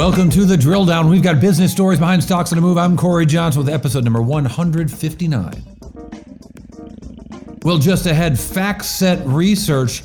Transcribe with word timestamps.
Welcome 0.00 0.30
to 0.30 0.46
the 0.46 0.56
drill 0.56 0.86
down. 0.86 1.10
We've 1.10 1.22
got 1.22 1.42
business 1.42 1.72
stories 1.72 1.98
behind 1.98 2.22
stocks 2.22 2.52
on 2.52 2.56
the 2.56 2.62
move. 2.62 2.78
I'm 2.78 2.96
Cory 2.96 3.26
Johnson 3.26 3.62
with 3.62 3.68
episode 3.68 4.02
number 4.02 4.22
159. 4.22 5.62
Well, 7.64 7.76
just 7.76 8.06
ahead, 8.06 8.32
FactSet 8.32 9.22
Research 9.26 10.04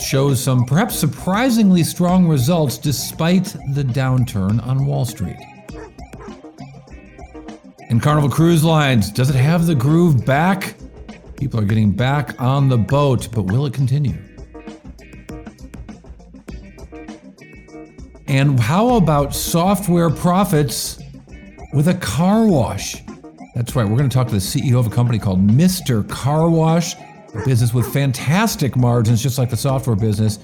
shows 0.00 0.42
some 0.42 0.64
perhaps 0.64 0.98
surprisingly 0.98 1.84
strong 1.84 2.26
results 2.26 2.78
despite 2.78 3.44
the 3.74 3.82
downturn 3.82 4.66
on 4.66 4.86
Wall 4.86 5.04
Street. 5.04 5.36
And 7.90 8.02
Carnival 8.02 8.30
Cruise 8.30 8.64
Lines, 8.64 9.10
does 9.10 9.28
it 9.28 9.36
have 9.36 9.66
the 9.66 9.74
groove 9.74 10.24
back? 10.24 10.76
People 11.36 11.60
are 11.60 11.66
getting 11.66 11.92
back 11.92 12.40
on 12.40 12.70
the 12.70 12.78
boat, 12.78 13.28
but 13.32 13.42
will 13.42 13.66
it 13.66 13.74
continue? 13.74 14.16
And 18.28 18.58
how 18.58 18.96
about 18.96 19.34
software 19.34 20.10
profits 20.10 20.98
with 21.72 21.88
a 21.88 21.94
car 21.94 22.46
wash? 22.46 23.02
That's 23.54 23.74
right, 23.74 23.88
we're 23.88 23.96
going 23.96 24.10
to 24.10 24.14
talk 24.14 24.26
to 24.28 24.34
the 24.34 24.40
CEO 24.40 24.78
of 24.78 24.86
a 24.86 24.90
company 24.90 25.18
called 25.18 25.46
Mr. 25.46 26.06
Car 26.08 26.50
Wash, 26.50 26.94
a 27.34 27.42
business 27.44 27.72
with 27.72 27.90
fantastic 27.90 28.76
margins, 28.76 29.22
just 29.22 29.38
like 29.38 29.48
the 29.48 29.56
software 29.56 29.96
business. 29.96 30.38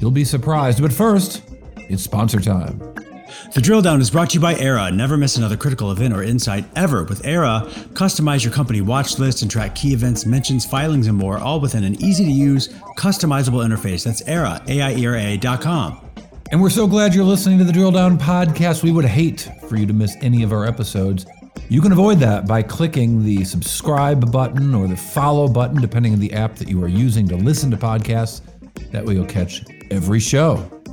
You'll 0.00 0.10
be 0.10 0.24
surprised. 0.24 0.80
But 0.80 0.92
first, 0.92 1.42
it's 1.76 2.02
sponsor 2.02 2.40
time. 2.40 2.78
The 3.52 3.60
drill 3.60 3.82
down 3.82 4.00
is 4.00 4.10
brought 4.10 4.30
to 4.30 4.34
you 4.34 4.40
by 4.40 4.54
Aiera. 4.54 4.94
Never 4.94 5.16
miss 5.16 5.36
another 5.36 5.56
critical 5.56 5.90
event 5.90 6.14
or 6.14 6.22
insight 6.22 6.64
ever. 6.76 7.04
With 7.04 7.22
Aiera, 7.22 7.68
customize 7.94 8.44
your 8.44 8.52
company 8.52 8.80
watch 8.80 9.18
list 9.18 9.42
and 9.42 9.50
track 9.50 9.74
key 9.74 9.92
events, 9.92 10.24
mentions, 10.24 10.64
filings, 10.64 11.06
and 11.06 11.18
more, 11.18 11.38
all 11.38 11.60
within 11.60 11.84
an 11.84 12.00
easy 12.02 12.24
to 12.24 12.30
use, 12.30 12.68
customizable 12.96 13.64
interface. 13.66 14.04
That's 14.04 14.22
Aiera, 14.22 14.66
A-I-E-R-A 14.68 15.36
dot 15.38 15.60
com. 15.60 16.00
And 16.54 16.62
we're 16.62 16.70
so 16.70 16.86
glad 16.86 17.16
you're 17.16 17.24
listening 17.24 17.58
to 17.58 17.64
the 17.64 17.72
Drill 17.72 17.90
Down 17.90 18.16
podcast. 18.16 18.84
We 18.84 18.92
would 18.92 19.04
hate 19.04 19.50
for 19.68 19.76
you 19.76 19.86
to 19.86 19.92
miss 19.92 20.16
any 20.20 20.44
of 20.44 20.52
our 20.52 20.64
episodes. 20.64 21.26
You 21.68 21.82
can 21.82 21.90
avoid 21.90 22.20
that 22.20 22.46
by 22.46 22.62
clicking 22.62 23.24
the 23.24 23.42
subscribe 23.42 24.30
button 24.30 24.72
or 24.72 24.86
the 24.86 24.96
follow 24.96 25.48
button, 25.48 25.80
depending 25.80 26.12
on 26.12 26.20
the 26.20 26.32
app 26.32 26.54
that 26.54 26.68
you 26.68 26.80
are 26.84 26.86
using 26.86 27.26
to 27.26 27.36
listen 27.36 27.72
to 27.72 27.76
podcasts. 27.76 28.40
That 28.92 29.04
way 29.04 29.14
you'll 29.14 29.26
catch 29.26 29.64
every 29.90 30.20
show. 30.20 30.83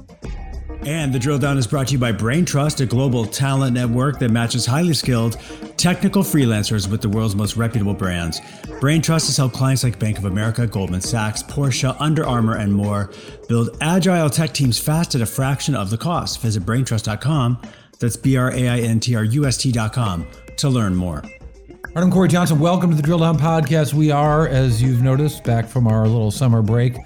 And 0.84 1.14
the 1.14 1.20
drill 1.20 1.38
down 1.38 1.60
is 1.60 1.68
brought 1.68 1.88
to 1.88 1.94
you 1.94 2.00
by 2.00 2.12
Brain 2.12 2.44
Trust, 2.44 2.82
a 2.82 2.88
global 2.88 3.26
talent 3.26 3.76
network 3.76 4.18
that 4.18 4.32
matches 4.32 4.66
highly 4.66 4.96
skilled 4.96 5.38
technical 5.78 6.24
freelancers 6.24 6.90
with 6.90 7.02
the 7.02 7.10
world's 7.10 7.36
most 7.36 7.56
reputable 7.56 7.94
brands. 7.94 8.42
Brain 8.80 9.02
Trust 9.02 9.28
has 9.28 9.38
helped 9.38 9.56
clients 9.56 9.84
like 9.84 10.00
Bank 10.00 10.18
of 10.18 10.26
America, 10.26 10.66
Goldman 10.66 11.02
Sachs, 11.02 11.44
Porsche, 11.44 11.96
Under 12.00 12.26
Armour, 12.26 12.56
and 12.56 12.74
more 12.74 13.12
build 13.48 13.78
agile 13.80 14.30
tech 14.30 14.54
teams 14.54 14.80
fast 14.80 15.14
at 15.14 15.22
a 15.22 15.26
fraction 15.26 15.76
of 15.76 15.92
the 15.92 15.98
cost. 15.98 16.42
Visit 16.42 16.64
braintrust.com. 16.64 17.62
That's 18.00 18.18
B 18.18 18.36
R 18.36 18.52
A 18.52 18.68
I 18.68 18.80
N 18.80 19.00
T 19.00 19.16
R 19.16 19.24
U 19.24 19.46
S 19.46 19.58
T.com 19.58 20.26
to 20.58 20.70
learn 20.70 20.96
more. 20.96 21.22
All 21.24 21.96
right, 21.96 22.04
I'm 22.04 22.12
Cory 22.12 22.28
Johnson. 22.28 22.58
Welcome 22.58 22.90
to 22.90 22.96
the 22.96 23.04
Drill 23.04 23.20
Down 23.20 23.38
Podcast. 23.38 23.94
We 23.94 24.10
are, 24.10 24.48
as 24.48 24.82
you've 24.82 25.04
noticed, 25.04 25.44
back 25.44 25.68
from 25.68 25.86
our 25.86 26.08
little 26.08 26.32
summer 26.32 26.64
break. 26.64 26.98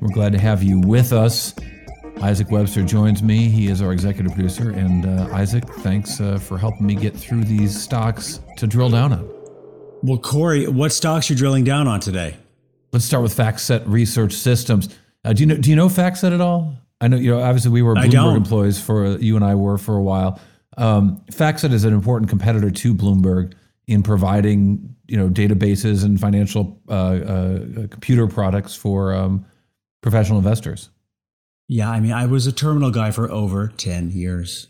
We're 0.00 0.12
glad 0.12 0.32
to 0.32 0.38
have 0.38 0.62
you 0.62 0.78
with 0.80 1.12
us. 1.12 1.54
Isaac 2.22 2.50
Webster 2.50 2.82
joins 2.82 3.22
me. 3.22 3.48
He 3.48 3.68
is 3.68 3.82
our 3.82 3.92
executive 3.92 4.32
producer. 4.32 4.70
And 4.70 5.06
uh, 5.06 5.28
Isaac, 5.32 5.64
thanks 5.80 6.20
uh, 6.20 6.38
for 6.38 6.56
helping 6.58 6.86
me 6.86 6.94
get 6.94 7.14
through 7.16 7.44
these 7.44 7.80
stocks 7.80 8.40
to 8.56 8.66
drill 8.66 8.90
down 8.90 9.12
on. 9.12 9.28
Well, 10.02 10.18
Cory, 10.18 10.66
what 10.68 10.92
stocks 10.92 11.30
are 11.30 11.34
you 11.34 11.38
drilling 11.38 11.64
down 11.64 11.88
on 11.88 12.00
today? 12.00 12.36
Let's 12.92 13.04
start 13.04 13.22
with 13.22 13.36
FactSet 13.36 13.84
Research 13.86 14.32
Systems. 14.32 14.88
Uh, 15.24 15.32
do 15.32 15.42
you 15.42 15.46
know 15.46 15.56
Do 15.56 15.70
you 15.70 15.76
know 15.76 15.88
FactSet 15.88 16.32
at 16.32 16.40
all? 16.40 16.74
I 17.00 17.08
know 17.08 17.16
you 17.16 17.30
know. 17.30 17.42
Obviously, 17.42 17.70
we 17.70 17.82
were 17.82 17.94
Bloomberg 17.94 18.36
employees 18.36 18.80
for 18.80 19.16
you 19.18 19.36
and 19.36 19.44
I 19.44 19.54
were 19.54 19.78
for 19.78 19.96
a 19.96 20.02
while. 20.02 20.40
Um, 20.76 21.22
FactSet 21.32 21.72
is 21.72 21.84
an 21.84 21.92
important 21.92 22.30
competitor 22.30 22.70
to 22.70 22.94
Bloomberg 22.94 23.54
in 23.86 24.02
providing 24.02 24.94
you 25.06 25.16
know 25.16 25.28
databases 25.28 26.04
and 26.04 26.20
financial 26.20 26.80
uh, 26.88 26.92
uh, 26.92 27.58
computer 27.88 28.26
products 28.26 28.74
for 28.74 29.14
um, 29.14 29.44
professional 30.00 30.38
investors. 30.38 30.90
Yeah, 31.68 31.90
I 31.90 32.00
mean, 32.00 32.12
I 32.12 32.26
was 32.26 32.46
a 32.46 32.52
terminal 32.52 32.90
guy 32.90 33.10
for 33.10 33.30
over 33.30 33.68
10 33.76 34.10
years 34.10 34.68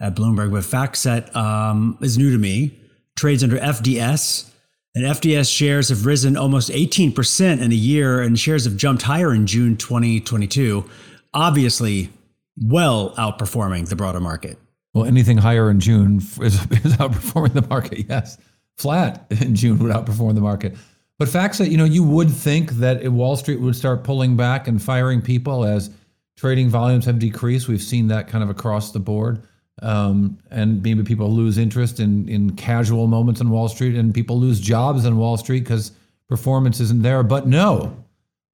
at 0.00 0.16
Bloomberg, 0.16 0.50
but 0.50 0.62
FactSet 0.62 1.34
um, 1.36 1.96
is 2.00 2.18
new 2.18 2.32
to 2.32 2.38
me, 2.38 2.78
trades 3.16 3.44
under 3.44 3.58
FDS. 3.58 4.50
And 4.96 5.04
FDS 5.04 5.52
shares 5.52 5.88
have 5.88 6.06
risen 6.06 6.36
almost 6.36 6.70
18% 6.70 7.60
in 7.60 7.72
a 7.72 7.74
year, 7.74 8.20
and 8.20 8.38
shares 8.38 8.64
have 8.64 8.76
jumped 8.76 9.02
higher 9.02 9.34
in 9.34 9.46
June 9.46 9.76
2022, 9.76 10.88
obviously 11.32 12.10
well 12.56 13.12
outperforming 13.16 13.88
the 13.88 13.96
broader 13.96 14.20
market. 14.20 14.56
Well, 14.92 15.04
anything 15.04 15.38
higher 15.38 15.68
in 15.68 15.80
June 15.80 16.16
is, 16.40 16.40
is 16.40 16.96
outperforming 16.96 17.54
the 17.54 17.66
market, 17.68 18.06
yes. 18.08 18.38
Flat 18.76 19.24
in 19.30 19.54
June 19.54 19.78
would 19.80 19.92
outperform 19.92 20.34
the 20.34 20.40
market. 20.40 20.76
But 21.18 21.28
FactSet, 21.28 21.70
you 21.70 21.76
know, 21.76 21.84
you 21.84 22.02
would 22.02 22.30
think 22.30 22.72
that 22.72 23.04
Wall 23.12 23.36
Street 23.36 23.60
would 23.60 23.76
start 23.76 24.02
pulling 24.02 24.36
back 24.36 24.66
and 24.66 24.82
firing 24.82 25.22
people 25.22 25.64
as– 25.64 25.90
trading 26.36 26.68
volumes 26.68 27.04
have 27.04 27.18
decreased. 27.18 27.68
We've 27.68 27.82
seen 27.82 28.08
that 28.08 28.28
kind 28.28 28.42
of 28.42 28.50
across 28.50 28.92
the 28.92 29.00
board. 29.00 29.46
Um, 29.82 30.38
and 30.50 30.82
maybe 30.82 31.02
people 31.02 31.30
lose 31.30 31.58
interest 31.58 32.00
in, 32.00 32.28
in 32.28 32.54
casual 32.56 33.06
moments 33.06 33.40
on 33.40 33.50
Wall 33.50 33.68
Street, 33.68 33.96
and 33.96 34.14
people 34.14 34.38
lose 34.38 34.60
jobs 34.60 35.04
on 35.04 35.16
Wall 35.16 35.36
Street 35.36 35.60
because 35.60 35.92
performance 36.28 36.80
isn't 36.80 37.02
there. 37.02 37.22
But 37.22 37.46
no, 37.46 38.04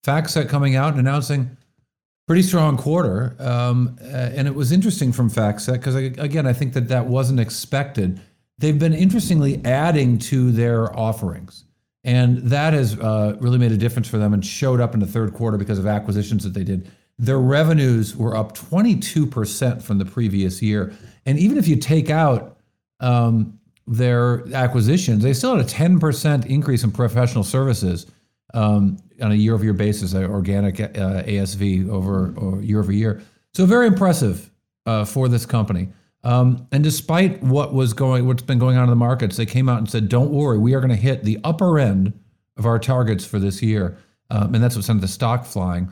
FactSet 0.04 0.48
coming 0.48 0.76
out 0.76 0.92
and 0.92 1.00
announcing 1.00 1.56
pretty 2.26 2.42
strong 2.42 2.76
quarter. 2.76 3.36
Um, 3.38 3.98
and 4.00 4.46
it 4.46 4.54
was 4.54 4.72
interesting 4.72 5.12
from 5.12 5.30
FactSet 5.30 5.74
because, 5.74 5.94
again, 5.94 6.46
I 6.46 6.52
think 6.52 6.72
that 6.72 6.88
that 6.88 7.06
wasn't 7.06 7.40
expected. 7.40 8.20
They've 8.58 8.78
been 8.78 8.94
interestingly 8.94 9.64
adding 9.64 10.18
to 10.18 10.52
their 10.52 10.96
offerings. 10.98 11.64
And 12.02 12.38
that 12.38 12.72
has 12.72 12.98
uh, 12.98 13.36
really 13.40 13.58
made 13.58 13.72
a 13.72 13.76
difference 13.76 14.08
for 14.08 14.16
them 14.16 14.32
and 14.32 14.44
showed 14.44 14.80
up 14.80 14.94
in 14.94 15.00
the 15.00 15.06
third 15.06 15.34
quarter 15.34 15.58
because 15.58 15.78
of 15.78 15.86
acquisitions 15.86 16.44
that 16.44 16.54
they 16.54 16.64
did. 16.64 16.90
Their 17.20 17.38
revenues 17.38 18.16
were 18.16 18.34
up 18.34 18.56
22% 18.56 19.82
from 19.82 19.98
the 19.98 20.06
previous 20.06 20.62
year. 20.62 20.94
And 21.26 21.38
even 21.38 21.58
if 21.58 21.68
you 21.68 21.76
take 21.76 22.08
out 22.08 22.56
um, 22.98 23.60
their 23.86 24.42
acquisitions, 24.54 25.22
they 25.22 25.34
still 25.34 25.54
had 25.54 25.62
a 25.62 25.68
10% 25.68 26.46
increase 26.46 26.82
in 26.82 26.90
professional 26.90 27.44
services 27.44 28.06
um, 28.54 28.96
on 29.20 29.32
a 29.32 29.34
year 29.34 29.52
over 29.52 29.62
year 29.62 29.74
basis, 29.74 30.14
uh, 30.14 30.22
organic 30.22 30.80
uh, 30.80 31.22
ASV 31.24 31.90
over, 31.90 32.62
year 32.62 32.80
over 32.80 32.90
year. 32.90 33.20
So 33.52 33.66
very 33.66 33.86
impressive 33.86 34.50
uh, 34.86 35.04
for 35.04 35.28
this 35.28 35.44
company. 35.44 35.88
Um, 36.24 36.68
and 36.72 36.82
despite 36.82 37.42
what 37.42 37.74
was 37.74 37.92
going, 37.92 38.26
what's 38.26 38.42
been 38.42 38.58
going 38.58 38.78
on 38.78 38.84
in 38.84 38.90
the 38.90 38.96
markets, 38.96 39.36
they 39.36 39.44
came 39.44 39.68
out 39.68 39.76
and 39.78 39.90
said, 39.90 40.08
"Don't 40.08 40.30
worry, 40.30 40.58
we 40.58 40.74
are 40.74 40.80
going 40.80 40.90
to 40.90 40.96
hit 40.96 41.24
the 41.24 41.38
upper 41.44 41.78
end 41.78 42.12
of 42.56 42.66
our 42.66 42.78
targets 42.78 43.24
for 43.24 43.38
this 43.38 43.62
year," 43.62 43.96
um, 44.28 44.54
and 44.54 44.62
that's 44.62 44.76
what 44.76 44.84
sent 44.84 45.00
the 45.00 45.08
stock 45.08 45.46
flying. 45.46 45.90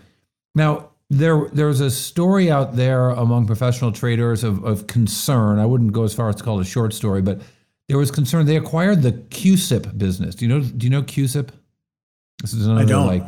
Now, 0.54 0.87
there 1.10 1.48
there's 1.52 1.80
a 1.80 1.90
story 1.90 2.50
out 2.50 2.76
there 2.76 3.10
among 3.10 3.46
professional 3.46 3.92
traders 3.92 4.44
of, 4.44 4.64
of 4.64 4.86
concern. 4.86 5.58
I 5.58 5.66
wouldn't 5.66 5.92
go 5.92 6.04
as 6.04 6.14
far 6.14 6.28
as 6.28 6.36
to 6.36 6.42
call 6.42 6.58
it 6.58 6.62
a 6.62 6.70
short 6.70 6.92
story, 6.92 7.22
but 7.22 7.40
there 7.88 7.96
was 7.96 8.10
concern. 8.10 8.46
They 8.46 8.56
acquired 8.56 9.02
the 9.02 9.12
CUSIP 9.12 9.96
business. 9.96 10.34
Do 10.34 10.46
you 10.46 10.54
know? 10.54 10.60
Do 10.60 10.84
you 10.86 10.90
know 10.90 11.02
CUSIP? 11.02 11.50
This 12.42 12.52
is 12.52 12.66
another 12.66 12.82
like 13.06 13.24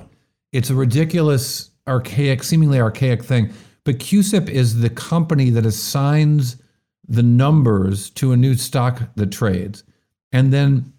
it's 0.53 0.71
a 0.71 0.75
ridiculous, 0.75 1.71
archaic, 1.89 2.43
seemingly 2.43 2.81
archaic 2.81 3.25
thing. 3.25 3.53
But 3.85 3.99
CUSIP 3.99 4.49
is 4.49 4.81
the 4.81 4.91
company 4.91 5.49
that 5.51 5.65
assigns 5.65 6.57
the 7.09 7.23
numbers 7.23 8.11
to 8.11 8.33
a 8.33 8.37
new 8.37 8.55
stock 8.55 9.03
that 9.17 9.33
trades, 9.33 9.85
and 10.33 10.53
then 10.53 10.93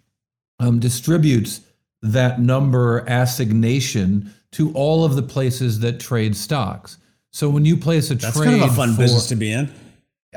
um, 0.58 0.80
distributes 0.80 1.60
that 2.02 2.40
number 2.40 3.08
assignation 3.08 4.32
to 4.52 4.72
all 4.72 5.04
of 5.04 5.16
the 5.16 5.22
places 5.22 5.80
that 5.80 5.98
trade 6.00 6.36
stocks. 6.36 6.98
So 7.30 7.48
when 7.48 7.64
you 7.64 7.76
place 7.76 8.10
a 8.10 8.14
That's 8.14 8.36
trade, 8.36 8.46
kind 8.46 8.62
of 8.62 8.70
a 8.70 8.74
fun 8.74 8.94
for, 8.94 9.02
business 9.02 9.26
to 9.28 9.36
be 9.36 9.52
in. 9.52 9.72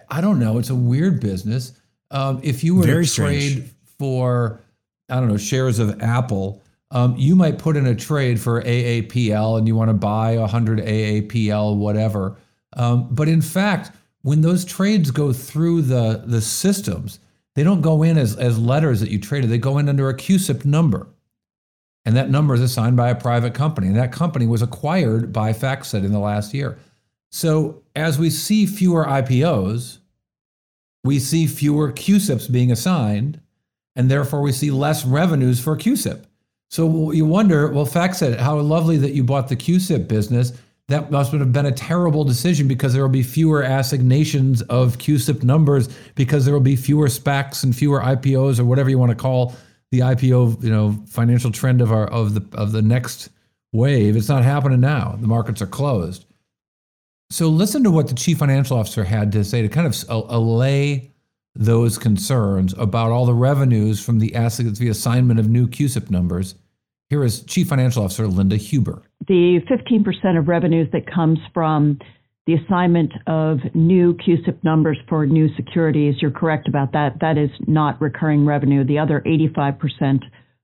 I 0.09 0.21
don't 0.21 0.39
know. 0.39 0.57
It's 0.57 0.69
a 0.69 0.75
weird 0.75 1.19
business. 1.19 1.73
Um, 2.11 2.39
if 2.43 2.63
you 2.63 2.75
were 2.75 2.83
Very 2.83 3.05
to 3.05 3.13
trade 3.13 3.51
strange. 3.51 3.69
for 3.99 4.61
I 5.09 5.19
don't 5.19 5.27
know, 5.27 5.37
shares 5.37 5.79
of 5.79 6.01
Apple, 6.01 6.61
um, 6.91 7.15
you 7.17 7.35
might 7.35 7.59
put 7.59 7.75
in 7.75 7.85
a 7.85 7.95
trade 7.95 8.39
for 8.39 8.61
AAPL 8.61 9.57
and 9.57 9.67
you 9.67 9.75
want 9.75 9.89
to 9.89 9.93
buy 9.93 10.37
100 10.37 10.79
AAPL, 10.79 11.77
whatever. 11.77 12.37
Um, 12.73 13.07
but 13.11 13.27
in 13.27 13.41
fact, 13.41 13.91
when 14.21 14.41
those 14.41 14.65
trades 14.65 15.11
go 15.11 15.31
through 15.31 15.83
the, 15.83 16.23
the 16.25 16.41
systems, 16.41 17.19
they 17.53 17.63
don't 17.63 17.81
go 17.81 18.03
in 18.03 18.17
as, 18.17 18.35
as 18.37 18.57
letters 18.57 18.99
that 19.01 19.09
you 19.09 19.19
traded, 19.19 19.49
they 19.49 19.57
go 19.57 19.77
in 19.77 19.87
under 19.87 20.09
a 20.09 20.13
CUSIP 20.13 20.65
number. 20.65 21.07
And 22.05 22.15
that 22.15 22.29
number 22.29 22.53
is 22.53 22.61
assigned 22.61 22.95
by 22.95 23.09
a 23.09 23.15
private 23.15 23.53
company. 23.53 23.87
And 23.87 23.95
that 23.95 24.11
company 24.11 24.45
was 24.45 24.61
acquired 24.61 25.33
by 25.33 25.53
FactSet 25.53 26.05
in 26.05 26.11
the 26.11 26.19
last 26.19 26.53
year. 26.53 26.77
So 27.31 27.81
as 27.95 28.19
we 28.19 28.29
see 28.29 28.65
fewer 28.65 29.05
IPOs, 29.05 29.97
we 31.03 31.19
see 31.19 31.47
fewer 31.47 31.91
CUSIPs 31.91 32.51
being 32.51 32.71
assigned, 32.71 33.39
and 33.95 34.09
therefore 34.09 34.41
we 34.41 34.51
see 34.51 34.71
less 34.71 35.05
revenues 35.05 35.59
for 35.59 35.75
CUSIP. 35.75 36.25
So 36.69 37.11
you 37.11 37.25
wonder, 37.25 37.69
well, 37.71 37.85
FactSet, 37.85 38.39
how 38.39 38.57
lovely 38.59 38.97
that 38.97 39.13
you 39.13 39.23
bought 39.23 39.49
the 39.49 39.55
CUSIP 39.55 40.07
business. 40.07 40.53
That 40.87 41.09
must 41.09 41.31
have 41.31 41.51
been 41.51 41.65
a 41.65 41.71
terrible 41.71 42.23
decision 42.23 42.67
because 42.67 42.93
there 42.93 43.01
will 43.01 43.09
be 43.09 43.23
fewer 43.23 43.63
assignations 43.63 44.61
of 44.63 44.97
CUSIP 44.97 45.43
numbers 45.43 45.89
because 46.13 46.45
there 46.45 46.53
will 46.53 46.61
be 46.61 46.75
fewer 46.75 47.07
SPACs 47.07 47.63
and 47.63 47.75
fewer 47.75 48.01
IPOs 48.01 48.59
or 48.59 48.65
whatever 48.65 48.89
you 48.89 48.99
want 48.99 49.09
to 49.09 49.15
call 49.15 49.55
the 49.95 50.03
IPO, 50.03 50.63
you 50.63 50.69
know, 50.69 50.97
financial 51.07 51.51
trend 51.51 51.81
of 51.81 51.91
our 51.91 52.07
of 52.07 52.33
the 52.33 52.57
of 52.57 52.71
the 52.71 52.81
next 52.81 53.29
wave. 53.71 54.15
It's 54.15 54.29
not 54.29 54.43
happening 54.43 54.79
now. 54.79 55.17
The 55.19 55.27
markets 55.27 55.61
are 55.61 55.67
closed. 55.67 56.25
So 57.29 57.47
listen 57.47 57.83
to 57.83 57.91
what 57.91 58.07
the 58.07 58.13
chief 58.13 58.37
financial 58.37 58.77
officer 58.77 59.03
had 59.03 59.31
to 59.31 59.43
say 59.43 59.61
to 59.61 59.69
kind 59.69 59.87
of 59.87 60.03
allay 60.09 61.11
those 61.55 61.97
concerns 61.97 62.73
about 62.77 63.11
all 63.11 63.25
the 63.25 63.33
revenues 63.33 64.03
from 64.03 64.19
the 64.19 64.35
assets, 64.35 64.79
assignment 64.79 65.39
of 65.39 65.49
new 65.49 65.67
CUSIP 65.67 66.11
numbers. 66.11 66.55
Here 67.09 67.23
is 67.23 67.43
Chief 67.43 67.67
Financial 67.67 68.03
Officer 68.03 68.27
Linda 68.27 68.57
Huber. 68.57 69.01
The 69.27 69.61
15% 69.69 70.37
of 70.37 70.47
revenues 70.47 70.89
that 70.91 71.11
comes 71.11 71.39
from 71.53 71.99
the 72.47 72.53
assignment 72.53 73.11
of 73.25 73.57
new 73.73 74.15
CUSIP 74.15 74.63
numbers 74.63 74.97
for 75.09 75.25
new 75.25 75.47
securities, 75.55 76.15
you're 76.21 76.31
correct 76.31 76.67
about 76.67 76.91
that. 76.93 77.15
That 77.21 77.37
is 77.37 77.49
not 77.67 77.99
recurring 77.99 78.45
revenue. 78.45 78.83
The 78.85 78.99
other 78.99 79.23
85% 79.25 80.21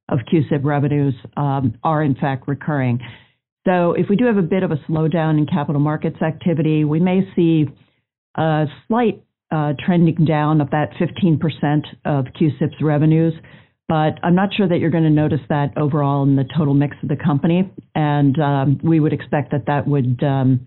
of 0.09 0.19
CUSIP 0.31 0.63
revenues 0.63 1.15
um, 1.35 1.73
are 1.83 2.03
in 2.03 2.15
fact 2.15 2.47
recurring. 2.47 2.99
So 3.65 3.93
if 3.93 4.07
we 4.09 4.15
do 4.15 4.25
have 4.25 4.37
a 4.37 4.43
bit 4.43 4.63
of 4.63 4.71
a 4.71 4.77
slowdown 4.89 5.37
in 5.37 5.45
capital 5.45 5.81
markets 5.81 6.21
activity, 6.21 6.83
we 6.83 6.99
may 6.99 7.21
see 7.35 7.65
a 8.35 8.65
slight 8.87 9.23
uh, 9.51 9.73
trending 9.83 10.25
down 10.25 10.61
of 10.61 10.69
that 10.71 10.91
15% 10.99 11.39
of 12.05 12.25
CUSIP's 12.39 12.81
revenues. 12.81 13.33
But 13.87 14.19
I'm 14.23 14.35
not 14.35 14.53
sure 14.55 14.67
that 14.67 14.77
you're 14.77 14.89
going 14.89 15.03
to 15.03 15.09
notice 15.09 15.41
that 15.49 15.77
overall 15.77 16.23
in 16.23 16.35
the 16.35 16.45
total 16.57 16.73
mix 16.73 16.95
of 17.03 17.09
the 17.09 17.17
company. 17.17 17.69
And 17.93 18.39
um, 18.39 18.79
we 18.83 18.99
would 18.99 19.13
expect 19.13 19.51
that 19.51 19.65
that 19.67 19.85
would 19.85 20.23
um, 20.23 20.65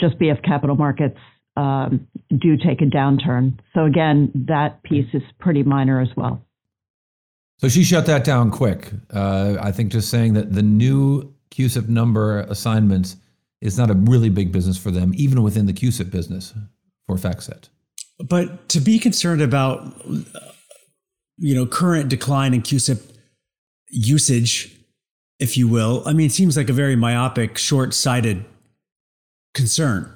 just 0.00 0.18
be 0.18 0.28
if 0.28 0.40
capital 0.42 0.76
markets 0.76 1.18
um, 1.56 2.06
do 2.30 2.56
take 2.56 2.80
a 2.80 2.84
downturn. 2.86 3.58
So 3.74 3.84
again, 3.84 4.30
that 4.48 4.82
piece 4.82 5.06
is 5.12 5.22
pretty 5.38 5.62
minor 5.62 6.00
as 6.00 6.08
well. 6.16 6.44
So 7.58 7.68
she 7.68 7.84
shut 7.84 8.06
that 8.06 8.24
down 8.24 8.50
quick. 8.50 8.90
Uh, 9.12 9.56
I 9.60 9.70
think 9.70 9.92
just 9.92 10.10
saying 10.10 10.34
that 10.34 10.52
the 10.52 10.62
new 10.62 11.32
CUSIP 11.50 11.88
number 11.88 12.40
assignments 12.40 13.16
is 13.60 13.78
not 13.78 13.90
a 13.90 13.94
really 13.94 14.28
big 14.28 14.52
business 14.52 14.76
for 14.76 14.90
them, 14.90 15.12
even 15.14 15.42
within 15.42 15.66
the 15.66 15.72
CUSIP 15.72 16.10
business 16.10 16.52
for 17.06 17.16
FactSet. 17.16 17.68
But 18.18 18.68
to 18.70 18.80
be 18.80 18.98
concerned 18.98 19.40
about, 19.40 19.94
you 21.38 21.54
know, 21.54 21.64
current 21.64 22.08
decline 22.08 22.54
in 22.54 22.62
CUSIP 22.62 23.00
usage, 23.88 24.76
if 25.38 25.56
you 25.56 25.68
will, 25.68 26.02
I 26.06 26.12
mean, 26.12 26.26
it 26.26 26.32
seems 26.32 26.56
like 26.56 26.68
a 26.68 26.72
very 26.72 26.96
myopic, 26.96 27.56
short-sighted 27.56 28.44
concern. 29.54 30.10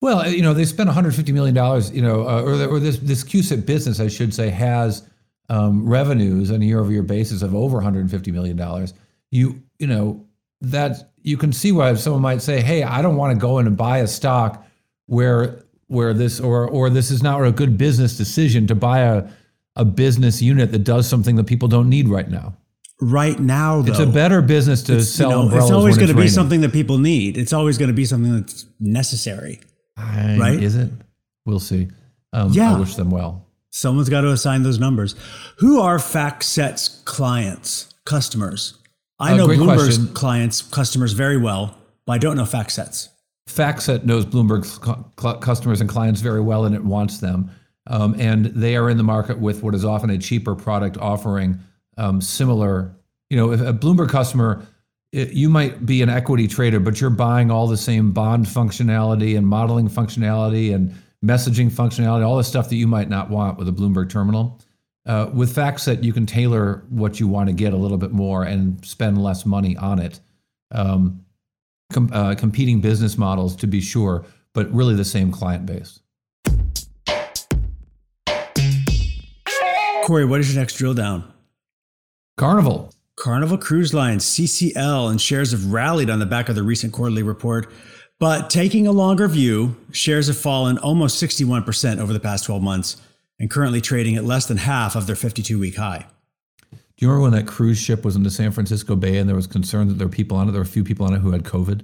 Well, 0.00 0.28
you 0.28 0.42
know, 0.42 0.54
they 0.54 0.64
spent 0.64 0.88
150 0.88 1.32
million 1.32 1.54
dollars, 1.54 1.92
you 1.92 2.02
know, 2.02 2.26
uh, 2.26 2.42
or, 2.42 2.54
or 2.66 2.80
this 2.80 2.98
this 2.98 3.22
CUSIP 3.22 3.66
business, 3.66 4.00
I 4.00 4.08
should 4.08 4.34
say, 4.34 4.50
has 4.50 5.06
um, 5.48 5.88
revenues 5.88 6.50
on 6.50 6.62
a 6.62 6.64
year-over-year 6.64 7.02
basis 7.02 7.42
of 7.42 7.54
over 7.54 7.76
150 7.76 8.32
million 8.32 8.56
dollars. 8.56 8.94
You, 9.30 9.62
you 9.78 9.86
know, 9.86 10.26
that 10.60 11.12
you 11.22 11.36
can 11.36 11.52
see 11.52 11.72
why 11.72 11.94
someone 11.94 12.22
might 12.22 12.42
say, 12.42 12.60
"Hey, 12.60 12.82
I 12.82 13.02
don't 13.02 13.16
want 13.16 13.34
to 13.34 13.40
go 13.40 13.58
in 13.58 13.66
and 13.66 13.76
buy 13.76 13.98
a 13.98 14.06
stock 14.06 14.66
where 15.06 15.62
where 15.86 16.14
this 16.14 16.40
or 16.40 16.68
or 16.68 16.90
this 16.90 17.10
is 17.10 17.22
not 17.22 17.44
a 17.44 17.52
good 17.52 17.78
business 17.78 18.16
decision 18.16 18.66
to 18.66 18.74
buy 18.74 19.00
a 19.00 19.28
a 19.76 19.84
business 19.84 20.42
unit 20.42 20.72
that 20.72 20.84
does 20.84 21.08
something 21.08 21.36
that 21.36 21.44
people 21.44 21.68
don't 21.68 21.88
need 21.88 22.08
right 22.08 22.28
now. 22.28 22.54
Right 23.04 23.36
now, 23.36 23.82
though, 23.82 23.90
it's 23.90 23.98
a 23.98 24.06
better 24.06 24.40
business 24.40 24.84
to 24.84 25.02
sell 25.02 25.30
you 25.30 25.34
know, 25.34 25.42
umbrellas. 25.42 25.70
It's 25.70 25.74
always 25.74 25.96
going 25.96 26.10
to 26.10 26.14
be 26.14 26.28
something 26.28 26.60
that 26.60 26.72
people 26.72 26.98
need. 26.98 27.36
It's 27.36 27.52
always 27.52 27.76
going 27.76 27.88
to 27.88 27.94
be 27.94 28.04
something 28.04 28.32
that's 28.32 28.64
necessary. 28.78 29.58
I, 29.96 30.38
right? 30.38 30.62
Is 30.62 30.76
it? 30.76 30.88
We'll 31.44 31.58
see. 31.58 31.88
Um, 32.32 32.52
yeah. 32.52 32.76
I 32.76 32.78
wish 32.78 32.94
them 32.94 33.10
well. 33.10 33.48
Someone's 33.70 34.08
got 34.08 34.20
to 34.20 34.30
assign 34.30 34.62
those 34.62 34.78
numbers. 34.78 35.16
Who 35.56 35.80
are 35.80 35.98
FactSet's 35.98 37.02
clients, 37.04 37.92
customers? 38.04 38.78
I 39.18 39.32
uh, 39.32 39.36
know 39.36 39.48
Bloomberg's 39.48 39.96
question. 39.98 40.14
clients, 40.14 40.62
customers 40.62 41.12
very 41.12 41.38
well, 41.38 41.76
but 42.06 42.12
I 42.12 42.18
don't 42.18 42.36
know 42.36 42.44
FactSet's. 42.44 43.08
FactSet 43.48 44.04
knows 44.04 44.24
Bloomberg's 44.24 44.78
customers 45.40 45.80
and 45.80 45.90
clients 45.90 46.20
very 46.20 46.40
well, 46.40 46.66
and 46.66 46.74
it 46.76 46.84
wants 46.84 47.18
them. 47.18 47.50
Um, 47.88 48.14
and 48.20 48.46
they 48.46 48.76
are 48.76 48.88
in 48.88 48.96
the 48.96 49.02
market 49.02 49.40
with 49.40 49.64
what 49.64 49.74
is 49.74 49.84
often 49.84 50.08
a 50.10 50.18
cheaper 50.18 50.54
product 50.54 50.96
offering 50.98 51.58
um, 51.96 52.20
similar. 52.20 52.94
You 53.30 53.36
know, 53.36 53.52
if 53.52 53.60
a 53.60 53.72
Bloomberg 53.72 54.08
customer, 54.08 54.66
it, 55.12 55.32
you 55.32 55.48
might 55.48 55.84
be 55.84 56.02
an 56.02 56.08
equity 56.08 56.48
trader, 56.48 56.80
but 56.80 57.00
you're 57.00 57.10
buying 57.10 57.50
all 57.50 57.66
the 57.66 57.76
same 57.76 58.12
bond 58.12 58.46
functionality 58.46 59.36
and 59.36 59.46
modeling 59.46 59.88
functionality 59.88 60.74
and 60.74 60.94
messaging 61.24 61.70
functionality, 61.70 62.26
all 62.26 62.36
the 62.36 62.44
stuff 62.44 62.68
that 62.68 62.76
you 62.76 62.86
might 62.86 63.08
not 63.08 63.30
want 63.30 63.58
with 63.58 63.68
a 63.68 63.72
Bloomberg 63.72 64.10
terminal. 64.10 64.60
Uh, 65.04 65.28
with 65.34 65.54
FactSet, 65.54 66.02
you 66.02 66.12
can 66.12 66.26
tailor 66.26 66.84
what 66.88 67.18
you 67.18 67.26
want 67.26 67.48
to 67.48 67.52
get 67.52 67.72
a 67.72 67.76
little 67.76 67.98
bit 67.98 68.12
more 68.12 68.44
and 68.44 68.84
spend 68.84 69.22
less 69.22 69.44
money 69.44 69.76
on 69.76 69.98
it. 69.98 70.20
Um, 70.70 71.24
com- 71.92 72.10
uh, 72.12 72.34
competing 72.34 72.80
business 72.80 73.18
models 73.18 73.56
to 73.56 73.66
be 73.66 73.80
sure, 73.80 74.24
but 74.54 74.72
really 74.72 74.94
the 74.94 75.04
same 75.04 75.30
client 75.32 75.66
base. 75.66 76.00
Cory, 80.04 80.24
what 80.24 80.40
is 80.40 80.52
your 80.52 80.60
next 80.60 80.74
drill 80.76 80.94
down? 80.94 81.31
Carnival. 82.36 82.92
Carnival 83.16 83.58
Cruise 83.58 83.92
Lines, 83.92 84.24
CCL, 84.24 85.10
and 85.10 85.20
shares 85.20 85.52
have 85.52 85.72
rallied 85.72 86.10
on 86.10 86.18
the 86.18 86.26
back 86.26 86.48
of 86.48 86.54
the 86.54 86.62
recent 86.62 86.92
quarterly 86.92 87.22
report. 87.22 87.70
But 88.18 88.50
taking 88.50 88.86
a 88.86 88.92
longer 88.92 89.28
view, 89.28 89.76
shares 89.90 90.28
have 90.28 90.38
fallen 90.38 90.78
almost 90.78 91.22
61% 91.22 91.98
over 91.98 92.12
the 92.12 92.20
past 92.20 92.44
12 92.44 92.62
months 92.62 92.96
and 93.38 93.50
currently 93.50 93.80
trading 93.80 94.16
at 94.16 94.24
less 94.24 94.46
than 94.46 94.56
half 94.56 94.94
of 94.94 95.06
their 95.06 95.16
52 95.16 95.58
week 95.58 95.76
high. 95.76 96.06
Do 96.70 96.78
you 96.98 97.08
remember 97.08 97.22
when 97.22 97.32
that 97.32 97.50
cruise 97.50 97.78
ship 97.78 98.04
was 98.04 98.14
in 98.14 98.22
the 98.22 98.30
San 98.30 98.52
Francisco 98.52 98.94
Bay 98.94 99.18
and 99.18 99.28
there 99.28 99.36
was 99.36 99.46
concern 99.46 99.88
that 99.88 99.94
there 99.94 100.06
were 100.06 100.12
people 100.12 100.36
on 100.36 100.48
it? 100.48 100.52
There 100.52 100.60
were 100.60 100.64
a 100.64 100.68
few 100.68 100.84
people 100.84 101.04
on 101.04 101.14
it 101.14 101.18
who 101.18 101.32
had 101.32 101.42
COVID. 101.42 101.78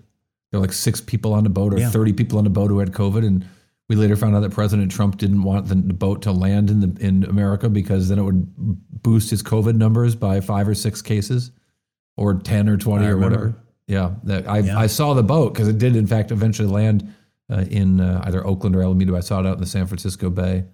There 0.50 0.60
were 0.60 0.60
like 0.60 0.72
six 0.72 1.00
people 1.00 1.34
on 1.34 1.44
the 1.44 1.50
boat 1.50 1.74
or 1.74 1.78
yeah. 1.78 1.90
30 1.90 2.12
people 2.12 2.38
on 2.38 2.44
the 2.44 2.50
boat 2.50 2.70
who 2.70 2.78
had 2.78 2.92
COVID. 2.92 3.26
And 3.26 3.44
we 3.88 3.96
later 3.96 4.16
found 4.16 4.36
out 4.36 4.40
that 4.40 4.52
President 4.52 4.90
Trump 4.92 5.16
didn't 5.16 5.42
want 5.42 5.68
the, 5.68 5.76
boat 5.76 6.22
to 6.22 6.32
land 6.32 6.70
in 6.70 6.80
the 6.80 6.96
in 7.00 7.24
America 7.24 7.68
because 7.68 8.08
then 8.08 8.18
it 8.18 8.22
would 8.22 8.46
boost 9.02 9.30
his 9.30 9.42
COVID 9.42 9.76
numbers 9.76 10.14
by 10.14 10.40
five 10.40 10.68
or 10.68 10.74
six 10.74 11.00
cases 11.00 11.52
or 12.16 12.34
10 12.34 12.68
or 12.68 12.76
20 12.76 13.04
I 13.04 13.08
or 13.08 13.14
remember. 13.14 13.36
whatever. 13.36 13.62
Yeah. 13.86 14.14
That 14.24 14.48
I, 14.48 14.58
yeah. 14.58 14.78
I 14.78 14.86
saw 14.86 15.14
the 15.14 15.22
boat 15.22 15.54
because 15.54 15.68
it 15.68 15.78
did, 15.78 15.96
in 15.96 16.06
fact, 16.06 16.30
eventually 16.30 16.68
land 16.68 17.14
uh, 17.50 17.64
in 17.70 18.00
uh, 18.00 18.22
either 18.24 18.46
Oakland 18.46 18.76
or 18.76 18.82
Alameda. 18.82 19.16
I 19.16 19.20
saw 19.20 19.40
it 19.40 19.46
out 19.46 19.54
in 19.54 19.60
the 19.60 19.66
San 19.66 19.86
Francisco 19.86 20.28
Bay. 20.28 20.64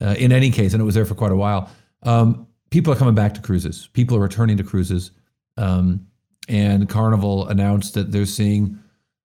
Uh, 0.00 0.16
in 0.18 0.32
any 0.32 0.50
case, 0.50 0.72
and 0.72 0.82
it 0.82 0.84
was 0.84 0.96
there 0.96 1.04
for 1.04 1.14
quite 1.14 1.30
a 1.30 1.36
while. 1.36 1.70
Um, 2.02 2.48
people 2.70 2.92
are 2.92 2.96
coming 2.96 3.14
back 3.14 3.34
to 3.34 3.40
cruises. 3.40 3.88
People 3.92 4.16
are 4.16 4.20
returning 4.20 4.56
to 4.56 4.64
cruises. 4.64 5.12
Um, 5.56 6.08
and 6.48 6.88
Carnival 6.88 7.46
announced 7.46 7.94
that 7.94 8.10
they're 8.10 8.26
seeing 8.26 8.80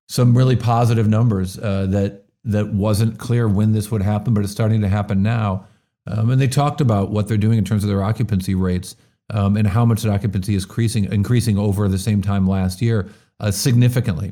some 0.08 0.38
really 0.38 0.56
positive 0.56 1.08
numbers 1.08 1.58
uh, 1.58 1.88
that 1.90 2.27
that 2.48 2.70
wasn't 2.70 3.20
clear 3.20 3.48
when 3.48 3.74
this 3.74 3.92
would 3.92 4.02
happen, 4.02 4.34
but 4.34 4.44
it's 4.44 4.52
starting 4.52 4.82
to 4.82 4.88
happen 4.88 5.22
now. 5.22 5.68
Um, 6.08 6.30
and 6.32 6.42
they 6.42 6.48
talked 6.48 6.80
about 6.80 7.12
what 7.12 7.28
they're 7.28 7.38
doing 7.38 7.58
in 7.58 7.66
terms 7.66 7.84
of 7.84 7.90
their 7.90 8.02
occupancy 8.02 8.56
rates 8.56 8.96
um, 9.30 9.58
and 9.58 9.68
how 9.68 9.84
much 9.84 10.02
that 10.04 10.12
occupancy 10.12 10.56
is 10.56 10.64
increasing 10.64 11.12
increasing 11.12 11.58
over 11.58 11.88
the 11.88 12.00
same 12.00 12.22
time 12.22 12.48
last 12.48 12.82
year 12.82 13.10
uh, 13.40 13.52
significantly. 13.52 14.32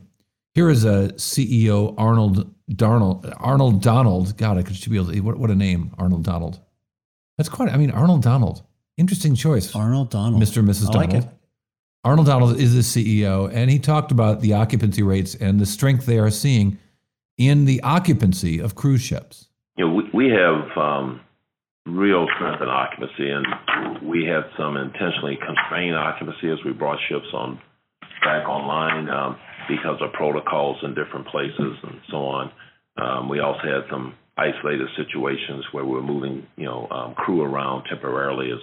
Here 0.54 0.70
is 0.70 0.86
a 0.86 1.10
CEO 1.18 1.94
Arnold 1.98 2.54
Darnold 2.72 3.34
Arnold 3.38 3.82
Donald. 3.82 4.38
God, 4.38 4.58
I 4.58 4.64
could 4.64 4.78
should 4.78 4.92
be 4.92 4.98
able 4.98 5.12
to. 5.12 5.20
What, 5.20 5.38
what 5.38 5.52
a 5.52 5.56
name, 5.56 5.94
Arnold 5.98 6.24
Donald. 6.24 6.60
That's 7.38 7.50
quite. 7.50 7.70
I 7.70 7.76
mean, 7.76 7.92
Arnold 7.92 8.24
Donald. 8.24 8.64
Interesting 8.98 9.36
choice. 9.36 9.76
Arnold 9.76 10.10
Donald. 10.10 10.42
Mr. 10.42 10.58
and 10.58 10.70
Mrs. 10.70 10.90
Donald. 10.90 11.14
Like 11.14 11.30
Arnold 12.06 12.28
Donald 12.28 12.58
is 12.58 12.74
the 12.74 12.82
CEO, 12.82 13.52
and 13.52 13.70
he 13.70 13.80
talked 13.80 14.12
about 14.12 14.40
the 14.40 14.54
occupancy 14.54 15.04
rates 15.04 15.36
and 15.36 15.60
the 15.60 15.66
strength 15.66 16.06
they 16.06 16.20
are 16.20 16.32
seeing 16.32 16.78
in 17.38 17.66
the 17.66 17.82
occupancy 17.82 18.60
of 18.60 18.76
cruise 18.76 19.02
ships. 19.02 19.48
You 19.78 19.88
know, 19.88 19.94
we, 19.94 20.04
we 20.14 20.30
have 20.30 20.78
um, 20.78 21.22
real 21.86 22.28
strength 22.36 22.62
in 22.62 22.70
occupancy, 22.70 23.30
and 23.30 23.46
we 24.08 24.26
had 24.26 24.44
some 24.58 24.78
intentionally 24.78 25.38
constrained 25.46 25.96
occupancy 25.96 26.50
as 26.50 26.60
we 26.66 26.72
brought 26.72 26.98
ships 27.10 27.28
on 27.34 27.60
back 28.24 28.48
online 28.48 29.10
um, 29.10 29.38
because 29.68 29.98
of 30.02 30.14
protocols 30.14 30.78
in 30.84 30.96
different 30.96 31.28
places 31.28 31.78
and 31.84 32.00
so 32.10 32.18
on. 32.18 32.52
Um, 32.98 33.30
we 33.30 33.40
also 33.40 33.62
had 33.62 33.90
some 33.90 34.16
isolated 34.38 34.88
situations 34.98 35.66
where 35.72 35.86
we 35.86 35.92
were 35.92 36.02
moving, 36.02 36.48
you 36.56 36.66
know, 36.66 36.88
um, 36.90 37.14
crew 37.16 37.42
around 37.42 37.84
temporarily 37.90 38.52
as 38.52 38.60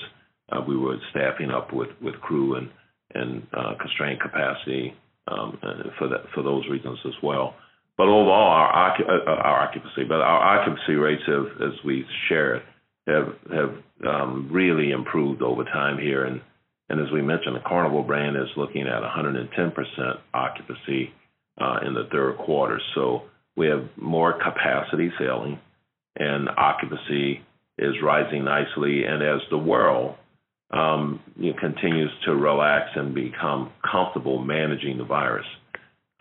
uh, 0.50 0.60
we 0.66 0.76
were 0.76 0.96
staffing 1.10 1.50
up 1.50 1.72
with, 1.72 1.90
with 2.00 2.14
crew 2.20 2.56
and 2.56 2.70
and 3.14 3.46
uh, 3.52 3.74
constrained 3.78 4.20
capacity 4.20 4.94
um, 5.28 5.58
for 5.98 6.08
that 6.08 6.24
for 6.34 6.42
those 6.42 6.66
reasons 6.68 6.98
as 7.06 7.12
well. 7.22 7.54
But 8.02 8.08
overall, 8.08 8.50
our, 8.50 9.00
uh, 9.00 9.30
our 9.30 9.60
occupancy, 9.60 10.02
but 10.02 10.20
our 10.20 10.58
occupancy 10.58 10.94
rates 10.94 11.22
have, 11.28 11.46
as 11.62 11.84
we 11.84 12.04
shared, 12.28 12.60
have 13.06 13.28
have 13.54 13.74
um, 14.04 14.48
really 14.50 14.90
improved 14.90 15.40
over 15.40 15.62
time 15.62 15.98
here. 15.98 16.24
And 16.24 16.40
and 16.88 17.00
as 17.00 17.12
we 17.12 17.22
mentioned, 17.22 17.54
the 17.54 17.60
Carnival 17.60 18.02
brand 18.02 18.34
is 18.36 18.48
looking 18.56 18.88
at 18.88 19.04
110% 19.04 20.18
occupancy 20.34 21.12
uh, 21.60 21.78
in 21.86 21.94
the 21.94 22.08
third 22.10 22.38
quarter. 22.38 22.80
So 22.96 23.22
we 23.56 23.68
have 23.68 23.88
more 23.96 24.32
capacity 24.32 25.12
sailing, 25.16 25.60
and 26.16 26.48
occupancy 26.48 27.40
is 27.78 27.94
rising 28.02 28.44
nicely. 28.44 29.04
And 29.04 29.22
as 29.22 29.42
the 29.48 29.58
world 29.58 30.16
um, 30.72 31.20
you 31.36 31.52
know, 31.52 31.58
continues 31.60 32.10
to 32.24 32.34
relax 32.34 32.88
and 32.96 33.14
become 33.14 33.70
comfortable 33.88 34.42
managing 34.42 34.98
the 34.98 35.04
virus, 35.04 35.46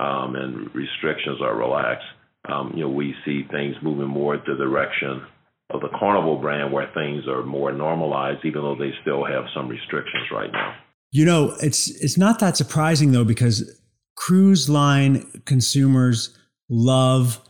um, 0.02 0.36
and 0.36 0.74
restrictions 0.74 1.42
are 1.42 1.56
relaxed, 1.56 2.08
um, 2.50 2.74
you 2.76 2.82
know, 2.84 2.90
we 2.90 3.14
see 3.26 3.44
things 3.52 3.76
moving 3.84 4.08
more 4.08 4.36
in 4.36 4.42
the 4.48 4.56
direction 4.56 5.22
of 5.70 5.82
the 5.82 5.90
Carnival 5.98 6.38
brand 6.38 6.74
where 6.74 6.90
things 6.94 7.28
are 7.28 7.44
more 7.44 7.72
normalized, 7.72 8.44
even 8.44 8.62
though 8.62 8.76
they 8.76 8.92
still 9.02 9.24
have 9.24 9.46
some 9.54 9.68
restrictions 9.68 10.26
right 10.32 10.52
now. 10.52 10.76
You 11.12 11.26
know, 11.26 11.56
it's 11.62 11.90
it's 12.02 12.18
not 12.18 12.40
that 12.40 12.58
surprising 12.58 13.12
though, 13.12 13.26
because 13.26 13.80
cruise 14.16 14.70
line 14.70 15.42
consumers 15.46 16.38
love 16.70 17.42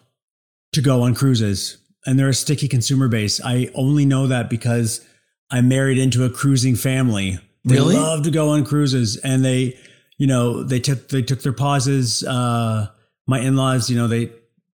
to 0.74 0.82
go 0.82 1.04
on 1.04 1.16
cruises 1.16 1.78
and 2.06 2.18
they're 2.18 2.30
a 2.30 2.34
sticky 2.34 2.68
consumer 2.68 3.08
base. 3.08 3.40
I 3.44 3.70
only 3.76 4.06
know 4.06 4.28
that 4.28 4.50
because 4.50 5.06
I'm 5.52 5.68
married 5.68 5.98
into 5.98 6.24
a 6.24 6.30
cruising 6.30 6.76
family. 6.76 7.40
They 7.64 7.76
really? 7.76 7.96
love 7.96 8.24
to 8.24 8.32
go 8.32 8.50
on 8.50 8.66
cruises 8.66 9.18
and 9.18 9.46
they, 9.46 9.78
you 10.22 10.28
know, 10.28 10.62
they 10.62 10.80
took 10.80 11.10
they 11.10 11.24
took 11.24 11.42
their 11.42 11.52
pauses. 11.52 12.24
Uh, 12.24 12.88
my 13.26 13.40
in-laws, 13.40 13.90
you 13.90 13.98
know, 13.98 14.08
they 14.08 14.32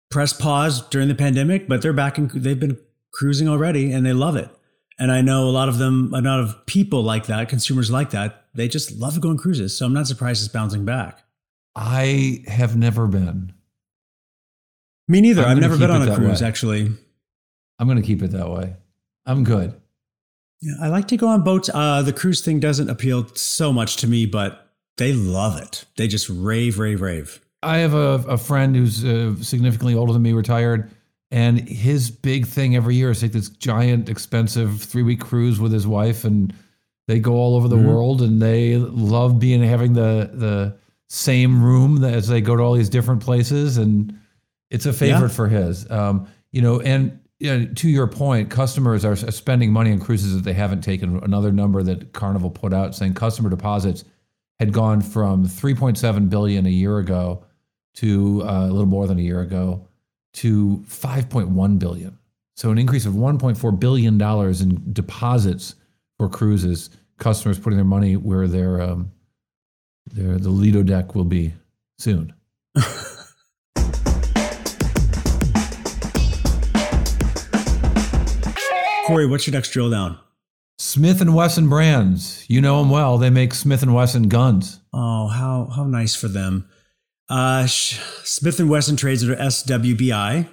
pressed 0.09 0.39
pause 0.39 0.81
during 0.89 1.07
the 1.07 1.15
pandemic, 1.15 1.69
but 1.69 1.83
they're 1.83 1.93
back 1.93 2.17
and 2.17 2.31
they've 2.31 2.59
been 2.59 2.79
cruising 3.13 3.47
already 3.47 3.93
and 3.93 4.07
they 4.07 4.15
love 4.15 4.37
it. 4.37 4.49
And 4.99 5.13
I 5.13 5.21
know 5.21 5.45
a 5.45 5.53
lot 5.53 5.69
of 5.69 5.77
them, 5.77 6.15
a 6.15 6.23
lot 6.23 6.41
of 6.41 6.65
people 6.65 7.03
like 7.03 7.27
that, 7.27 7.51
consumers 7.51 7.91
like 7.91 8.09
that, 8.13 8.47
they 8.55 8.69
just 8.69 8.93
love 8.93 9.21
going 9.21 9.37
cruises. 9.37 9.77
So 9.77 9.85
I'm 9.85 9.93
not 9.93 10.07
surprised 10.07 10.43
it's 10.43 10.51
bouncing 10.51 10.87
back. 10.87 11.23
I 11.77 12.43
have 12.47 12.75
never 12.75 13.07
been. 13.07 13.53
Me 15.09 15.21
neither. 15.21 15.43
I'm 15.43 15.59
I've 15.59 15.61
never 15.61 15.77
been 15.77 15.91
on 15.91 16.09
a 16.09 16.15
cruise 16.15 16.41
way. 16.41 16.49
actually. 16.49 16.91
I'm 17.79 17.87
going 17.87 18.01
to 18.01 18.07
keep 18.07 18.23
it 18.23 18.31
that 18.31 18.49
way. 18.49 18.77
I'm 19.27 19.45
good. 19.45 19.79
Yeah, 20.63 20.73
I 20.81 20.89
like 20.89 21.07
to 21.09 21.19
go 21.19 21.29
on 21.29 21.45
boats. 21.45 21.69
Uh, 21.75 22.01
the 22.01 22.15
cruise 22.15 22.41
thing 22.41 22.61
doesn't 22.61 22.89
appeal 22.89 23.27
so 23.35 23.75
much 23.75 23.97
to 23.97 24.07
me, 24.07 24.25
but 24.25 24.64
they 24.97 25.13
love 25.13 25.61
it. 25.61 25.85
They 25.97 26.07
just 26.09 26.29
rave, 26.29 26.79
rave, 26.79 27.01
rave. 27.01 27.41
I 27.63 27.79
have 27.79 27.95
a, 27.95 28.25
a 28.29 28.37
friend 28.39 28.77
who's 28.77 29.05
uh, 29.05 29.35
significantly 29.41 29.95
older 29.95 30.13
than 30.13 30.23
me, 30.23 30.33
retired, 30.33 30.91
and 31.31 31.59
his 31.69 32.11
big 32.11 32.47
thing 32.47 32.77
every 32.77 32.95
year 32.95 33.11
is 33.11 33.21
take 33.21 33.33
this 33.33 33.49
giant, 33.49 34.09
expensive 34.09 34.83
three 34.83 35.03
week 35.03 35.21
cruise 35.21 35.59
with 35.59 35.73
his 35.73 35.87
wife, 35.87 36.25
and 36.25 36.55
they 37.09 37.19
go 37.19 37.35
all 37.35 37.57
over 37.57 37.67
the 37.69 37.77
Mhm. 37.77 37.87
world, 37.87 38.23
and 38.23 38.41
they 38.41 38.77
love 38.77 39.39
being 39.39 39.63
having 39.63 39.95
the 39.95 40.31
the 40.33 40.77
same 41.09 41.63
room 41.63 42.03
as 42.05 42.29
they 42.29 42.41
go 42.41 42.57
to 42.57 42.63
all 42.63 42.75
these 42.75 42.89
different 42.89 43.23
places, 43.23 43.79
and 43.79 44.15
it's 44.71 44.87
a 44.87 44.93
favorite 44.93 45.29
Yeah. 45.29 45.35
for 45.35 45.49
his. 45.49 45.91
Um, 45.91 46.27
you 46.53 46.61
know, 46.63 46.81
and 46.81 47.19
you 47.41 47.49
know, 47.59 47.65
to 47.75 47.89
your 47.89 48.07
point, 48.07 48.49
customers 48.49 49.05
are 49.05 49.17
spending 49.17 49.73
money 49.73 49.91
on 49.93 49.99
cruises 49.99 50.35
that 50.35 50.45
they 50.45 50.53
haven't 50.53 50.83
taken. 50.83 51.19
Another 51.23 51.51
number 51.51 51.83
that 51.83 52.13
Carnival 52.13 52.49
put 52.51 52.73
out 52.73 52.95
saying 52.95 53.15
customer 53.15 53.51
deposits 53.51 54.05
had 54.59 54.73
gone 54.73 55.01
from 55.01 55.47
3.7 55.47 56.31
billion 56.31 56.67
a 56.67 56.71
year 56.71 56.99
ago 56.99 57.45
to 57.95 58.43
uh, 58.45 58.67
a 58.67 58.71
little 58.71 58.87
more 58.87 59.07
than 59.07 59.19
a 59.19 59.23
year 59.23 59.41
ago 59.41 59.87
to 60.35 60.85
5.1 60.89 61.79
billion. 61.79 62.19
So 62.57 62.71
an 62.71 62.79
increase 62.79 63.07
of 63.07 63.15
1.4 63.15 63.81
billion 63.81 64.17
dollars 64.19 64.61
in 64.61 64.93
deposits 64.93 65.75
for 66.19 66.29
cruises. 66.29 66.91
Customers 67.19 67.59
putting 67.59 67.77
their 67.77 67.85
money 67.85 68.17
where 68.17 68.47
their 68.49 68.81
um, 68.81 69.11
their 70.13 70.39
the 70.39 70.51
Lido 70.51 70.83
deck 70.83 71.15
will 71.15 71.25
be 71.25 71.55
soon. 71.99 72.33
Cory, 79.07 79.27
what's 79.27 79.47
your 79.47 79.53
next 79.53 79.71
drill 79.71 79.91
down? 79.91 80.19
Smith 80.79 81.21
and 81.21 81.35
Wesson 81.35 81.69
brands, 81.69 82.45
you 82.49 82.61
know 82.61 82.79
them 82.79 82.91
well. 82.91 83.19
They 83.19 83.31
make 83.31 83.55
Smith 83.55 83.83
and 83.83 83.95
Wesson 83.95 84.29
guns. 84.29 84.81
Oh, 84.93 85.29
how 85.29 85.67
how 85.75 85.85
nice 85.85 86.15
for 86.15 86.29
them. 86.29 86.69
Uh, 87.29 87.67
Smith 87.67 88.59
and 88.59 88.69
Wesson 88.69 88.97
trades 88.97 89.23
under 89.23 89.37
SWBI. 89.37 90.49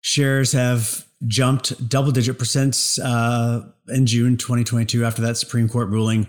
Shares 0.00 0.52
have 0.52 1.06
jumped 1.26 1.88
double 1.88 2.12
digit 2.12 2.38
percents 2.38 2.98
uh, 3.02 3.66
in 3.88 4.06
June 4.06 4.36
2022 4.36 5.04
after 5.04 5.22
that 5.22 5.36
Supreme 5.36 5.68
Court 5.68 5.88
ruling 5.88 6.26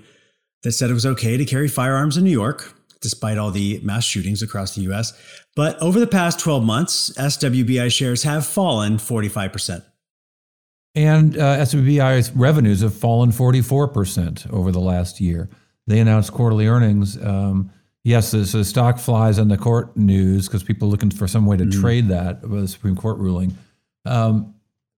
that 0.63 0.71
said 0.71 0.89
it 0.89 0.93
was 0.93 1.05
okay 1.05 1.37
to 1.37 1.45
carry 1.45 1.67
firearms 1.67 2.17
in 2.17 2.23
New 2.23 2.31
York, 2.31 2.73
despite 3.01 3.37
all 3.37 3.51
the 3.51 3.79
mass 3.83 4.03
shootings 4.05 4.41
across 4.41 4.75
the 4.75 4.81
U.S. 4.83 5.13
But 5.55 5.79
over 5.81 5.99
the 5.99 6.07
past 6.07 6.39
12 6.39 6.63
months, 6.63 7.11
SWBI 7.11 7.91
shares 7.91 8.23
have 8.23 8.45
fallen 8.45 8.97
45 8.97 9.53
percent. 9.53 9.83
And 10.95 11.37
uh, 11.37 11.57
SWBI's 11.59 12.31
revenues 12.31 12.81
have 12.81 12.93
fallen 12.93 13.31
44% 13.31 14.51
over 14.51 14.71
the 14.71 14.79
last 14.79 15.19
year. 15.19 15.49
They 15.87 15.99
announced 15.99 16.31
quarterly 16.31 16.67
earnings. 16.67 17.21
Um, 17.21 17.71
yes, 18.03 18.31
the, 18.31 18.45
so 18.45 18.59
the 18.59 18.65
stock 18.65 18.99
flies 18.99 19.39
on 19.39 19.47
the 19.47 19.57
court 19.57 19.97
news 19.97 20.47
because 20.47 20.63
people 20.63 20.87
are 20.87 20.91
looking 20.91 21.09
for 21.09 21.27
some 21.27 21.45
way 21.45 21.57
to 21.57 21.69
trade 21.69 22.09
that 22.09 22.41
with 22.47 22.61
the 22.61 22.67
Supreme 22.67 22.95
Court 22.95 23.17
ruling. 23.17 23.57
Um, 24.05 24.53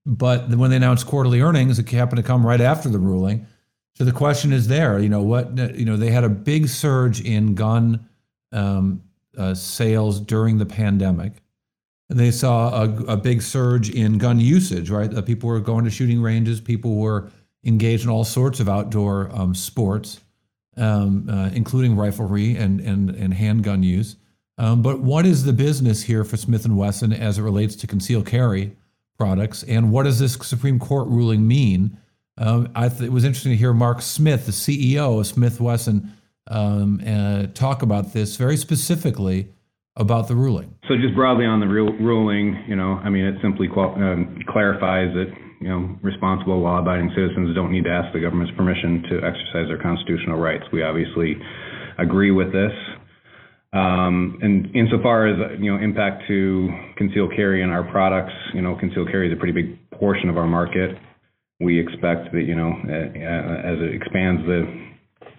but 0.06 0.50
when 0.50 0.70
they 0.70 0.76
announced 0.76 1.08
quarterly 1.08 1.42
earnings, 1.42 1.80
it 1.80 1.90
happened 1.90 2.18
to 2.18 2.24
come 2.24 2.46
right 2.46 2.62
after 2.62 2.90
the 2.90 3.00
ruling. 3.00 3.48
So 3.96 4.04
the 4.04 4.12
question 4.12 4.52
is 4.52 4.68
there, 4.68 5.00
you 5.00 5.10
know, 5.10 5.24
what, 5.24 5.58
you 5.76 5.86
know, 5.86 5.96
they 5.96 6.12
had 6.12 6.26
a 6.26 6.30
big 6.30 6.68
surge 6.68 7.22
in 7.22 7.56
gun 7.56 8.08
um, 8.52 9.02
uh, 9.38 9.54
sales 9.54 10.20
during 10.20 10.58
the 10.58 10.66
pandemic. 10.66 11.42
They 12.10 12.32
saw 12.32 12.84
a, 12.84 12.90
a 13.06 13.18
big 13.18 13.42
surge 13.42 13.90
in 13.90 14.18
gun 14.18 14.40
usage, 14.40 14.90
right? 14.90 15.12
Uh, 15.12 15.22
people 15.22 15.50
were 15.50 15.60
going 15.60 15.86
to 15.86 15.92
shooting 15.92 16.22
ranges. 16.22 16.62
People 16.62 16.98
were 16.98 17.32
engaged 17.64 18.04
in 18.04 18.10
all 18.10 18.24
sorts 18.24 18.60
of 18.60 18.70
outdoor 18.70 19.30
um, 19.34 19.56
sports, 19.56 20.22
um, 20.78 21.28
uh, 21.30 21.50
including 21.54 21.96
riflery 21.96 22.60
and, 22.60 22.80
and, 22.80 23.10
and 23.10 23.34
handgun 23.34 23.82
use. 23.82 24.18
Um, 24.58 24.82
but 24.82 25.00
what 25.00 25.26
is 25.26 25.44
the 25.44 25.54
business 25.54 26.04
here 26.04 26.24
for 26.24 26.38
Smith 26.38 26.68
& 26.68 26.70
Wesson 26.70 27.12
as 27.12 27.40
it 27.40 27.42
relates 27.42 27.76
to 27.78 27.88
concealed 27.88 28.28
carry 28.28 28.76
products? 29.18 29.64
And 29.64 29.92
what 29.92 30.04
does 30.04 30.20
this 30.20 30.34
Supreme 30.34 30.80
Court 30.80 31.08
ruling 31.08 31.48
mean? 31.48 31.98
Um, 32.38 32.70
I 32.76 32.90
th- 32.90 33.02
it 33.02 33.12
was 33.12 33.24
interesting 33.24 33.52
to 33.52 33.58
hear 33.58 33.74
Mark 33.74 34.02
Smith, 34.02 34.46
the 34.46 34.52
CEO 34.52 35.20
of 35.20 35.28
Smith 35.28 35.60
Wesson, 35.60 36.14
um, 36.48 37.02
uh, 37.06 37.48
talk 37.54 37.82
about 37.82 38.14
this 38.14 38.38
very 38.38 38.58
specifically 38.58 39.50
about 39.98 40.28
the 40.28 40.36
ruling. 40.36 40.76
So 40.88 40.96
just 40.96 41.16
broadly 41.16 41.46
on 41.46 41.60
the 41.60 41.68
real 41.68 41.92
ruling, 42.00 42.64
you 42.68 42.76
know, 42.76 43.00
I 43.04 43.10
mean, 43.10 43.26
it 43.26 43.36
simply 43.42 43.68
qual- 43.68 43.96
um, 43.96 44.40
clarifies 44.50 45.14
that, 45.16 45.32
you 45.62 45.70
know, 45.70 45.96
responsible 46.02 46.60
law-abiding 46.62 47.12
citizens 47.16 47.56
don't 47.56 47.72
need 47.72 47.86
to 47.86 47.90
ask 47.92 48.12
the 48.14 48.20
government's 48.20 48.54
permission 48.58 49.04
to 49.10 49.16
exercise 49.24 49.68
their 49.68 49.82
constitutional 49.82 50.38
rights. 50.38 50.64
We 50.72 50.84
obviously 50.84 51.38
agree 51.98 52.32
with 52.32 52.52
this. 52.52 52.74
Um, 53.72 54.40
and 54.42 54.74
insofar 54.76 55.28
as, 55.28 55.60
you 55.60 55.72
know, 55.72 55.82
impact 55.82 56.24
to 56.28 56.70
concealed 56.98 57.34
carry 57.36 57.62
in 57.62 57.70
our 57.70 57.84
products, 57.84 58.34
you 58.54 58.62
know, 58.62 58.76
concealed 58.76 59.10
carry 59.12 59.28
is 59.28 59.34
a 59.34 59.40
pretty 59.40 59.54
big 59.54 59.80
portion 59.92 60.30
of 60.30 60.38
our 60.38 60.48
market. 60.48 60.98
We 61.60 61.80
expect 61.80 62.32
that, 62.34 62.44
you 62.44 62.56
know, 62.56 62.72
as 62.72 63.80
it 63.80 63.96
expands 63.96 64.46
the 64.46 64.86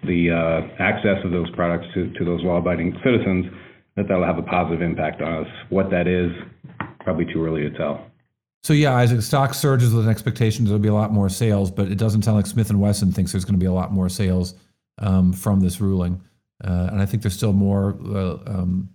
the 0.03 0.29
uh, 0.29 0.81
access 0.81 1.17
of 1.25 1.31
those 1.31 1.49
products 1.55 1.85
to, 1.95 2.13
to 2.13 2.23
those 2.23 2.41
law-abiding 2.43 2.95
citizens, 3.03 3.45
that 3.97 4.07
that'll 4.07 4.23
have 4.23 4.37
a 4.37 4.43
positive 4.43 4.81
impact 4.81 5.21
on 5.21 5.45
us. 5.45 5.51
What 5.69 5.89
that 5.89 6.07
is, 6.07 6.31
probably 7.01 7.25
too 7.25 7.45
early 7.45 7.63
to 7.63 7.71
tell. 7.71 8.05
So 8.63 8.73
yeah, 8.73 9.05
the 9.05 9.21
stock 9.21 9.53
surges 9.53 9.93
with 9.93 10.07
expectations, 10.07 10.69
there'll 10.69 10.81
be 10.81 10.87
a 10.87 10.93
lot 10.93 11.11
more 11.11 11.29
sales, 11.29 11.71
but 11.71 11.91
it 11.91 11.97
doesn't 11.97 12.21
sound 12.21 12.37
like 12.37 12.45
Smith 12.45 12.69
and 12.69 12.79
Wesson 12.79 13.11
thinks 13.11 13.31
there's 13.31 13.45
going 13.45 13.55
to 13.55 13.59
be 13.59 13.65
a 13.65 13.73
lot 13.73 13.91
more 13.91 14.09
sales 14.09 14.55
um, 14.99 15.33
from 15.33 15.59
this 15.59 15.81
ruling, 15.81 16.21
uh, 16.63 16.89
and 16.91 17.01
I 17.01 17.05
think 17.05 17.23
there's 17.23 17.35
still 17.35 17.53
more 17.53 17.97
uh, 18.05 18.37
um, 18.45 18.89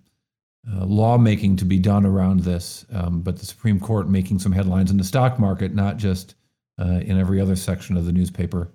uh, 0.71 0.85
lawmaking 0.85 1.57
to 1.57 1.65
be 1.65 1.79
done 1.79 2.07
around 2.07 2.41
this. 2.41 2.85
Um, 2.93 3.23
but 3.23 3.39
the 3.39 3.47
Supreme 3.47 3.81
Court 3.81 4.09
making 4.09 4.39
some 4.39 4.53
headlines 4.53 4.91
in 4.91 4.99
the 4.99 5.05
stock 5.05 5.39
market, 5.39 5.75
not 5.75 5.97
just 5.97 6.35
uh, 6.81 7.01
in 7.01 7.19
every 7.19 7.41
other 7.41 7.57
section 7.57 7.97
of 7.97 8.05
the 8.05 8.13
newspaper 8.13 8.71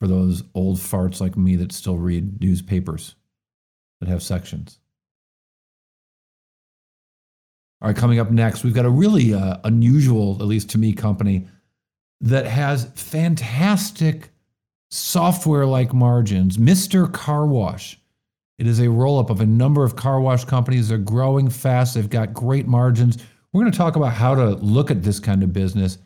for 0.00 0.06
those 0.06 0.44
old 0.54 0.78
farts 0.78 1.20
like 1.20 1.36
me 1.36 1.56
that 1.56 1.72
still 1.72 1.98
read 1.98 2.40
newspapers 2.40 3.14
that 4.00 4.08
have 4.08 4.22
sections. 4.22 4.78
All 7.84 7.88
right, 7.90 7.96
coming 7.98 8.18
up 8.18 8.30
next, 8.30 8.64
we've 8.64 8.72
got 8.72 8.86
a 8.86 8.90
really 8.90 9.34
uh, 9.34 9.58
unusual, 9.64 10.38
at 10.40 10.46
least 10.46 10.70
to 10.70 10.78
me, 10.78 10.94
company 10.94 11.46
that 12.22 12.46
has 12.46 12.86
fantastic 12.94 14.30
software 14.90 15.66
like 15.66 15.92
margins. 15.92 16.56
Mr. 16.56 17.12
Car 17.12 17.44
Wash. 17.44 18.00
It 18.56 18.66
is 18.66 18.80
a 18.80 18.88
roll 18.88 19.18
up 19.18 19.28
of 19.28 19.42
a 19.42 19.46
number 19.46 19.84
of 19.84 19.96
car 19.96 20.18
wash 20.18 20.46
companies. 20.46 20.88
They're 20.88 20.96
growing 20.96 21.50
fast, 21.50 21.92
they've 21.92 22.08
got 22.08 22.32
great 22.32 22.66
margins. 22.66 23.18
We're 23.52 23.60
going 23.60 23.72
to 23.72 23.76
talk 23.76 23.96
about 23.96 24.14
how 24.14 24.34
to 24.34 24.54
look 24.54 24.90
at 24.90 25.02
this 25.02 25.20
kind 25.20 25.42
of 25.42 25.52
business, 25.52 25.98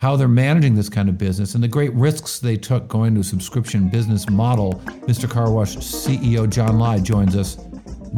how 0.00 0.16
they're 0.16 0.28
managing 0.28 0.74
this 0.74 0.90
kind 0.90 1.08
of 1.08 1.16
business, 1.16 1.54
and 1.54 1.64
the 1.64 1.68
great 1.68 1.94
risks 1.94 2.40
they 2.40 2.58
took 2.58 2.88
going 2.88 3.14
to 3.14 3.22
a 3.22 3.24
subscription 3.24 3.88
business 3.88 4.28
model. 4.28 4.74
Mr. 5.06 5.30
Car 5.30 5.50
Wash 5.50 5.76
CEO 5.76 6.46
John 6.50 6.78
Lai 6.78 6.98
joins 6.98 7.36
us, 7.36 7.56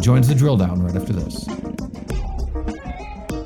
joins 0.00 0.26
the 0.26 0.34
drill 0.34 0.56
down 0.56 0.82
right 0.82 0.96
after 0.96 1.12
this. 1.12 1.46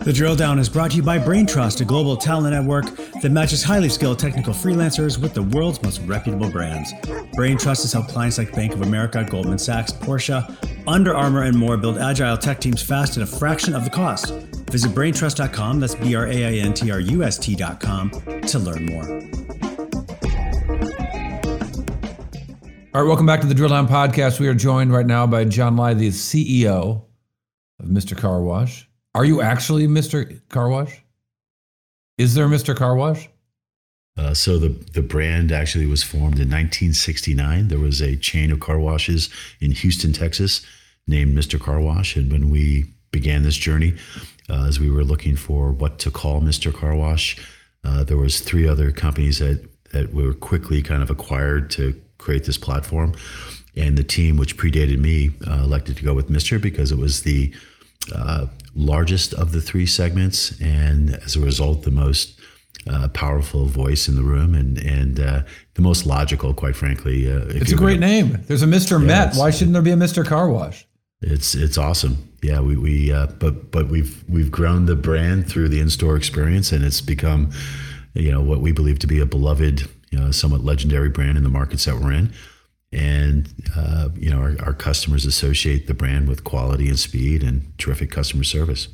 The 0.09 0.15
drill 0.15 0.37
down 0.37 0.59
is 0.59 0.71
brought 0.71 0.93
to 0.93 0.97
you 0.97 1.03
by 1.03 1.19
BrainTrust, 1.19 1.83
a 1.83 1.85
global 1.85 2.17
talent 2.17 2.55
network 2.55 2.87
that 3.21 3.31
matches 3.31 3.63
highly 3.63 3.91
skilled 3.91 4.19
technical 4.19 4.55
freelancers 4.55 5.19
with 5.19 5.35
the 5.35 5.43
world's 5.43 5.83
most 5.83 6.01
reputable 6.07 6.51
brands. 6.51 6.95
BrainTrust 7.37 7.83
has 7.83 7.93
helped 7.93 8.09
clients 8.09 8.39
like 8.39 8.51
Bank 8.55 8.73
of 8.73 8.81
America, 8.81 9.23
Goldman 9.31 9.59
Sachs, 9.59 9.93
Porsche, 9.93 10.43
Under 10.89 11.15
Armour, 11.15 11.43
and 11.43 11.55
more 11.55 11.77
build 11.77 11.99
agile 11.99 12.39
tech 12.39 12.59
teams 12.59 12.81
fast 12.81 13.19
at 13.19 13.23
a 13.23 13.27
fraction 13.27 13.75
of 13.75 13.85
the 13.85 13.91
cost. 13.91 14.33
Visit 14.71 14.93
braintrust.com, 14.93 15.79
that's 15.79 15.95
B 15.95 16.15
R 16.15 16.27
A 16.27 16.47
I 16.47 16.53
N 16.53 16.73
T 16.73 16.91
R 16.91 17.01
U 17.01 17.23
S 17.23 17.37
T.com, 17.37 18.11
to 18.47 18.59
learn 18.59 18.87
more. 18.87 19.05
All 22.95 23.03
right, 23.03 23.07
welcome 23.07 23.27
back 23.27 23.43
to 23.43 23.47
the 23.47 23.55
Drill 23.55 23.69
Down 23.69 23.87
Podcast. 23.87 24.41
We 24.41 24.49
are 24.49 24.55
joined 24.55 24.91
right 24.91 25.05
now 25.05 25.27
by 25.27 25.45
John 25.45 25.77
Lai, 25.77 25.93
the 25.93 26.09
CEO 26.09 27.03
of 27.79 27.87
Mr. 27.87 28.17
Car 28.17 28.41
Wash. 28.41 28.88
Are 29.15 29.25
you 29.25 29.41
actually 29.41 29.87
Mr. 29.87 30.41
Car 30.49 30.69
Wash? 30.69 31.03
Is 32.19 32.35
there 32.35 32.49
Mr. 32.49 32.75
Car 32.77 32.95
Wash? 32.95 33.29
Uh, 34.19 34.35
so 34.35 34.59
the 34.59 34.71
the 34.93 35.03
brand 35.03 35.53
actually 35.53 35.87
was 35.87 36.03
formed 36.03 36.41
in 36.41 36.51
1969. 36.51 37.69
There 37.69 37.79
was 37.79 38.01
a 38.01 38.17
chain 38.17 38.51
of 38.51 38.59
car 38.59 38.79
washes 38.79 39.31
in 39.61 39.71
Houston, 39.71 40.13
Texas, 40.13 40.67
named 41.07 41.39
Mr. 41.39 41.61
Car 41.61 41.81
Wash, 41.81 42.17
and 42.17 42.31
when 42.31 42.51
we 42.51 42.87
began 43.13 43.43
this 43.45 43.57
journey, 43.57 43.95
uh, 44.51 44.67
as 44.67 44.81
we 44.81 44.91
were 44.91 45.05
looking 45.05 45.37
for 45.37 45.71
what 45.71 45.99
to 46.01 46.11
call 46.11 46.41
Mr. 46.41 46.75
Car 46.75 46.97
Wash, 46.97 47.39
uh, 47.85 48.03
there 48.03 48.17
was 48.17 48.41
three 48.41 48.67
other 48.67 48.91
companies 48.91 49.39
that 49.39 49.65
that 49.93 50.13
were 50.13 50.35
quickly 50.35 50.83
kind 50.83 51.03
of 51.03 51.11
acquired 51.11 51.71
to 51.71 51.99
create 52.19 52.45
this 52.45 52.59
platform, 52.59 53.15
and 53.77 53.97
the 53.97 54.03
team, 54.03 54.37
which 54.37 54.57
predated 54.57 54.99
me, 54.99 55.31
uh, 55.47 55.63
elected 55.63 55.97
to 55.97 56.03
go 56.03 56.13
with 56.13 56.29
Mr. 56.29 56.61
because 56.61 56.91
it 56.91 56.99
was 56.99 57.23
the 57.23 57.55
uh, 58.13 58.47
largest 58.75 59.35
of 59.35 59.53
the 59.53 59.61
three 59.61 59.87
segments, 59.87 60.59
and 60.61 61.15
as 61.17 61.37
a 61.37 61.41
result, 61.41 61.83
the 61.83 61.91
most 61.91 62.39
uh, 62.89 63.09
powerful 63.09 63.67
voice 63.67 64.09
in 64.09 64.17
the 64.17 64.23
room, 64.23 64.55
and 64.55 64.79
and 64.79 65.21
uh, 65.21 65.43
the 65.75 65.83
most 65.83 66.07
logical, 66.07 66.55
quite 66.55 66.77
frankly. 66.77 67.31
Uh, 67.31 67.45
it's 67.49 67.73
a 67.73 67.77
great 67.77 68.01
gonna, 68.01 68.07
name. 68.07 68.45
There's 68.47 68.63
a 68.63 68.67
Mr. 68.67 69.01
Yeah, 69.01 69.07
Met. 69.07 69.35
Why 69.35 69.51
shouldn't 69.51 69.73
there 69.73 69.83
be 69.83 69.91
a 69.91 69.97
Mr. 69.97 70.27
Car 70.27 70.51
Wash? 70.51 70.87
It's 71.21 71.55
it's 71.55 71.79
awesome. 71.79 72.33
Yeah, 72.43 72.61
we 72.61 72.77
we 72.77 73.13
uh, 73.13 73.27
but 73.39 73.71
but 73.71 73.89
we've 73.89 74.25
we've 74.29 74.51
grown 74.51 74.87
the 74.87 74.97
brand 74.97 75.49
through 75.49 75.69
the 75.69 75.81
in-store 75.81 76.17
experience, 76.17 76.73
and 76.73 76.85
it's 76.85 77.01
become 77.01 77.51
you 78.15 78.31
know 78.31 78.41
what 78.41 78.61
we 78.61 78.73
believe 78.73 78.99
to 79.01 79.07
be 79.07 79.21
a 79.21 79.27
beloved, 79.27 79.89
you 80.11 80.19
know, 80.19 80.31
somewhat 80.31 80.63
legendary 80.63 81.09
brand 81.09 81.37
in 81.37 81.43
the 81.43 81.51
markets 81.51 81.85
that 81.87 81.97
we're 81.97 82.13
in 82.13 82.33
and 82.93 83.53
uh, 83.77 84.09
you 84.17 84.31
know 84.31 84.41
our, 84.41 84.57
our, 84.63 84.73
customers 84.73 85.27
associate 85.27 85.87
the 85.87 85.95
brand 85.95 86.29
with 86.29 86.45
quality 86.45 86.89
and 86.89 86.99
speed 86.99 87.43
and 87.43 87.77
terrific 87.79 88.11
customer 88.11 88.45
service. 88.45 88.89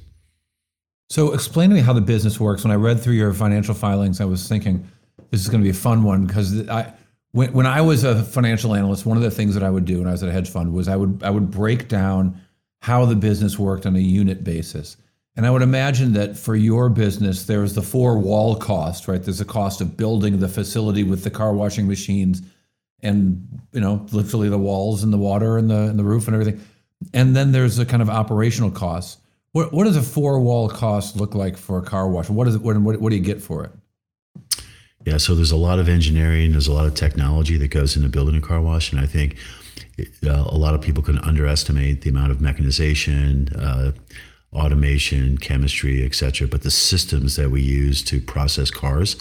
So 1.10 1.32
explain 1.32 1.70
to 1.70 1.76
me 1.76 1.82
how 1.82 1.92
the 1.92 2.00
business 2.00 2.40
works. 2.40 2.64
When 2.64 2.72
i 2.72 2.76
read 2.76 3.00
through 3.00 3.14
your 3.14 3.32
financial 3.32 3.74
filings 3.74 4.20
i 4.20 4.24
was 4.24 4.48
thinking 4.48 4.88
this 5.30 5.40
is 5.40 5.48
going 5.48 5.60
to 5.60 5.64
be 5.64 5.70
a 5.70 5.74
fun 5.74 6.02
one 6.02 6.26
because 6.26 6.68
i 6.68 6.92
when, 7.32 7.52
when 7.52 7.66
i 7.66 7.80
was 7.80 8.04
a 8.04 8.22
financial 8.24 8.74
analyst 8.74 9.06
one 9.06 9.16
of 9.16 9.22
the 9.22 9.30
things 9.30 9.54
that 9.54 9.62
i 9.62 9.70
would 9.70 9.84
do 9.84 9.98
when 9.98 10.08
i 10.08 10.12
was 10.12 10.22
at 10.22 10.28
a 10.28 10.32
hedge 10.32 10.50
fund 10.50 10.72
was 10.72 10.88
i 10.88 10.96
would 10.96 11.22
i 11.22 11.30
would 11.30 11.50
break 11.50 11.88
down 11.88 12.40
how 12.82 13.06
the 13.06 13.16
business 13.16 13.58
worked 13.58 13.86
on 13.86 13.96
a 13.96 14.00
unit 14.00 14.44
basis. 14.44 14.96
And 15.36 15.46
i 15.46 15.50
would 15.50 15.62
imagine 15.62 16.12
that 16.14 16.36
for 16.36 16.56
your 16.56 16.88
business 16.88 17.44
there's 17.44 17.74
the 17.74 17.82
four 17.82 18.18
wall 18.18 18.56
cost 18.56 19.06
right? 19.06 19.22
There's 19.22 19.38
the 19.38 19.44
cost 19.44 19.80
of 19.80 19.96
building 19.96 20.40
the 20.40 20.48
facility 20.48 21.04
with 21.04 21.24
the 21.24 21.30
car 21.30 21.52
washing 21.52 21.86
machines 21.86 22.42
and 23.04 23.46
you 23.72 23.80
know 23.80 24.04
literally 24.10 24.48
the 24.48 24.58
walls 24.58 25.04
and 25.04 25.12
the 25.12 25.18
water 25.18 25.56
and 25.58 25.70
the 25.70 25.82
and 25.82 25.98
the 25.98 26.04
roof 26.04 26.26
and 26.26 26.34
everything. 26.34 26.60
And 27.12 27.36
then 27.36 27.52
there's 27.52 27.78
a 27.78 27.84
kind 27.84 28.02
of 28.02 28.08
operational 28.08 28.70
costs 28.70 29.18
what, 29.54 29.72
what 29.72 29.84
does 29.84 29.96
a 29.96 30.02
four 30.02 30.40
wall 30.40 30.68
cost 30.68 31.14
look 31.16 31.36
like 31.36 31.56
for 31.56 31.78
a 31.78 31.82
car 31.82 32.08
wash? 32.08 32.28
What 32.28 32.48
is 32.48 32.56
it 32.56 32.62
what, 32.62 32.76
what, 32.76 33.10
do 33.10 33.16
you 33.16 33.22
get 33.22 33.40
for 33.40 33.64
it? 33.64 33.70
Yeah 35.06 35.16
so 35.18 35.36
there's 35.36 35.52
a 35.52 35.56
lot 35.56 35.78
of 35.78 35.88
engineering 35.88 36.50
there's 36.50 36.66
a 36.66 36.72
lot 36.72 36.86
of 36.86 36.94
technology 36.94 37.56
that 37.58 37.68
goes 37.68 37.94
into 37.94 38.08
building 38.08 38.34
a 38.34 38.40
car 38.40 38.60
wash 38.60 38.90
and 38.90 38.98
i 39.00 39.06
think 39.06 39.36
uh, 40.26 40.44
a 40.46 40.56
lot 40.56 40.74
of 40.74 40.80
people 40.80 41.02
can 41.02 41.18
underestimate 41.18 42.00
the 42.00 42.08
amount 42.08 42.32
of 42.32 42.40
mechanization 42.40 43.48
uh, 43.54 43.92
automation 44.54 45.36
chemistry 45.36 46.02
et 46.02 46.14
cetera 46.14 46.48
but 46.48 46.62
the 46.62 46.70
systems 46.70 47.36
that 47.36 47.50
we 47.50 47.60
use 47.60 48.02
to 48.02 48.18
process 48.18 48.70
cars 48.70 49.16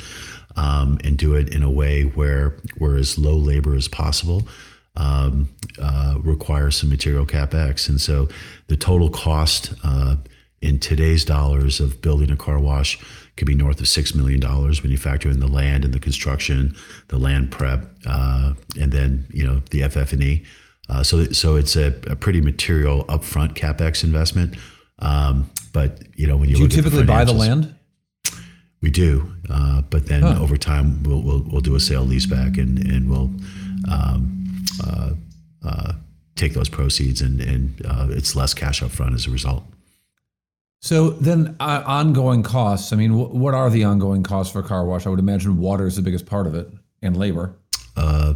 um, 0.55 0.99
and 1.03 1.17
do 1.17 1.35
it 1.35 1.53
in 1.53 1.63
a 1.63 1.71
way 1.71 2.03
where 2.03 2.55
where 2.77 2.95
as 2.95 3.17
low 3.17 3.35
labor 3.35 3.75
as 3.75 3.87
possible 3.87 4.47
um, 4.95 5.49
uh, 5.81 6.17
requires 6.21 6.75
some 6.77 6.89
material 6.89 7.25
capex. 7.25 7.89
And 7.89 7.99
so 7.99 8.27
the 8.67 8.77
total 8.77 9.09
cost 9.09 9.73
uh, 9.83 10.17
in 10.61 10.79
today's 10.79 11.25
dollars 11.25 11.79
of 11.79 12.01
building 12.01 12.31
a 12.31 12.37
car 12.37 12.59
wash 12.59 12.99
could 13.35 13.47
be 13.47 13.55
north 13.55 13.79
of 13.81 13.87
six 13.87 14.13
million 14.13 14.39
dollars 14.39 14.83
when 14.83 14.91
you 14.91 14.97
factor 14.97 15.29
in 15.29 15.39
the 15.39 15.47
land 15.47 15.83
and 15.83 15.93
the 15.93 15.99
construction, 15.99 16.75
the 17.07 17.17
land 17.17 17.51
prep, 17.51 17.85
uh, 18.05 18.53
and 18.79 18.91
then 18.91 19.25
you 19.31 19.45
know 19.45 19.61
the 19.71 19.87
FF&E. 19.87 20.43
Uh, 20.89 21.01
so, 21.01 21.25
so 21.31 21.55
it's 21.55 21.75
a, 21.75 21.87
a, 22.07 22.15
pretty 22.15 22.41
material 22.41 23.05
upfront 23.05 23.53
capex 23.53 24.03
investment. 24.03 24.53
Um, 24.99 25.49
but 25.71 26.03
you 26.15 26.27
know 26.27 26.37
when 26.37 26.49
you 26.49 26.55
do 26.55 26.63
you 26.63 26.67
typically 26.67 27.03
buy 27.03 27.25
the 27.25 27.33
land? 27.33 27.73
We 28.83 28.91
do, 28.91 29.33
uh, 29.49 29.81
but 29.89 30.07
then 30.07 30.23
huh. 30.23 30.41
over 30.41 30.57
time 30.57 31.01
we'll, 31.03 31.21
we'll, 31.21 31.43
we'll 31.47 31.61
do 31.61 31.73
a 31.75 31.79
sale 31.79 32.05
leaseback 32.05 32.57
and 32.57 32.77
and 32.79 33.09
we'll 33.09 33.31
um, 33.89 34.65
uh, 34.85 35.11
uh, 35.65 35.93
take 36.35 36.53
those 36.53 36.67
proceeds 36.67 37.21
and 37.21 37.39
and 37.39 37.81
uh, 37.85 38.07
it's 38.09 38.35
less 38.35 38.53
cash 38.53 38.83
up 38.83 38.91
front 38.91 39.15
as 39.15 39.25
a 39.25 39.31
result. 39.31 39.63
So 40.81 41.11
then, 41.11 41.55
uh, 41.61 41.81
ongoing 41.85 42.43
costs. 42.43 42.91
I 42.91 42.97
mean, 42.97 43.11
w- 43.11 43.29
what 43.29 43.53
are 43.53 43.69
the 43.69 43.85
ongoing 43.85 44.21
costs 44.21 44.51
for 44.51 44.61
car 44.61 44.83
wash? 44.83 45.07
I 45.07 45.09
would 45.11 45.19
imagine 45.19 45.57
water 45.57 45.87
is 45.87 45.95
the 45.95 46.01
biggest 46.01 46.25
part 46.25 46.45
of 46.45 46.53
it, 46.53 46.69
and 47.01 47.15
labor. 47.15 47.55
Uh, 47.95 48.33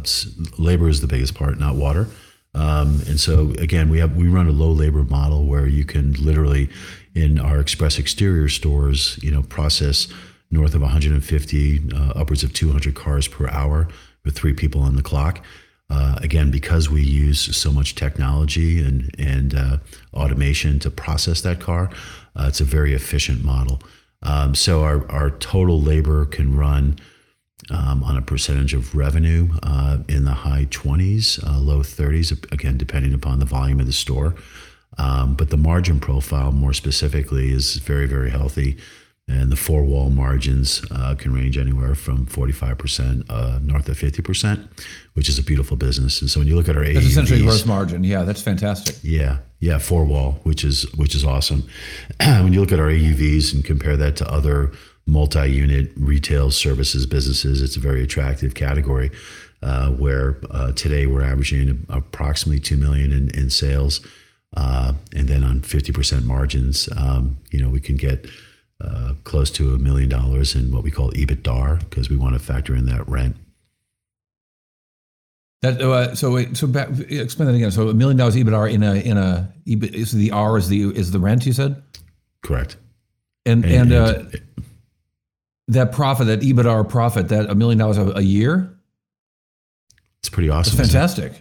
labor 0.56 0.88
is 0.88 1.02
the 1.02 1.06
biggest 1.06 1.34
part, 1.34 1.58
not 1.60 1.74
water. 1.74 2.06
Um, 2.54 3.02
and 3.06 3.20
so 3.20 3.50
again, 3.58 3.90
we 3.90 3.98
have 3.98 4.16
we 4.16 4.28
run 4.28 4.48
a 4.48 4.52
low 4.52 4.72
labor 4.72 5.04
model 5.04 5.44
where 5.44 5.66
you 5.66 5.84
can 5.84 6.14
literally, 6.14 6.70
in 7.14 7.38
our 7.38 7.60
express 7.60 7.98
exterior 7.98 8.48
stores, 8.48 9.18
you 9.22 9.30
know, 9.30 9.42
process 9.42 10.08
north 10.50 10.74
of 10.74 10.80
150, 10.80 11.80
uh, 11.94 12.12
upwards 12.16 12.42
of 12.42 12.52
200 12.52 12.94
cars 12.94 13.28
per 13.28 13.48
hour 13.48 13.88
with 14.24 14.34
three 14.34 14.54
people 14.54 14.80
on 14.80 14.96
the 14.96 15.02
clock. 15.02 15.44
Uh, 15.90 16.16
again, 16.22 16.50
because 16.50 16.90
we 16.90 17.02
use 17.02 17.56
so 17.56 17.72
much 17.72 17.94
technology 17.94 18.82
and 18.82 19.10
and 19.18 19.54
uh, 19.54 19.78
automation 20.12 20.78
to 20.78 20.90
process 20.90 21.40
that 21.40 21.60
car, 21.60 21.90
uh, 22.36 22.44
it's 22.46 22.60
a 22.60 22.64
very 22.64 22.92
efficient 22.92 23.42
model. 23.42 23.80
Um, 24.22 24.54
so 24.54 24.82
our 24.82 25.10
our 25.10 25.30
total 25.30 25.80
labor 25.80 26.26
can 26.26 26.54
run 26.54 26.98
um, 27.70 28.02
on 28.02 28.18
a 28.18 28.22
percentage 28.22 28.74
of 28.74 28.94
revenue 28.94 29.48
uh, 29.62 29.98
in 30.08 30.24
the 30.24 30.32
high 30.32 30.66
20s, 30.66 31.42
uh, 31.46 31.58
low 31.58 31.80
30s, 31.80 32.52
again 32.52 32.76
depending 32.76 33.14
upon 33.14 33.38
the 33.38 33.46
volume 33.46 33.80
of 33.80 33.86
the 33.86 33.92
store. 33.92 34.34
Um, 34.98 35.36
but 35.36 35.48
the 35.48 35.56
margin 35.56 36.00
profile, 36.00 36.52
more 36.52 36.74
specifically, 36.74 37.50
is 37.50 37.76
very 37.76 38.06
very 38.06 38.30
healthy 38.30 38.76
and 39.28 39.52
the 39.52 39.56
four 39.56 39.84
wall 39.84 40.08
margins 40.08 40.82
uh, 40.90 41.14
can 41.14 41.34
range 41.34 41.58
anywhere 41.58 41.94
from 41.94 42.26
45% 42.26 43.24
uh, 43.28 43.58
north 43.62 43.88
of 43.88 43.98
50%, 43.98 44.66
which 45.12 45.28
is 45.28 45.38
a 45.38 45.42
beautiful 45.42 45.76
business. 45.76 46.22
And 46.22 46.30
so 46.30 46.40
when 46.40 46.48
you 46.48 46.56
look 46.56 46.68
at 46.68 46.76
our 46.76 46.84
that's 46.84 46.98
AUVs, 46.98 47.10
essentially 47.10 47.42
gross 47.42 47.66
margin. 47.66 48.04
Yeah, 48.04 48.22
that's 48.22 48.40
fantastic. 48.40 48.96
Yeah, 49.02 49.38
yeah, 49.60 49.78
four 49.78 50.04
wall, 50.04 50.40
which 50.44 50.64
is 50.64 50.90
which 50.94 51.14
is 51.14 51.24
awesome. 51.24 51.68
when 52.20 52.52
you 52.54 52.60
look 52.60 52.72
at 52.72 52.80
our 52.80 52.88
AUVs 52.88 53.52
and 53.52 53.64
compare 53.64 53.96
that 53.98 54.16
to 54.16 54.32
other 54.32 54.72
multi-unit 55.06 55.90
retail 55.96 56.50
services 56.50 57.04
businesses, 57.04 57.60
it's 57.60 57.76
a 57.76 57.80
very 57.80 58.02
attractive 58.02 58.54
category. 58.54 59.10
Uh, 59.60 59.90
where 59.90 60.38
uh, 60.52 60.70
today 60.72 61.04
we're 61.06 61.20
averaging 61.20 61.84
approximately 61.88 62.60
two 62.60 62.76
million 62.76 63.10
in, 63.10 63.28
in 63.30 63.50
sales, 63.50 64.00
uh, 64.56 64.92
and 65.16 65.26
then 65.26 65.42
on 65.42 65.60
50% 65.60 66.24
margins, 66.24 66.88
um, 66.96 67.36
you 67.50 67.60
know 67.60 67.68
we 67.68 67.80
can 67.80 67.96
get 67.96 68.28
uh, 68.82 69.14
close 69.24 69.50
to 69.52 69.74
a 69.74 69.78
million 69.78 70.08
dollars 70.08 70.54
in 70.54 70.70
what 70.72 70.82
we 70.84 70.90
call 70.90 71.10
EBITDAR 71.12 71.80
because 71.80 72.08
we 72.08 72.16
want 72.16 72.34
to 72.34 72.38
factor 72.38 72.74
in 72.74 72.86
that 72.86 73.06
rent. 73.08 73.36
That 75.62 75.80
uh, 75.82 76.14
so 76.14 76.32
wait, 76.32 76.56
so 76.56 76.68
back, 76.68 76.88
explain 77.10 77.48
that 77.48 77.54
again. 77.56 77.72
So 77.72 77.88
a 77.88 77.94
million 77.94 78.16
dollars 78.16 78.36
EBITDAR 78.36 78.72
in 78.72 78.82
a 78.84 78.94
in 78.94 79.16
a 79.18 79.52
EBIT, 79.66 79.92
is 79.94 80.12
the 80.12 80.30
R 80.30 80.56
is 80.56 80.68
the 80.68 80.82
is 80.96 81.10
the 81.10 81.18
rent 81.18 81.44
you 81.46 81.52
said? 81.52 81.82
Correct. 82.42 82.76
And 83.44 83.64
And- 83.64 83.74
and, 83.74 83.92
uh, 83.92 84.14
and- 84.32 84.40
that 85.70 85.92
profit, 85.92 86.28
that 86.28 86.40
EBITDAR 86.40 86.88
profit, 86.88 87.28
that 87.28 87.50
a 87.50 87.54
million 87.54 87.78
dollars 87.78 87.98
a 87.98 88.22
year, 88.22 88.78
It's 90.20 90.28
pretty 90.30 90.48
awesome. 90.48 90.74
isn't 90.74 90.84
it? 90.84 90.88
fantastic. 90.88 91.32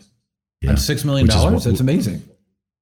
Yeah. 0.61 0.71
And 0.71 0.79
six 0.79 1.05
million 1.05 1.27
dollars, 1.27 1.63
that's 1.65 1.79
amazing. 1.79 2.23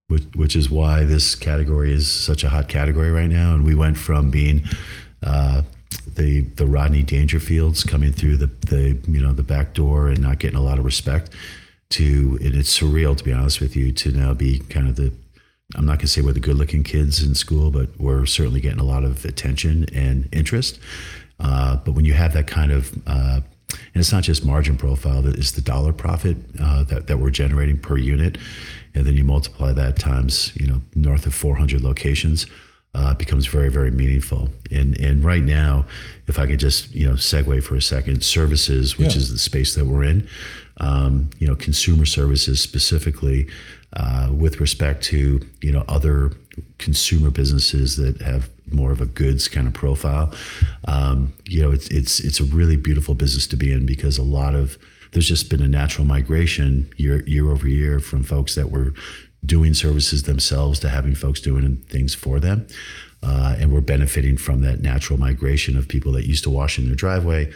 Which, 0.08 0.24
which 0.36 0.56
is 0.56 0.70
why 0.70 1.04
this 1.04 1.36
category 1.36 1.92
is 1.92 2.10
such 2.10 2.44
a 2.44 2.50
hot 2.50 2.68
category 2.68 3.12
right 3.12 3.30
now. 3.30 3.54
And 3.54 3.64
we 3.64 3.76
went 3.76 3.98
from 3.98 4.30
being 4.32 4.64
uh, 5.24 5.64
the 6.16 6.42
the 6.42 6.66
Rodney 6.66 7.04
Dangerfields 7.04 7.88
coming 7.88 8.12
through 8.12 8.38
the 8.38 8.48
the 8.48 9.00
you 9.08 9.22
know 9.22 9.34
the 9.34 9.44
back 9.44 9.74
door 9.74 10.08
and 10.08 10.20
not 10.20 10.40
getting 10.40 10.58
a 10.58 10.62
lot 10.62 10.80
of 10.80 10.86
respect 10.86 11.32
to 11.90 12.38
and 12.42 12.56
it's 12.56 12.80
surreal 12.80 13.16
to 13.16 13.24
be 13.24 13.32
honest 13.32 13.62
with 13.62 13.76
you 13.76 13.92
to 13.92 14.12
now 14.12 14.34
be 14.34 14.60
kind 14.60 14.88
of 14.88 14.96
the 14.96 15.12
I'm 15.76 15.86
not 15.86 15.94
going 15.94 16.00
to 16.02 16.08
say 16.08 16.22
we're 16.22 16.34
the 16.34 16.40
good 16.40 16.58
looking 16.58 16.84
kids 16.84 17.24
in 17.24 17.34
school, 17.34 17.72
but 17.72 17.90
we're 18.00 18.28
certainly 18.28 18.62
getting 18.62 18.80
a 18.80 18.84
lot 18.84 19.04
of 19.04 19.26
attention 19.26 19.88
and 19.94 20.30
interest. 20.32 20.80
Uh, 21.40 21.78
but 21.78 21.94
when 21.94 22.06
you 22.06 22.14
have 22.14 22.34
that 22.34 22.46
kind 22.46 22.72
of 22.72 22.96
uh, 23.08 23.42
and 23.72 24.02
it's 24.02 24.12
not 24.12 24.24
just 24.24 24.46
margin 24.46 24.78
profile, 24.78 25.22
that 25.22 25.36
is 25.36 25.54
the 25.54 25.62
dollar 25.62 25.92
profit 25.94 26.38
uh, 26.62 26.84
that, 26.84 27.08
that 27.08 27.18
we're 27.18 27.32
generating 27.32 27.78
per 27.78 27.98
unit. 27.98 28.38
And 28.96 29.06
then 29.06 29.16
you 29.16 29.24
multiply 29.24 29.74
that 29.74 29.98
times, 29.98 30.52
you 30.56 30.66
know, 30.68 30.82
north 30.96 31.26
of 31.26 31.34
400 31.36 31.82
locations, 31.82 32.48
uh, 32.94 33.14
becomes 33.14 33.46
very, 33.46 33.70
very 33.70 33.92
meaningful. 33.92 34.50
And, 34.72 34.98
and 35.02 35.22
right 35.24 35.44
now, 35.44 35.86
if 36.28 36.40
I 36.40 36.48
could 36.48 36.60
just, 36.60 36.96
you 36.96 37.06
know, 37.06 37.14
segue 37.16 37.62
for 37.62 37.76
a 37.76 37.82
second, 37.82 38.24
services, 38.24 38.98
which 38.98 39.12
Yeah. 39.12 39.18
is 39.18 39.30
the 39.32 39.38
space 39.38 39.76
that 39.76 39.86
we're 39.86 40.04
in, 40.06 40.28
um, 40.78 41.30
you 41.40 41.46
know, 41.48 41.56
consumer 41.56 42.06
services 42.06 42.62
specifically, 42.62 43.48
uh, 43.94 44.30
with 44.32 44.62
respect 44.62 45.04
to, 45.06 45.42
you 45.62 45.72
know, 45.74 45.84
other 45.90 46.32
consumer 46.78 47.30
businesses 47.30 47.98
that 47.98 48.22
have 48.22 48.50
more 48.72 48.92
of 48.94 49.02
a 49.02 49.06
goods 49.06 49.48
kind 49.50 49.68
of 49.68 49.74
profile. 49.74 50.34
Um, 50.88 51.34
you 51.46 51.62
know, 51.62 51.72
it's 51.72 51.88
it's 51.90 52.20
it's 52.22 52.40
a 52.40 52.44
really 52.46 52.78
beautiful 52.78 53.14
business 53.14 53.46
to 53.48 53.58
be 53.58 53.72
in 53.72 53.86
because 53.86 54.18
a 54.18 54.24
lot 54.24 54.56
of 54.56 54.78
there's 55.16 55.30
just 55.30 55.50
been 55.50 55.62
a 55.62 55.68
natural 55.68 56.06
migration 56.06 56.92
year 56.98 57.24
year 57.26 57.50
over 57.50 57.70
year 57.70 58.02
from 58.02 58.22
folks 58.22 58.56
that 58.56 58.70
were 58.70 58.94
doing 59.46 59.74
services 59.74 60.24
themselves 60.24 60.78
to 60.82 60.90
having 60.90 61.16
folks 61.16 61.40
doing 61.40 61.78
things 61.88 62.14
for 62.14 62.42
them. 62.42 62.68
Uh, 63.24 63.56
and 63.58 63.72
we're 63.72 63.80
benefiting 63.80 64.36
from 64.36 64.60
that 64.62 64.82
natural 64.82 65.18
migration 65.18 65.78
of 65.78 65.88
people 65.88 66.12
that 66.12 66.26
used 66.26 66.44
to 66.44 66.50
wash 66.50 66.78
in 66.78 66.88
their 66.88 66.96
driveway 66.96 67.50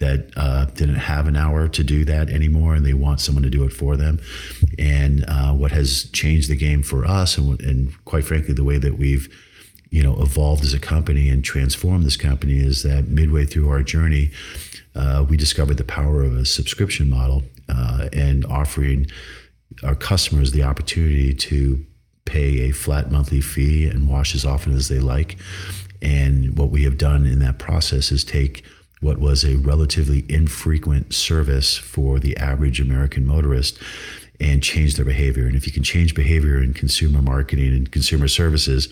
that 0.00 0.28
uh, 0.36 0.64
didn't 0.74 0.96
have 0.96 1.28
an 1.28 1.36
hour 1.36 1.68
to 1.68 1.84
do 1.84 2.04
that 2.04 2.28
anymore 2.30 2.74
and 2.74 2.84
they 2.84 2.94
want 2.94 3.20
someone 3.20 3.44
to 3.44 3.50
do 3.50 3.62
it 3.62 3.72
for 3.72 3.96
them. 3.96 4.20
And 4.76 5.24
uh, 5.28 5.52
what 5.52 5.70
has 5.70 6.10
changed 6.10 6.50
the 6.50 6.56
game 6.56 6.82
for 6.82 7.04
us, 7.04 7.38
and, 7.38 7.62
and 7.62 8.04
quite 8.06 8.24
frankly, 8.24 8.54
the 8.54 8.64
way 8.64 8.78
that 8.78 8.98
we've 8.98 9.32
you 9.90 10.02
know 10.02 10.20
evolved 10.20 10.64
as 10.64 10.74
a 10.74 10.80
company 10.80 11.28
and 11.28 11.44
transformed 11.44 12.04
this 12.04 12.16
company 12.16 12.58
is 12.58 12.82
that 12.82 13.06
midway 13.06 13.46
through 13.46 13.68
our 13.70 13.84
journey, 13.84 14.32
uh, 14.94 15.24
we 15.28 15.36
discovered 15.36 15.76
the 15.76 15.84
power 15.84 16.22
of 16.22 16.36
a 16.36 16.44
subscription 16.44 17.10
model 17.10 17.42
uh, 17.68 18.08
and 18.12 18.44
offering 18.46 19.06
our 19.82 19.94
customers 19.94 20.52
the 20.52 20.62
opportunity 20.62 21.34
to 21.34 21.84
pay 22.24 22.60
a 22.60 22.70
flat 22.70 23.10
monthly 23.10 23.40
fee 23.40 23.86
and 23.86 24.08
wash 24.08 24.34
as 24.34 24.44
often 24.44 24.74
as 24.74 24.88
they 24.88 25.00
like. 25.00 25.36
And 26.00 26.56
what 26.58 26.70
we 26.70 26.84
have 26.84 26.98
done 26.98 27.26
in 27.26 27.38
that 27.40 27.58
process 27.58 28.12
is 28.12 28.24
take 28.24 28.64
what 29.00 29.18
was 29.18 29.44
a 29.44 29.56
relatively 29.56 30.24
infrequent 30.28 31.12
service 31.12 31.76
for 31.76 32.18
the 32.18 32.36
average 32.36 32.80
American 32.80 33.26
motorist 33.26 33.78
and 34.40 34.62
change 34.62 34.96
their 34.96 35.04
behavior. 35.04 35.46
And 35.46 35.54
if 35.54 35.66
you 35.66 35.72
can 35.72 35.82
change 35.82 36.14
behavior 36.14 36.62
in 36.62 36.74
consumer 36.74 37.22
marketing 37.22 37.72
and 37.72 37.90
consumer 37.90 38.28
services, 38.28 38.88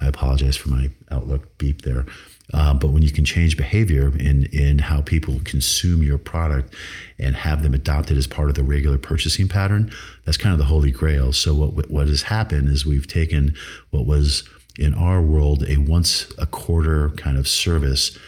I 0.00 0.08
apologize 0.08 0.56
for 0.56 0.68
my 0.70 0.90
Outlook 1.10 1.58
beep 1.58 1.82
there. 1.82 2.06
Um, 2.54 2.78
but 2.78 2.88
when 2.88 3.02
you 3.02 3.10
can 3.10 3.24
change 3.24 3.56
behavior 3.56 4.12
in 4.18 4.46
in 4.52 4.78
how 4.78 5.00
people 5.00 5.40
consume 5.44 6.02
your 6.02 6.18
product 6.18 6.74
and 7.18 7.34
have 7.36 7.62
them 7.62 7.74
adopted 7.74 8.16
as 8.18 8.26
part 8.26 8.48
of 8.48 8.54
the 8.54 8.62
regular 8.62 8.98
purchasing 8.98 9.48
pattern, 9.48 9.90
that's 10.24 10.36
kind 10.36 10.52
of 10.52 10.58
the 10.58 10.66
holy 10.66 10.90
grail. 10.90 11.32
So 11.32 11.54
what 11.54 11.90
what 11.90 12.08
has 12.08 12.22
happened 12.22 12.68
is 12.68 12.84
we've 12.84 13.06
taken 13.06 13.54
what 13.90 14.06
was 14.06 14.48
in 14.78 14.94
our 14.94 15.22
world 15.22 15.64
a 15.68 15.78
once 15.78 16.32
a 16.38 16.46
quarter 16.46 17.10
kind 17.10 17.38
of 17.38 17.48
service, 17.48 18.18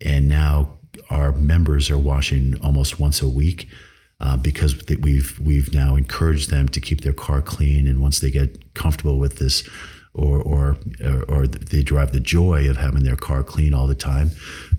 and 0.00 0.28
now 0.28 0.78
our 1.10 1.32
members 1.32 1.90
are 1.90 1.98
washing 1.98 2.58
almost 2.62 2.98
once 2.98 3.22
a 3.22 3.28
week. 3.28 3.68
Uh, 4.20 4.36
because 4.36 4.74
we've 5.00 5.38
we've 5.38 5.72
now 5.72 5.94
encouraged 5.94 6.50
them 6.50 6.68
to 6.68 6.80
keep 6.80 7.02
their 7.02 7.12
car 7.12 7.40
clean, 7.40 7.86
and 7.86 8.00
once 8.00 8.18
they 8.18 8.32
get 8.32 8.74
comfortable 8.74 9.16
with 9.16 9.36
this, 9.36 9.62
or 10.14 10.38
or 10.38 10.76
or, 11.04 11.22
or 11.24 11.46
they 11.46 11.82
derive 11.82 12.12
the 12.12 12.20
joy 12.20 12.68
of 12.68 12.76
having 12.76 13.04
their 13.04 13.16
car 13.16 13.42
clean 13.42 13.74
all 13.74 13.86
the 13.86 13.94
time, 13.94 14.30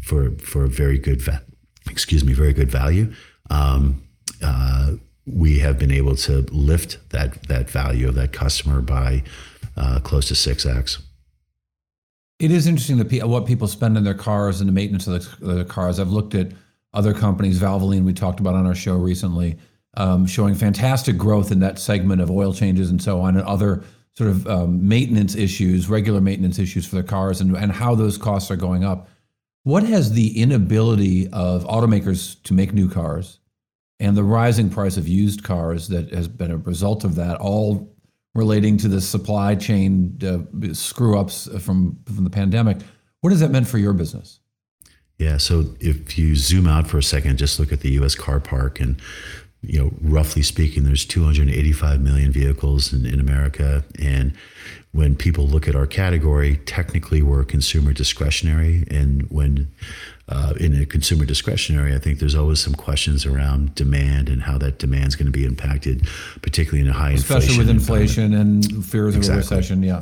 for 0.01 0.31
for 0.39 0.63
a 0.63 0.69
very 0.69 0.97
good 0.97 1.21
va- 1.21 1.43
excuse 1.89 2.23
me 2.23 2.33
very 2.33 2.53
good 2.53 2.71
value. 2.71 3.13
Um, 3.49 4.03
uh, 4.41 4.93
we 5.25 5.59
have 5.59 5.77
been 5.77 5.91
able 5.91 6.15
to 6.15 6.41
lift 6.51 6.97
that 7.09 7.43
that 7.47 7.69
value 7.69 8.07
of 8.07 8.15
that 8.15 8.31
customer 8.31 8.81
by 8.81 9.23
uh, 9.77 9.99
close 9.99 10.27
to 10.27 10.35
six 10.35 10.65
x. 10.65 10.99
It 12.39 12.51
is 12.51 12.67
interesting 12.67 12.97
that 12.97 13.27
what 13.27 13.45
people 13.45 13.67
spend 13.67 13.97
on 13.97 14.05
their 14.05 14.13
cars 14.13 14.61
and 14.61 14.67
the 14.67 14.73
maintenance 14.73 15.07
of 15.07 15.39
the, 15.39 15.53
the 15.53 15.65
cars. 15.65 15.99
I've 15.99 16.09
looked 16.09 16.35
at 16.35 16.53
other 16.93 17.13
companies, 17.13 17.59
Valvoline, 17.59 18.05
we 18.05 18.13
talked 18.13 18.39
about 18.39 18.55
on 18.55 18.65
our 18.65 18.73
show 18.73 18.95
recently, 18.95 19.57
um, 19.95 20.25
showing 20.25 20.55
fantastic 20.55 21.17
growth 21.17 21.51
in 21.51 21.59
that 21.59 21.77
segment 21.79 22.21
of 22.21 22.31
oil 22.31 22.53
changes 22.53 22.89
and 22.89 23.01
so 23.01 23.19
on, 23.19 23.35
and 23.35 23.45
other 23.45 23.83
sort 24.15 24.29
of 24.29 24.47
um, 24.47 24.87
maintenance 24.87 25.35
issues, 25.35 25.89
regular 25.89 26.21
maintenance 26.21 26.59
issues 26.59 26.85
for 26.85 26.95
their 26.95 27.03
cars, 27.03 27.41
and, 27.41 27.55
and 27.55 27.71
how 27.71 27.95
those 27.95 28.17
costs 28.17 28.51
are 28.51 28.55
going 28.55 28.83
up. 28.83 29.07
What 29.63 29.83
has 29.83 30.13
the 30.13 30.41
inability 30.41 31.27
of 31.29 31.63
automakers 31.65 32.41
to 32.43 32.53
make 32.53 32.73
new 32.73 32.89
cars 32.89 33.39
and 33.99 34.15
the 34.15 34.23
rising 34.23 34.69
price 34.69 34.97
of 34.97 35.07
used 35.07 35.43
cars 35.43 35.89
that 35.89 36.11
has 36.13 36.27
been 36.27 36.51
a 36.51 36.57
result 36.57 37.03
of 37.03 37.15
that 37.15 37.37
all 37.37 37.93
relating 38.35 38.77
to 38.77 38.87
the 38.87 39.01
supply 39.01 39.55
chain 39.55 40.17
uh, 40.23 40.73
screw 40.73 41.19
ups 41.19 41.49
from 41.59 41.97
from 42.05 42.23
the 42.23 42.29
pandemic. 42.29 42.77
What 43.21 43.31
has 43.31 43.41
that 43.41 43.51
meant 43.51 43.67
for 43.67 43.77
your 43.77 43.93
business? 43.93 44.39
Yeah. 45.17 45.37
So 45.37 45.65
if 45.81 46.17
you 46.17 46.35
zoom 46.35 46.65
out 46.65 46.87
for 46.87 46.97
a 46.97 47.03
second, 47.03 47.37
just 47.37 47.59
look 47.59 47.73
at 47.73 47.81
the 47.81 47.91
U.S. 47.91 48.15
car 48.15 48.39
park, 48.39 48.79
and 48.79 49.01
you 49.61 49.79
know, 49.79 49.91
roughly 50.01 50.41
speaking, 50.41 50.83
there's 50.83 51.05
285 51.05 51.99
million 52.01 52.31
vehicles 52.31 52.93
in, 52.93 53.05
in 53.05 53.19
America, 53.19 53.83
and 53.99 54.33
when 54.91 55.15
people 55.15 55.45
look 55.47 55.67
at 55.67 55.75
our 55.75 55.85
category, 55.85 56.57
technically 56.65 57.21
we're 57.21 57.43
consumer 57.43 57.93
discretionary, 57.93 58.85
and 58.89 59.29
when 59.29 59.67
uh, 60.29 60.53
in 60.59 60.79
a 60.79 60.85
consumer 60.85 61.25
discretionary, 61.25 61.93
I 61.93 61.99
think 61.99 62.19
there's 62.19 62.35
always 62.35 62.59
some 62.59 62.73
questions 62.73 63.25
around 63.25 63.75
demand 63.75 64.29
and 64.29 64.43
how 64.43 64.57
that 64.59 64.79
demand 64.79 65.07
is 65.07 65.15
going 65.15 65.25
to 65.25 65.31
be 65.31 65.45
impacted, 65.45 66.07
particularly 66.41 66.81
in 66.81 66.87
a 66.87 66.93
high 66.93 67.11
Especially 67.11 67.47
inflation 67.47 67.49
Especially 67.49 67.57
with 67.57 67.69
inflation 67.69 68.33
and 68.33 68.85
fears 68.85 69.15
Exactly. 69.15 69.41
of 69.41 69.51
a 69.51 69.55
recession. 69.55 69.83
Yeah. 69.83 70.01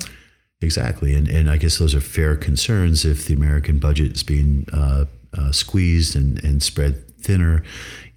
Exactly, 0.60 1.13
and 1.13 1.28
and 1.28 1.52
I 1.52 1.58
guess 1.58 1.78
those 1.78 1.93
are 1.93 2.02
fair 2.02 2.36
concerns 2.36 3.06
if 3.06 3.26
the 3.28 3.36
American 3.36 3.78
budget 3.78 4.13
is 4.13 4.24
being 4.24 4.65
uh, 4.74 5.06
uh, 5.38 5.52
squeezed 5.52 6.15
and 6.15 6.43
and 6.43 6.63
spread 6.63 7.08
thinner. 7.22 7.63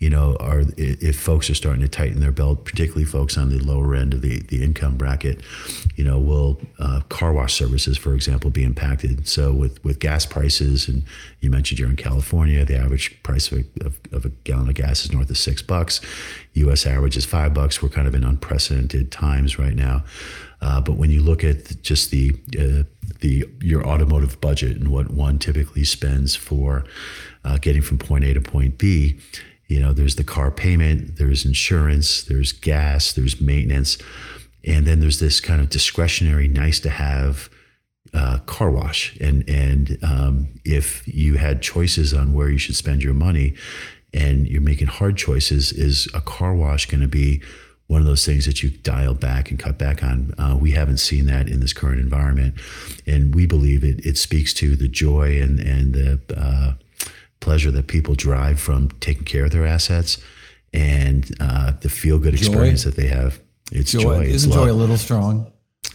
You 0.01 0.09
know, 0.09 0.35
are 0.41 0.65
if 0.79 1.21
folks 1.21 1.51
are 1.51 1.55
starting 1.55 1.83
to 1.83 1.89
tighten 1.89 2.21
their 2.21 2.33
belt, 2.33 2.65
particularly 2.65 3.05
folks 3.05 3.37
on 3.37 3.51
the 3.51 3.59
lower 3.59 3.95
end 3.95 4.15
of 4.15 4.23
the 4.23 4.41
the 4.41 4.65
income 4.65 4.97
bracket, 4.97 5.43
you 5.95 6.03
know, 6.03 6.19
will 6.19 6.59
uh, 6.79 7.03
car 7.11 7.35
wash 7.35 7.55
services, 7.55 7.99
for 7.99 8.15
example, 8.15 8.51
be 8.51 8.65
impacted? 8.65 9.29
So 9.29 9.53
with 9.53 9.85
with 9.85 9.99
gas 9.99 10.25
prices, 10.25 10.89
and 10.89 11.05
you 11.41 11.51
mentioned 11.51 11.79
you're 11.79 11.91
in 11.91 11.97
California, 11.97 12.65
the 12.65 12.79
average 12.79 13.23
price 13.23 13.53
of 13.53 13.59
a, 13.59 13.87
of, 13.87 14.01
of 14.11 14.25
a 14.25 14.31
gallon 14.45 14.71
of 14.71 14.75
gas 14.75 15.05
is 15.05 15.13
north 15.13 15.29
of 15.29 15.37
six 15.37 15.61
bucks. 15.61 16.01
U.S. 16.55 16.87
average 16.87 17.17
is 17.17 17.27
five 17.27 17.53
bucks. 17.53 17.83
We're 17.83 17.91
kind 17.91 18.09
of 18.09 18.15
in 18.15 18.25
unprecedented 18.25 19.13
times 19.13 19.59
right 19.59 19.77
now. 19.77 20.03
Uh, 20.63 20.81
but 20.81 20.97
when 20.97 21.11
you 21.11 21.23
look 21.23 21.45
at 21.45 21.81
just 21.83 22.11
the 22.11 22.33
uh, 22.59 22.85
the 23.21 23.47
your 23.61 23.87
automotive 23.87 24.41
budget 24.41 24.77
and 24.77 24.89
what 24.89 25.11
one 25.11 25.39
typically 25.39 25.85
spends 25.85 26.37
for 26.37 26.85
uh, 27.45 27.59
getting 27.59 27.83
from 27.83 27.99
point 27.99 28.25
A 28.25 28.35
to 28.35 28.41
point 28.41 28.79
B, 28.79 29.19
you 29.71 29.79
know, 29.79 29.93
there's 29.93 30.17
the 30.17 30.25
car 30.25 30.51
payment, 30.51 31.17
there's 31.17 31.45
insurance, 31.45 32.23
there's 32.25 32.51
gas, 32.51 33.13
there's 33.13 33.41
maintenance, 33.41 33.99
and 34.65 34.85
then 34.85 34.99
there's 34.99 35.21
this 35.21 35.41
kind 35.41 35.61
of 35.61 35.71
discretionary, 35.71 36.49
nice 36.49 36.81
to 36.81 36.91
have 36.91 37.49
uh, 38.13 38.39
car 38.47 38.71
wash. 38.71 39.17
And 39.21 39.49
and 39.49 39.97
um, 40.03 40.49
if 40.65 41.07
you 41.07 41.37
had 41.37 41.63
choices 41.63 42.13
on 42.13 42.35
where 42.35 42.51
you 42.51 42.59
should 42.59 42.75
spend 42.75 43.05
your 43.05 43.15
money, 43.15 43.55
and 44.13 44.49
you're 44.49 44.61
making 44.61 44.89
hard 44.89 45.17
choices, 45.17 45.73
is 45.73 46.09
a 46.13 46.21
car 46.21 46.53
wash 46.53 46.87
going 46.87 47.01
to 47.01 47.09
be 47.09 47.41
one 47.87 48.01
of 48.01 48.07
those 48.07 48.27
things 48.27 48.47
that 48.47 48.63
you 48.65 48.71
dial 48.71 49.15
back 49.15 49.51
and 49.51 49.59
cut 49.59 49.79
back 49.79 50.03
on. 50.03 50.35
Uh, 50.37 50.57
we 50.61 50.73
haven't 50.73 50.99
seen 50.99 51.27
that 51.27 51.49
in 51.49 51.61
this 51.61 51.73
current 51.73 52.01
environment, 52.01 52.55
and 53.07 53.37
we 53.37 53.47
believe 53.47 53.85
it 53.85 54.05
it 54.05 54.19
speaks 54.19 54.53
to 54.55 54.75
the 54.75 54.89
joy 54.89 55.41
and 55.41 55.61
and 55.61 55.95
the 55.95 56.21
uh, 56.37 56.73
pleasure 57.41 57.71
that 57.71 57.87
people 57.87 58.15
derive 58.15 58.61
from 58.61 58.91
taking 59.01 59.25
care 59.25 59.45
of 59.45 59.51
their 59.51 59.67
assets 59.67 60.19
and 60.73 61.35
uh, 61.41 61.73
the 61.81 61.89
feel 61.89 62.19
good 62.19 62.35
experience 62.35 62.85
that 62.85 62.97
they 62.97 63.07
have. 63.07 63.41
It's 63.73 63.93
joy. 63.93 64.03
joy. 64.03 64.23
Isn't 64.25 64.53
joy 64.53 64.71
a 64.71 64.73
little 64.73 64.97
strong? 64.97 65.51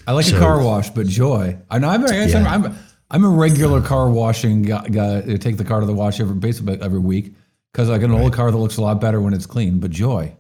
I 0.08 0.12
like 0.14 0.26
so, 0.26 0.38
a 0.38 0.40
car 0.40 0.64
wash, 0.64 0.90
but 0.90 1.08
joy. 1.08 1.58
I 1.70 1.80
know 1.80 1.90
I'm, 1.90 2.02
yeah. 2.06 2.46
I'm, 2.48 2.76
I'm 3.12 3.24
a 3.24 3.30
regular 3.30 3.82
car 3.82 4.10
washing 4.10 4.64
guy. 4.64 4.88
guy 4.88 5.20
I 5.20 5.38
take 5.38 5.58
the 5.58 5.64
car 5.64 5.80
to 5.80 5.86
the 5.86 5.94
wash 5.94 6.20
every 6.20 6.36
basically 6.36 6.80
every 6.82 7.00
week 7.00 7.34
because 7.72 7.90
I 7.90 7.98
get 7.98 8.06
an 8.06 8.16
right. 8.16 8.24
old 8.24 8.34
car 8.34 8.52
that 8.52 8.58
looks 8.58 8.78
a 8.78 8.82
lot 8.82 9.00
better 9.02 9.22
when 9.22 9.34
it's 9.34 9.46
clean. 9.46 9.80
But 9.80 9.92
joy. 9.92 10.36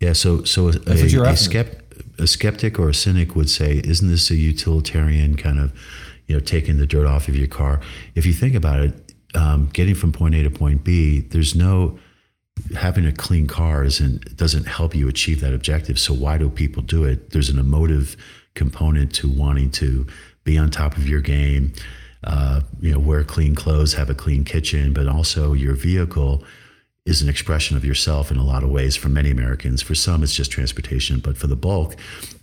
Yeah. 0.00 0.12
So 0.12 0.44
so 0.44 0.68
a, 0.68 0.70
a, 0.70 0.72
a, 0.72 1.34
skept, 1.34 2.20
a 2.20 2.26
skeptic 2.26 2.78
or 2.78 2.88
a 2.88 2.94
cynic 2.94 3.34
would 3.34 3.50
say, 3.50 3.80
isn't 3.84 4.08
this 4.08 4.30
a 4.30 4.36
utilitarian 4.36 5.36
kind 5.36 5.58
of, 5.58 5.72
you 6.26 6.34
know, 6.34 6.40
taking 6.40 6.78
the 6.78 6.86
dirt 6.86 7.06
off 7.06 7.28
of 7.28 7.36
your 7.36 7.48
car? 7.48 7.80
If 8.14 8.26
you 8.26 8.32
think 8.32 8.54
about 8.54 8.80
it, 8.80 9.05
um, 9.36 9.68
getting 9.72 9.94
from 9.94 10.12
point 10.12 10.34
A 10.34 10.42
to 10.42 10.50
point 10.50 10.82
B, 10.84 11.20
there's 11.20 11.54
no 11.54 11.98
having 12.74 13.04
a 13.04 13.12
clean 13.12 13.46
car 13.46 13.84
isn't 13.84 14.36
doesn't 14.36 14.66
help 14.66 14.94
you 14.94 15.08
achieve 15.08 15.40
that 15.40 15.52
objective. 15.52 15.98
So 15.98 16.14
why 16.14 16.38
do 16.38 16.48
people 16.48 16.82
do 16.82 17.04
it? 17.04 17.30
There's 17.30 17.50
an 17.50 17.58
emotive 17.58 18.16
component 18.54 19.14
to 19.16 19.28
wanting 19.28 19.70
to 19.72 20.06
be 20.44 20.56
on 20.56 20.70
top 20.70 20.96
of 20.96 21.08
your 21.08 21.20
game. 21.20 21.72
Uh, 22.24 22.62
you 22.80 22.90
know, 22.90 22.98
wear 22.98 23.22
clean 23.22 23.54
clothes, 23.54 23.92
have 23.92 24.10
a 24.10 24.14
clean 24.14 24.42
kitchen, 24.42 24.92
but 24.92 25.06
also 25.06 25.52
your 25.52 25.74
vehicle 25.74 26.42
is 27.06 27.22
an 27.22 27.28
expression 27.28 27.76
of 27.76 27.84
yourself 27.84 28.32
in 28.32 28.36
a 28.36 28.44
lot 28.44 28.64
of 28.64 28.68
ways 28.68 28.96
for 28.96 29.08
many 29.08 29.30
Americans. 29.30 29.80
For 29.80 29.94
some, 29.94 30.24
it's 30.24 30.34
just 30.34 30.50
transportation, 30.50 31.20
but 31.20 31.38
for 31.38 31.46
the 31.46 31.54
bulk, 31.54 31.94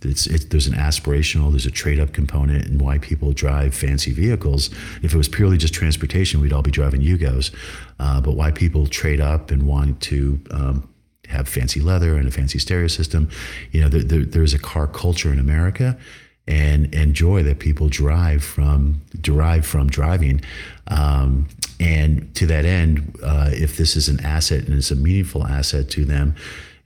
it's, 0.02 0.26
it, 0.26 0.50
there's 0.50 0.66
an 0.66 0.74
aspirational, 0.74 1.50
there's 1.50 1.66
a 1.66 1.70
trade 1.70 2.00
up 2.00 2.14
component 2.14 2.66
in 2.66 2.78
why 2.78 2.96
people 2.96 3.32
drive 3.32 3.74
fancy 3.74 4.10
vehicles. 4.10 4.70
If 5.02 5.12
it 5.12 5.16
was 5.18 5.28
purely 5.28 5.58
just 5.58 5.74
transportation, 5.74 6.40
we'd 6.40 6.54
all 6.54 6.62
be 6.62 6.70
driving 6.70 7.02
Yugos. 7.02 7.54
Uh, 7.98 8.22
but 8.22 8.32
why 8.32 8.50
people 8.50 8.86
trade 8.86 9.20
up 9.20 9.50
and 9.50 9.64
want 9.64 10.00
to 10.02 10.40
um, 10.50 10.88
have 11.28 11.46
fancy 11.46 11.80
leather 11.80 12.16
and 12.16 12.26
a 12.26 12.30
fancy 12.30 12.58
stereo 12.58 12.88
system, 12.88 13.28
you 13.70 13.82
know, 13.82 13.88
there, 13.88 14.02
there, 14.02 14.24
there's 14.24 14.54
a 14.54 14.58
car 14.58 14.86
culture 14.86 15.30
in 15.30 15.38
America 15.38 15.98
and 16.46 16.94
and 16.94 17.14
joy 17.14 17.42
that 17.42 17.58
people 17.58 17.88
derive 17.88 18.44
from 18.44 19.00
derive 19.20 19.66
from 19.66 19.88
driving. 19.88 20.40
Um, 20.88 21.48
and 21.80 22.34
to 22.36 22.46
that 22.46 22.64
end, 22.64 23.18
uh, 23.22 23.50
if 23.52 23.76
this 23.76 23.96
is 23.96 24.08
an 24.08 24.20
asset 24.20 24.66
and 24.66 24.74
it's 24.74 24.90
a 24.90 24.96
meaningful 24.96 25.46
asset 25.46 25.90
to 25.90 26.04
them, 26.04 26.34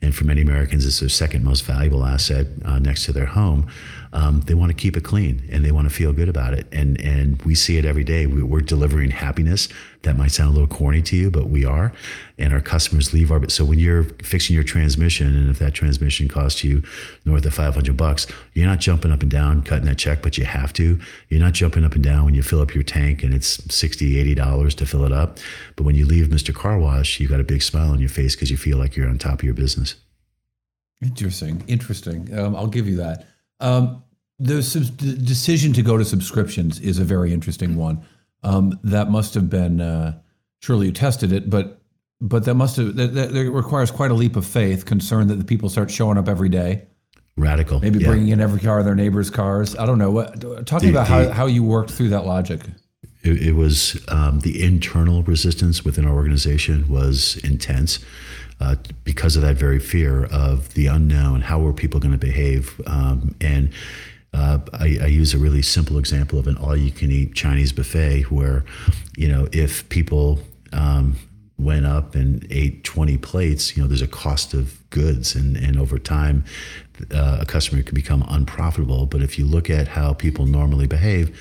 and 0.01 0.15
for 0.15 0.25
many 0.25 0.41
Americans, 0.43 0.87
it's 0.87 1.01
their 1.01 1.09
second 1.09 1.45
most 1.45 1.65
valuable 1.65 2.05
asset 2.05 2.47
uh, 2.65 2.79
next 2.79 3.05
to 3.07 3.13
their 3.13 3.27
home. 3.27 3.69
Um, 4.13 4.41
they 4.43 4.55
want 4.55 4.71
to 4.71 4.77
keep 4.77 4.97
it 4.97 5.05
clean 5.05 5.47
and 5.51 5.65
they 5.65 5.73
want 5.73 5.89
to 5.89 5.95
feel 5.95 6.13
good 6.13 6.29
about 6.29 6.55
it. 6.55 6.67
And 6.73 7.01
and 7.01 7.41
we 7.43 7.55
see 7.55 7.77
it 7.77 7.85
every 7.85 8.05
day. 8.05 8.27
We, 8.27 8.43
we're 8.43 8.61
delivering 8.61 9.11
happiness. 9.11 9.69
That 10.03 10.17
might 10.17 10.31
sound 10.31 10.51
a 10.51 10.53
little 10.53 10.69
corny 10.69 11.03
to 11.03 11.17
you, 11.17 11.31
but 11.31 11.49
we 11.49 11.65
are. 11.65 11.93
And 12.39 12.53
our 12.53 12.61
customers 12.61 13.13
leave 13.13 13.33
our. 13.33 13.49
So 13.49 13.65
when 13.65 13.79
you're 13.79 14.05
fixing 14.05 14.55
your 14.55 14.65
transmission, 14.65 15.37
and 15.37 15.51
if 15.51 15.59
that 15.59 15.75
transmission 15.75 16.29
costs 16.29 16.63
you 16.63 16.83
north 17.25 17.45
of 17.45 17.55
500 17.55 17.97
bucks, 17.97 18.27
you're 18.55 18.67
not 18.67 18.79
jumping 18.79 19.13
up 19.13 19.23
and 19.23 19.31
down 19.31 19.63
cutting 19.63 19.87
that 19.87 19.99
check, 19.99 20.23
but 20.23 20.39
you 20.39 20.45
have 20.45 20.73
to. 20.75 21.01
You're 21.29 21.41
not 21.41 21.53
jumping 21.53 21.85
up 21.85 21.95
and 21.95 22.05
down 22.05 22.25
when 22.25 22.35
you 22.35 22.43
fill 22.43 22.61
up 22.61 22.75
your 22.75 22.85
tank 22.85 23.23
and 23.23 23.35
it's 23.35 23.63
60, 23.75 24.19
80 24.19 24.35
dollars 24.35 24.75
to 24.77 24.87
fill 24.87 25.05
it 25.05 25.13
up. 25.13 25.39
But 25.77 25.85
when 25.85 25.97
you 25.97 26.07
leave 26.07 26.29
Mr. 26.29 26.55
Car 26.55 26.79
Wash, 26.79 27.21
you 27.21 27.29
got 27.29 27.41
a 27.41 27.45
big 27.45 27.63
smile 27.63 27.91
on 27.91 27.99
your 27.99 28.09
face 28.09 28.35
because 28.35 28.51
you 28.51 28.57
feel 28.57 28.79
like 28.79 28.97
you're 28.97 29.09
on 29.09 29.19
top 29.19 29.41
of 29.41 29.45
your 29.45 29.55
business. 29.55 29.97
Interesting. 31.03 31.63
Interesting. 31.67 32.37
Um, 32.37 32.57
I'll 32.57 32.67
give 32.67 32.89
you 32.89 32.97
that. 32.97 33.27
Um, 33.61 34.03
the, 34.39 34.55
the, 34.55 35.13
decision 35.15 35.73
to 35.73 35.83
go 35.83 35.99
to 35.99 36.05
subscriptions 36.05 36.79
is 36.81 36.99
a 36.99 37.05
very 37.05 37.33
interesting 37.33 37.77
one. 37.77 38.05
Um, 38.43 38.79
that 38.85 39.11
must 39.11 39.35
have 39.35 39.51
been 39.51 39.81
uh, 39.81 40.21
surely 40.61 40.87
you 40.87 40.93
tested 40.93 41.33
it, 41.33 41.51
but 41.51 41.81
but 42.21 42.45
that 42.45 42.55
must 42.55 42.77
have 42.77 42.97
that, 42.97 43.15
that, 43.15 43.51
requires 43.51 43.91
quite 43.91 44.11
a 44.11 44.15
leap 44.15 44.37
of 44.37 44.47
faith. 44.47 44.85
Concerned 44.85 45.31
that 45.31 45.37
the 45.37 45.45
people 45.45 45.69
start 45.69 45.91
showing 45.91 46.19
up 46.19 46.29
every 46.29 46.49
day. 46.49 46.87
Radical. 47.37 47.81
Maybe 47.81 48.01
yeah. 48.01 48.09
bringing 48.09 48.29
in 48.29 48.41
every 48.41 48.61
car 48.61 48.83
their 48.83 48.95
neighbors' 48.95 49.31
cars. 49.31 49.77
I 49.77 49.87
don't 49.87 49.99
know. 49.99 50.11
What 50.11 50.67
talking 50.67 50.93
the, 50.93 50.99
about 50.99 51.09
how, 51.09 51.31
how 51.31 51.47
you 51.47 51.63
worked 51.65 51.91
through 51.91 52.09
that 52.11 52.27
logic. 52.27 52.63
It, 53.23 53.49
it 53.49 53.53
was 53.53 54.01
um, 54.09 54.41
the 54.41 54.63
internal 54.63 55.23
resistance 55.25 55.85
within 55.85 56.05
our 56.05 56.15
organization 56.15 56.89
was 56.89 57.37
intense 57.39 57.99
uh, 58.61 58.77
because 59.05 59.37
of 59.37 59.43
that 59.43 59.57
very 59.57 59.79
fear 59.79 60.25
of 60.27 60.75
the 60.75 60.87
unknown. 60.87 61.43
How 61.43 61.59
were 61.59 61.73
people 61.73 62.01
going 62.01 62.13
to 62.13 62.19
behave? 62.19 62.81
Um, 62.87 63.35
and 63.41 63.73
uh, 64.35 64.59
I, 64.75 64.99
I, 65.03 65.07
use 65.07 65.33
a 65.33 65.39
really 65.39 65.63
simple 65.63 65.99
example 65.99 66.39
of 66.39 66.47
an 66.47 66.57
all-you-can-eat 66.59 67.35
Chinese 67.35 67.73
buffet, 67.73 68.31
where 68.31 68.65
you 69.17 69.27
know 69.27 69.49
if 69.53 69.89
people 69.89 70.41
um, 70.73 71.17
went 71.59 71.87
up 71.87 72.15
and 72.15 72.47
ate 72.51 72.85
20 72.85 73.17
plates, 73.19 73.77
you 73.77 73.83
know 73.83 73.89
there's 73.89 74.03
a 74.03 74.07
cost 74.07 74.53
of 74.53 74.89
goods, 74.91 75.35
and 75.35 75.57
and 75.57 75.79
over 75.79 75.99
time, 75.99 76.45
uh, 77.13 77.39
a 77.41 77.47
customer 77.47 77.83
can 77.83 77.95
become 77.95 78.25
unprofitable. 78.29 79.07
But 79.07 79.23
if 79.23 79.39
you 79.39 79.47
look 79.47 79.71
at 79.71 79.89
how 79.89 80.13
people 80.13 80.45
normally 80.45 80.87
behave, 80.87 81.41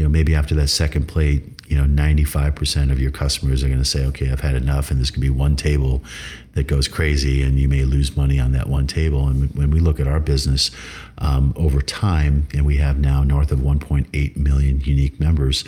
you 0.00 0.04
know 0.04 0.10
maybe 0.10 0.34
after 0.34 0.54
that 0.54 0.68
second 0.68 1.08
plate, 1.08 1.44
you 1.68 1.76
know 1.76 1.84
95% 1.84 2.90
of 2.90 2.98
your 2.98 3.10
customers 3.10 3.62
are 3.62 3.66
going 3.66 3.80
to 3.80 3.84
say, 3.84 4.06
okay, 4.06 4.30
I've 4.30 4.40
had 4.40 4.54
enough, 4.54 4.90
and 4.90 4.98
this 4.98 5.10
could 5.10 5.20
be 5.20 5.28
one 5.28 5.56
table 5.56 6.02
that 6.54 6.66
goes 6.66 6.88
crazy 6.88 7.42
and 7.42 7.60
you 7.60 7.68
may 7.68 7.84
lose 7.84 8.16
money 8.16 8.40
on 8.40 8.52
that 8.52 8.66
one 8.66 8.86
table. 8.86 9.28
And 9.28 9.54
when 9.54 9.70
we 9.70 9.78
look 9.78 10.00
at 10.00 10.08
our 10.08 10.18
business 10.18 10.70
um, 11.18 11.52
over 11.54 11.82
time, 11.82 12.48
and 12.54 12.64
we 12.64 12.78
have 12.78 12.98
now 12.98 13.22
north 13.22 13.52
of 13.52 13.58
1.8 13.58 14.36
million 14.38 14.80
unique 14.80 15.20
members, 15.20 15.64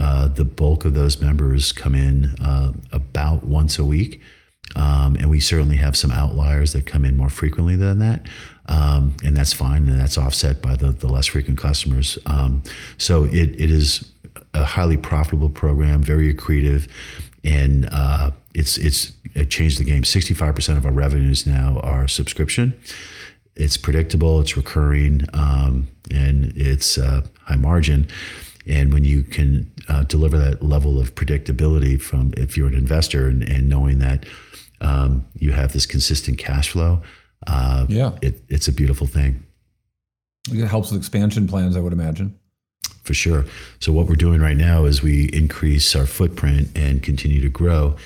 uh, 0.00 0.28
the 0.28 0.44
bulk 0.44 0.84
of 0.84 0.94
those 0.94 1.20
members 1.20 1.72
come 1.72 1.96
in 1.96 2.36
uh, 2.40 2.72
about 2.92 3.42
once 3.42 3.76
a 3.76 3.84
week. 3.84 4.22
Um, 4.76 5.16
and 5.16 5.28
we 5.28 5.40
certainly 5.40 5.76
have 5.76 5.96
some 5.96 6.12
outliers 6.12 6.74
that 6.74 6.86
come 6.86 7.04
in 7.04 7.16
more 7.16 7.28
frequently 7.28 7.74
than 7.74 7.98
that. 7.98 8.24
Um, 8.66 9.16
and 9.22 9.36
that's 9.36 9.52
fine. 9.52 9.88
And 9.88 10.00
that's 10.00 10.16
offset 10.16 10.62
by 10.62 10.76
the, 10.76 10.90
the 10.90 11.08
less 11.08 11.26
frequent 11.26 11.58
customers. 11.58 12.18
Um, 12.26 12.62
so 12.98 13.24
it, 13.24 13.60
it 13.60 13.70
is 13.70 14.10
a 14.54 14.64
highly 14.64 14.96
profitable 14.96 15.50
program, 15.50 16.02
very 16.02 16.32
accretive 16.32 16.88
and 17.44 17.88
uh, 17.92 18.30
it's 18.54 18.78
it's 18.78 19.12
it 19.34 19.50
changed 19.50 19.78
the 19.78 19.84
game. 19.84 20.02
Sixty 20.02 20.34
five 20.34 20.54
percent 20.54 20.78
of 20.78 20.86
our 20.86 20.92
revenues 20.92 21.46
now 21.46 21.78
are 21.80 22.08
subscription. 22.08 22.78
It's 23.56 23.76
predictable, 23.76 24.40
it's 24.40 24.56
recurring, 24.56 25.20
um, 25.32 25.86
and 26.10 26.52
it's 26.56 26.98
uh, 26.98 27.24
high 27.42 27.56
margin. 27.56 28.08
And 28.66 28.92
when 28.92 29.04
you 29.04 29.22
can 29.22 29.70
uh, 29.88 30.04
deliver 30.04 30.38
that 30.38 30.62
level 30.62 30.98
of 30.98 31.14
predictability 31.14 32.00
from 32.00 32.32
if 32.36 32.56
you're 32.56 32.66
an 32.66 32.74
investor 32.74 33.28
and, 33.28 33.42
and 33.42 33.68
knowing 33.68 33.98
that 33.98 34.24
um, 34.80 35.24
you 35.38 35.52
have 35.52 35.72
this 35.72 35.86
consistent 35.86 36.38
cash 36.38 36.70
flow, 36.70 37.02
uh, 37.46 37.86
yeah, 37.88 38.12
it, 38.22 38.42
it's 38.48 38.68
a 38.68 38.72
beautiful 38.72 39.06
thing. 39.06 39.44
It 40.50 40.66
helps 40.66 40.90
with 40.90 41.00
expansion 41.00 41.46
plans, 41.48 41.76
I 41.76 41.80
would 41.80 41.92
imagine 41.92 42.38
for 43.04 43.14
sure. 43.14 43.44
So 43.80 43.92
what 43.92 44.08
we're 44.08 44.16
doing 44.16 44.40
right 44.40 44.56
now 44.56 44.86
is 44.86 45.02
we 45.02 45.26
increase 45.26 45.94
our 45.94 46.06
footprint 46.06 46.68
and 46.74 47.02
continue 47.02 47.40
to 47.42 47.50
grow 47.50 47.96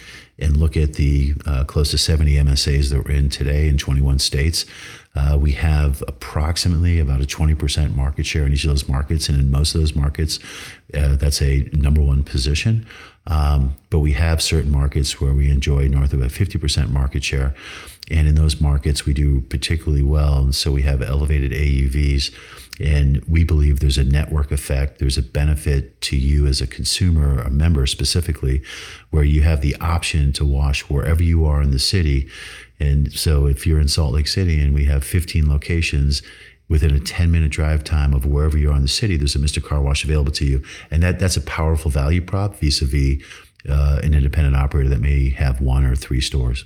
and 0.40 0.56
look 0.56 0.76
at 0.76 0.94
the 0.94 1.34
uh, 1.46 1.64
close 1.64 1.92
to 1.92 1.98
70 1.98 2.34
MSAs 2.34 2.90
that 2.90 3.04
we're 3.04 3.14
in 3.14 3.28
today 3.28 3.68
in 3.68 3.78
21 3.78 4.18
states. 4.18 4.66
Uh, 5.14 5.36
we 5.40 5.52
have 5.52 6.02
approximately 6.06 6.98
about 6.98 7.20
a 7.20 7.24
20% 7.24 7.94
market 7.94 8.26
share 8.26 8.44
in 8.44 8.52
each 8.52 8.64
of 8.64 8.70
those 8.70 8.88
markets. 8.88 9.28
And 9.28 9.40
in 9.40 9.50
most 9.50 9.74
of 9.74 9.80
those 9.80 9.96
markets, 9.96 10.38
uh, 10.94 11.16
that's 11.16 11.42
a 11.42 11.68
number 11.72 12.00
one 12.00 12.22
position. 12.22 12.86
Um, 13.26 13.76
but 13.90 13.98
we 14.00 14.12
have 14.12 14.42
certain 14.42 14.70
markets 14.70 15.20
where 15.20 15.32
we 15.32 15.50
enjoy 15.50 15.88
north 15.88 16.12
of 16.12 16.22
a 16.22 16.26
50% 16.26 16.90
market 16.90 17.24
share. 17.24 17.54
And 18.10 18.26
in 18.26 18.34
those 18.34 18.60
markets, 18.60 19.04
we 19.04 19.12
do 19.12 19.42
particularly 19.42 20.02
well. 20.02 20.38
And 20.38 20.54
so 20.54 20.72
we 20.72 20.82
have 20.82 21.02
elevated 21.02 21.52
AUVs. 21.52 22.34
And 22.80 23.24
we 23.26 23.42
believe 23.42 23.80
there's 23.80 23.98
a 23.98 24.04
network 24.04 24.52
effect. 24.52 24.98
There's 24.98 25.18
a 25.18 25.22
benefit 25.22 26.00
to 26.02 26.16
you 26.16 26.46
as 26.46 26.60
a 26.60 26.66
consumer, 26.66 27.40
a 27.40 27.50
member 27.50 27.86
specifically, 27.86 28.62
where 29.10 29.24
you 29.24 29.42
have 29.42 29.60
the 29.60 29.74
option 29.76 30.32
to 30.34 30.44
wash 30.44 30.82
wherever 30.82 31.22
you 31.22 31.44
are 31.44 31.60
in 31.60 31.72
the 31.72 31.80
city. 31.80 32.28
And 32.78 33.12
so 33.12 33.46
if 33.46 33.66
you're 33.66 33.80
in 33.80 33.88
Salt 33.88 34.14
Lake 34.14 34.28
City 34.28 34.60
and 34.60 34.74
we 34.74 34.84
have 34.84 35.02
15 35.02 35.48
locations, 35.48 36.22
within 36.68 36.94
a 36.94 37.00
10 37.00 37.30
minute 37.30 37.50
drive 37.50 37.82
time 37.82 38.12
of 38.12 38.26
wherever 38.26 38.56
you 38.56 38.70
are 38.70 38.76
in 38.76 38.82
the 38.82 38.88
city, 38.88 39.16
there's 39.16 39.34
a 39.34 39.38
Mr. 39.38 39.64
Car 39.64 39.80
Wash 39.80 40.04
available 40.04 40.32
to 40.32 40.44
you. 40.44 40.62
And 40.90 41.02
that, 41.02 41.18
that's 41.18 41.36
a 41.36 41.40
powerful 41.40 41.90
value 41.90 42.20
prop 42.20 42.56
vis 42.56 42.82
a 42.82 42.84
vis 42.84 43.22
an 43.64 44.14
independent 44.14 44.56
operator 44.56 44.88
that 44.88 45.00
may 45.00 45.30
have 45.30 45.60
one 45.60 45.84
or 45.84 45.96
three 45.96 46.20
stores. 46.20 46.64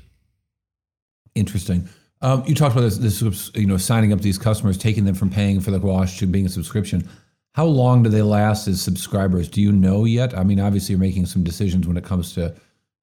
Interesting. 1.35 1.89
Um, 2.21 2.45
you 2.47 2.55
talked 2.55 2.77
about 2.77 2.91
this, 2.91 3.21
this, 3.21 3.51
you 3.55 3.67
know, 3.67 3.77
signing 3.77 4.13
up 4.13 4.21
these 4.21 4.39
customers, 4.39 4.79
taking 4.79 5.05
them 5.05 5.15
from 5.15 5.29
paying 5.29 5.61
for 5.61 5.71
the 5.71 5.81
wash 5.81 6.19
to 6.19 6.27
being 6.27 6.47
a 6.47 6.49
subscription. 6.49 7.09
How 7.53 7.67
long 7.67 8.03
do 8.03 8.11
they 8.11 8.23
last 8.23 8.69
as 8.69 8.81
subscribers? 8.81 9.49
Do 9.49 9.61
you 9.61 9.73
know 9.73 10.05
yet? 10.05 10.37
I 10.37 10.45
mean, 10.45 10.61
obviously, 10.61 10.93
you're 10.93 11.01
making 11.01 11.27
some 11.27 11.43
decisions 11.43 11.87
when 11.87 11.97
it 11.97 12.05
comes 12.05 12.33
to 12.35 12.55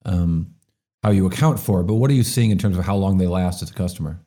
um, 0.06 0.54
how 1.04 1.12
you 1.12 1.26
account 1.26 1.60
for 1.60 1.82
it, 1.82 1.84
but 1.84 1.96
what 1.96 2.10
are 2.10 2.15
you 2.15 2.24
seeing 2.24 2.50
in 2.50 2.58
terms 2.58 2.78
of 2.78 2.86
how 2.86 2.96
long 2.96 3.18
they 3.18 3.28
last 3.28 3.62
as 3.62 3.70
a 3.70 3.74
customer? 3.74 4.20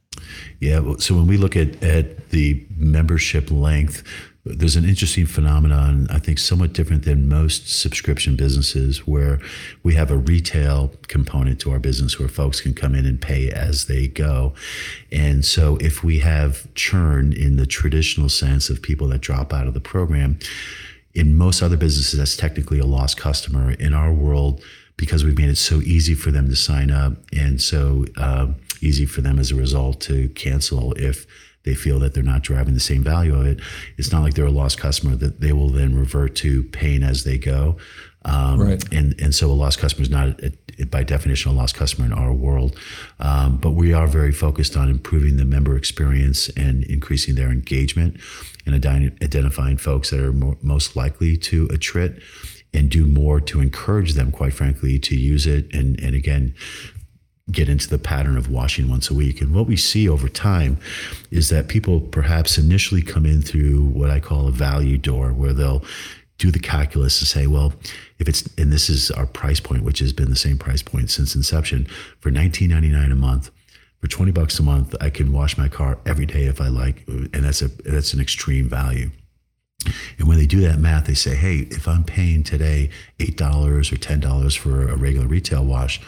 Yeah. 0.61 0.95
So 0.99 1.15
when 1.17 1.27
we 1.27 1.37
look 1.37 1.57
at, 1.57 1.83
at 1.83 2.31
the 2.31 2.65
membership 2.77 3.51
length, 3.51 4.05
there's 4.45 4.75
an 4.75 4.85
interesting 4.85 5.27
phenomenon, 5.27 6.09
I 6.11 6.19
think 6.19 6.39
somewhat 6.39 6.73
different 6.73 7.05
than 7.05 7.29
most 7.29 7.81
subscription 7.81 8.35
businesses, 8.35 9.07
where 9.07 9.41
we 9.85 9.95
have 9.95 10.11
a 10.11 10.17
retail 10.17 10.93
component 11.07 11.61
to 11.61 11.71
our 11.71 11.79
business 11.79 12.19
where 12.19 12.29
folks 12.29 12.61
can 12.61 12.75
come 12.75 12.97
in 12.97 13.07
and 13.07 13.21
pay 13.21 13.51
as 13.51 13.87
they 13.87 14.09
go. 14.09 14.53
And 15.13 15.45
so 15.45 15.77
if 15.77 16.03
we 16.03 16.19
have 16.21 16.73
churn 16.75 17.33
in 17.33 17.57
the 17.57 17.67
traditional 17.67 18.29
sense 18.29 18.69
of 18.69 18.83
people 18.83 19.09
that 19.09 19.21
drop 19.21 19.53
out 19.53 19.69
of 19.69 19.75
the 19.75 19.81
program, 19.81 20.41
in 21.15 21.37
most 21.37 21.63
other 21.63 21.77
businesses, 21.77 22.19
that's 22.19 22.37
technically 22.37 22.79
a 22.79 22.87
lost 22.87 23.19
customer. 23.19 23.73
In 23.73 23.95
our 23.95 24.13
world, 24.13 24.63
because 24.97 25.25
we've 25.25 25.39
made 25.39 25.51
it 25.51 25.59
so 25.59 25.81
easy 25.83 26.15
for 26.15 26.31
them 26.31 26.49
to 26.49 26.57
sign 26.57 26.91
up 26.91 27.13
and 27.33 27.61
so 27.61 28.07
uh, 28.17 28.49
easy 28.81 29.07
for 29.07 29.21
them 29.21 29.39
as 29.39 29.51
a 29.51 29.55
result 29.55 30.01
to 30.01 30.29
cancel 30.31 30.93
if 30.95 31.27
they 31.65 31.75
feel 31.75 31.99
that 32.01 32.15
they're 32.15 32.23
not 32.23 32.43
driving 32.43 32.75
the 32.75 32.81
same 32.81 33.03
value 33.03 33.35
of 33.35 33.47
it. 33.47 33.61
It's 33.97 34.13
not 34.13 34.23
like 34.23 34.35
they're 34.35 34.47
a 34.47 34.51
lost 34.51 34.79
customer 34.79 35.17
that 35.17 35.41
they 35.41 35.53
will 35.53 35.69
then 35.69 35.97
revert 35.97 36.35
to 36.37 36.65
paying 36.65 37.03
as 37.03 37.25
they 37.25 37.39
go. 37.39 37.77
Um, 38.25 38.61
right. 38.61 38.85
And 38.93 39.21
and 39.21 39.35
so 39.35 39.51
a 39.51 39.53
lost 39.53 39.79
customer 39.79 40.03
is 40.03 40.11
not 40.11 40.29
a, 40.41 40.53
a, 40.79 40.87
by 40.87 41.03
definition 41.03 41.51
a 41.51 41.55
lost 41.55 41.75
customer 41.75 42.07
in 42.07 42.13
our 42.13 42.33
world. 42.33 42.79
Um, 43.19 43.59
but 43.59 43.71
we 43.71 43.93
are 43.93 44.07
very 44.07 44.33
focused 44.33 44.77
on 44.77 44.89
improving 44.89 45.37
the 45.37 45.45
member 45.45 45.77
experience 45.77 46.49
and 46.51 46.85
increasing 46.85 47.35
their 47.35 47.51
engagement 47.51 48.19
and 48.65 48.75
identifying 48.75 49.77
folks 49.77 50.11
that 50.11 50.21
are 50.21 50.33
more, 50.33 50.57
most 50.63 50.95
likely 50.95 51.37
to 51.37 51.67
attrit 51.69 52.23
and 52.75 52.91
do 52.91 53.07
more 53.07 53.41
to 53.41 53.61
encourage 53.61 54.15
them, 54.15 54.31
quite 54.31 54.55
frankly, 54.55 54.99
to 54.99 55.17
use 55.17 55.47
it. 55.47 55.73
And, 55.75 56.01
and 56.01 56.15
again, 56.15 56.55
get 57.53 57.69
into 57.69 57.89
the 57.89 57.99
pattern 57.99 58.37
of 58.37 58.51
washing 58.51 58.89
once 58.89 59.11
a 59.11 59.15
week. 59.15 59.41
And 59.41 59.55
what 59.55 59.67
we 59.67 59.77
see 59.77 60.09
over 60.09 60.29
time 60.29 60.79
is 61.31 61.49
that 61.51 61.69
people 61.69 62.01
perhaps 62.01 62.59
initially 62.59 63.03
come 63.03 63.27
in 63.27 63.43
through 63.43 63.85
what 63.85 64.11
I 64.11 64.21
call 64.21 64.49
a 64.49 64.53
value 64.53 64.99
door, 64.99 65.33
where 65.33 65.53
they'll 65.53 65.85
do 66.39 66.51
the 66.51 66.59
calculus 66.59 67.19
to 67.21 67.27
say, 67.27 67.47
well, 67.47 67.73
if 68.19 68.29
it's 68.29 68.43
and 68.59 68.73
this 68.73 68.89
is 68.91 69.11
our 69.13 69.27
price 69.27 69.61
point, 69.61 69.85
which 69.85 70.01
has 70.01 70.13
been 70.13 70.31
the 70.31 70.37
same 70.37 70.59
price 70.59 70.83
point 70.83 71.11
since 71.11 71.35
inception, 71.35 71.87
for 72.21 72.31
$19.99 72.31 73.13
a 73.13 73.15
month, 73.15 73.51
for 74.01 74.09
20 74.09 74.33
bucks 74.33 74.59
a 74.59 74.63
month, 74.63 74.97
I 75.01 75.11
can 75.11 75.33
wash 75.33 75.57
my 75.57 75.69
car 75.69 75.99
every 76.05 76.27
day 76.27 76.47
if 76.47 76.61
I 76.61 76.69
like. 76.69 77.05
And 77.07 77.45
that's 77.45 77.63
a 77.63 77.69
that's 77.69 78.13
an 78.15 78.21
extreme 78.21 78.69
value. 78.69 79.11
And 80.19 80.29
when 80.29 80.39
they 80.39 80.47
do 80.47 80.61
that 80.61 80.79
math, 80.79 81.07
they 81.07 81.15
say, 81.15 81.35
hey, 81.35 81.69
if 81.71 81.89
I'm 81.89 82.05
paying 82.05 82.43
today 82.43 82.91
$8 83.19 83.41
or 83.41 83.81
$10 83.81 84.57
for 84.57 84.89
a 84.89 84.97
regular 84.97 85.27
retail 85.27 85.65
wash, 85.65 86.01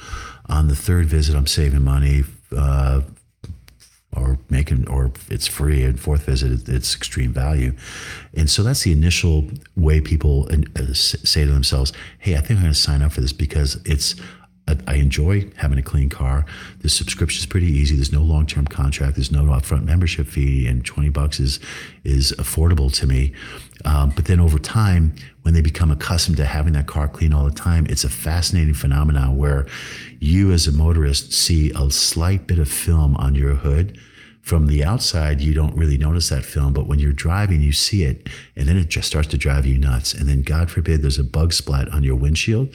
on 0.46 0.68
the 0.68 0.76
third 0.76 1.06
visit, 1.06 1.34
I'm 1.34 1.46
saving 1.46 1.82
money. 1.82 2.24
Uh, 2.54 3.02
or 4.16 4.38
making 4.48 4.88
or 4.88 5.10
it's 5.28 5.48
free 5.48 5.82
and 5.82 5.98
fourth 5.98 6.26
visit 6.26 6.68
it's 6.68 6.94
extreme 6.94 7.32
value 7.32 7.74
and 8.34 8.48
so 8.48 8.62
that's 8.62 8.82
the 8.82 8.92
initial 8.92 9.44
way 9.74 10.00
people 10.00 10.48
uh, 10.52 10.92
say 10.92 11.44
to 11.44 11.50
themselves 11.50 11.92
hey 12.20 12.36
i 12.36 12.38
think 12.38 12.50
i'm 12.50 12.60
going 12.60 12.72
to 12.72 12.78
sign 12.78 13.02
up 13.02 13.10
for 13.10 13.20
this 13.20 13.32
because 13.32 13.76
it's 13.84 14.14
I 14.86 14.94
enjoy 14.94 15.50
having 15.56 15.76
a 15.76 15.82
clean 15.82 16.08
car. 16.08 16.46
The 16.80 16.88
subscription 16.88 17.40
is 17.40 17.46
pretty 17.46 17.66
easy. 17.66 17.96
There's 17.96 18.12
no 18.12 18.22
long 18.22 18.46
term 18.46 18.66
contract. 18.66 19.16
There's 19.16 19.30
no 19.30 19.44
upfront 19.44 19.84
membership 19.84 20.26
fee, 20.26 20.66
and 20.66 20.82
20 20.82 21.10
bucks 21.10 21.38
is 21.38 21.60
is 22.02 22.32
affordable 22.38 22.90
to 22.94 23.06
me. 23.06 23.34
Um, 23.84 24.10
but 24.16 24.24
then 24.24 24.40
over 24.40 24.58
time, 24.58 25.14
when 25.42 25.52
they 25.52 25.60
become 25.60 25.90
accustomed 25.90 26.38
to 26.38 26.46
having 26.46 26.72
that 26.72 26.86
car 26.86 27.08
clean 27.08 27.34
all 27.34 27.44
the 27.44 27.50
time, 27.50 27.86
it's 27.90 28.04
a 28.04 28.08
fascinating 28.08 28.72
phenomenon 28.72 29.36
where 29.36 29.66
you, 30.24 30.52
as 30.52 30.66
a 30.66 30.72
motorist, 30.72 31.32
see 31.32 31.70
a 31.74 31.90
slight 31.90 32.46
bit 32.46 32.58
of 32.58 32.68
film 32.68 33.16
on 33.16 33.34
your 33.34 33.54
hood 33.54 33.98
from 34.44 34.66
the 34.66 34.84
outside, 34.84 35.40
you 35.40 35.54
don't 35.54 35.74
really 35.74 35.96
notice 35.96 36.28
that 36.28 36.44
film, 36.44 36.74
but 36.74 36.86
when 36.86 36.98
you're 36.98 37.14
driving, 37.14 37.62
you 37.62 37.72
see 37.72 38.04
it, 38.04 38.28
and 38.54 38.68
then 38.68 38.76
it 38.76 38.90
just 38.90 39.08
starts 39.08 39.26
to 39.28 39.38
drive 39.38 39.64
you 39.64 39.78
nuts. 39.78 40.12
And 40.12 40.28
then, 40.28 40.42
God 40.42 40.70
forbid, 40.70 41.00
there's 41.00 41.18
a 41.18 41.24
bug 41.24 41.54
splat 41.54 41.88
on 41.88 42.04
your 42.04 42.14
windshield, 42.14 42.68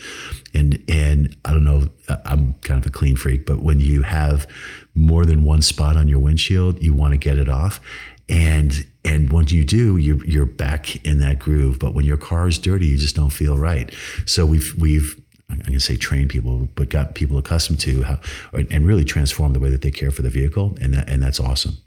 and 0.52 0.84
and 0.88 1.38
I 1.46 1.52
don't 1.52 1.64
know, 1.64 1.88
I'm 2.26 2.56
kind 2.62 2.80
of 2.84 2.88
a 2.88 2.90
clean 2.90 3.16
freak, 3.16 3.46
but 3.46 3.62
when 3.62 3.80
you 3.80 4.02
have 4.02 4.48
more 4.96 5.28
than 5.28 5.44
one 5.44 5.62
spot 5.62 5.96
on 5.96 6.08
your 6.08 6.18
windshield, 6.18 6.82
you 6.82 6.96
want 6.96 7.14
to 7.14 7.20
get 7.20 7.38
it 7.38 7.50
off, 7.50 7.80
and 8.28 8.88
and 9.06 9.32
once 9.32 9.52
you 9.52 9.64
do, 9.64 9.98
you're 9.98 10.26
you're 10.26 10.48
back 10.48 11.06
in 11.06 11.20
that 11.20 11.38
groove. 11.38 11.78
But 11.78 11.94
when 11.94 12.04
your 12.04 12.18
car 12.18 12.48
is 12.48 12.58
dirty, 12.58 12.88
you 12.88 12.98
just 12.98 13.16
don't 13.16 13.30
feel 13.30 13.60
right. 13.60 13.94
So 14.26 14.44
we've 14.44 14.74
we've 14.76 15.22
Going 15.50 15.74
to 15.74 15.80
say 15.80 15.98
train 15.98 16.28
people, 16.28 16.70
but 16.76 16.90
got 16.90 17.16
people 17.16 17.38
accustomed 17.38 17.80
to 17.82 18.04
how, 18.04 18.20
and 18.54 18.86
really 18.86 19.04
transform 19.04 19.54
the 19.54 19.60
way 19.60 19.70
that 19.70 19.82
they 19.82 19.92
care 19.92 20.12
for 20.12 20.22
the 20.22 20.30
vehicle, 20.30 20.78
and 20.80 20.94
that, 20.94 21.10
and 21.10 21.22
that's 21.22 21.40
awesome. 21.40 21.78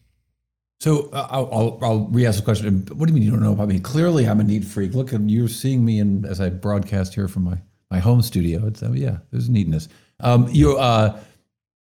So 0.81 1.11
uh, 1.13 1.29
I'll, 1.31 1.49
I'll, 1.53 1.79
I'll 1.81 2.07
re-ask 2.07 2.39
the 2.39 2.45
question. 2.45 2.85
What 2.93 3.07
do 3.07 3.13
you 3.13 3.15
mean 3.15 3.23
you 3.23 3.31
don't 3.31 3.43
know 3.43 3.53
about 3.53 3.69
me? 3.69 3.79
Clearly, 3.79 4.27
I'm 4.27 4.41
a 4.41 4.45
neat 4.45 4.65
freak. 4.65 4.95
Look, 4.95 5.11
you're 5.13 5.49
seeing 5.49 5.85
me 5.85 6.01
and 6.01 6.27
as 6.27 6.41
I 6.41 6.51
broadcast 6.51 7.15
here 7.15 7.29
from 7.29 7.45
my 7.45 7.59
my 7.93 7.99
home 7.99 8.23
studio. 8.23 8.67
It's 8.67 8.83
uh, 8.83 8.91
yeah, 8.93 9.19
there's 9.31 9.51
neatness. 9.51 9.89
Um, 10.21 10.49
you, 10.51 10.79
uh, 10.79 11.21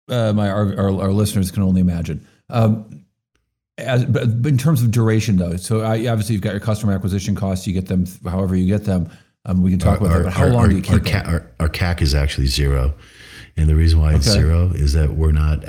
uh, 0.09 0.33
my 0.33 0.49
our, 0.49 0.75
our, 0.77 1.01
our, 1.03 1.11
listeners 1.11 1.51
can 1.51 1.61
only 1.61 1.79
imagine. 1.79 2.27
Um, 2.49 3.05
as, 3.77 4.03
but 4.05 4.23
in 4.23 4.57
terms 4.57 4.81
of 4.81 4.89
duration, 4.89 5.37
though, 5.37 5.57
so 5.57 5.81
I, 5.81 6.07
obviously 6.07 6.33
you've 6.33 6.41
got 6.41 6.51
your 6.51 6.59
customer 6.59 6.93
acquisition 6.93 7.35
costs. 7.35 7.67
You 7.67 7.73
get 7.73 7.87
them 7.87 8.05
however 8.25 8.55
you 8.55 8.65
get 8.65 8.85
them. 8.85 9.11
Um, 9.45 9.61
we 9.63 9.71
can 9.71 9.79
talk 9.79 9.99
about 9.99 10.13
that. 10.13 10.23
But 10.25 10.33
how 10.33 10.47
long 10.47 10.63
our, 10.63 10.67
do 10.67 10.75
you 10.75 10.81
keep 10.81 10.93
our, 10.93 10.99
CAC, 10.99 11.27
our, 11.27 11.51
our, 11.59 11.69
CAC 11.69 12.01
is 12.01 12.13
actually 12.13 12.47
zero, 12.47 12.93
and 13.57 13.67
the 13.67 13.75
reason 13.75 13.99
why 13.99 14.13
it's 14.13 14.29
okay. 14.29 14.39
zero 14.39 14.71
is 14.73 14.93
that 14.93 15.15
we're 15.15 15.31
not 15.31 15.63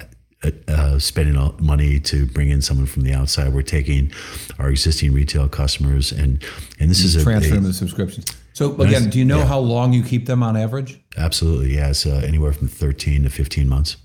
uh, 0.45 0.51
uh, 0.69 0.99
spending 0.99 1.55
money 1.61 2.01
to 2.01 2.27
bring 2.27 2.51
in 2.51 2.61
someone 2.61 2.87
from 2.87 3.03
the 3.03 3.13
outside. 3.13 3.55
We're 3.55 3.63
taking 3.63 4.13
our 4.59 4.69
existing 4.69 5.13
retail 5.13 5.49
customers 5.49 6.11
and 6.13 6.43
and 6.81 6.91
this 6.91 7.05
is 7.05 7.23
transfer 7.23 7.55
them 7.55 7.65
to 7.65 7.73
subscriptions. 7.73 8.27
So 8.53 8.75
again, 8.81 9.09
do 9.09 9.19
you 9.19 9.25
know 9.25 9.39
yeah. 9.39 9.47
how 9.47 9.61
long 9.61 9.93
you 9.93 10.03
keep 10.03 10.27
them 10.27 10.43
on 10.43 10.57
average? 10.57 11.01
Absolutely, 11.17 11.77
yeah. 11.77 11.91
It's 11.91 12.05
uh, 12.05 12.23
anywhere 12.27 12.53
from 12.53 12.69
thirteen 12.69 13.23
to 13.23 13.31
fifteen 13.31 13.69
months. 13.69 13.97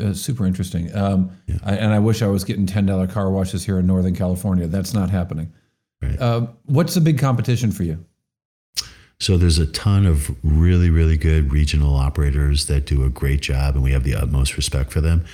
Uh, 0.00 0.12
super 0.12 0.44
interesting. 0.44 0.94
Um, 0.94 1.30
yeah. 1.46 1.56
I, 1.62 1.76
and 1.76 1.92
I 1.92 1.98
wish 1.98 2.22
I 2.22 2.26
was 2.26 2.44
getting 2.44 2.66
ten 2.66 2.86
dollar 2.86 3.06
car 3.06 3.30
washes 3.30 3.64
here 3.64 3.78
in 3.78 3.86
Northern 3.86 4.14
California. 4.14 4.66
That's 4.66 4.92
not 4.92 5.10
happening. 5.10 5.52
Right. 6.02 6.18
Uh, 6.20 6.48
what's 6.64 6.94
the 6.94 7.00
big 7.00 7.18
competition 7.18 7.70
for 7.70 7.84
you? 7.84 8.04
So 9.20 9.36
there's 9.36 9.58
a 9.58 9.66
ton 9.66 10.06
of 10.06 10.30
really, 10.44 10.90
really 10.90 11.16
good 11.16 11.52
regional 11.52 11.96
operators 11.96 12.66
that 12.66 12.86
do 12.86 13.02
a 13.02 13.08
great 13.08 13.40
job, 13.40 13.74
and 13.74 13.82
we 13.82 13.90
have 13.90 14.04
the 14.04 14.14
utmost 14.14 14.56
respect 14.56 14.92
for 14.92 15.00
them. 15.00 15.24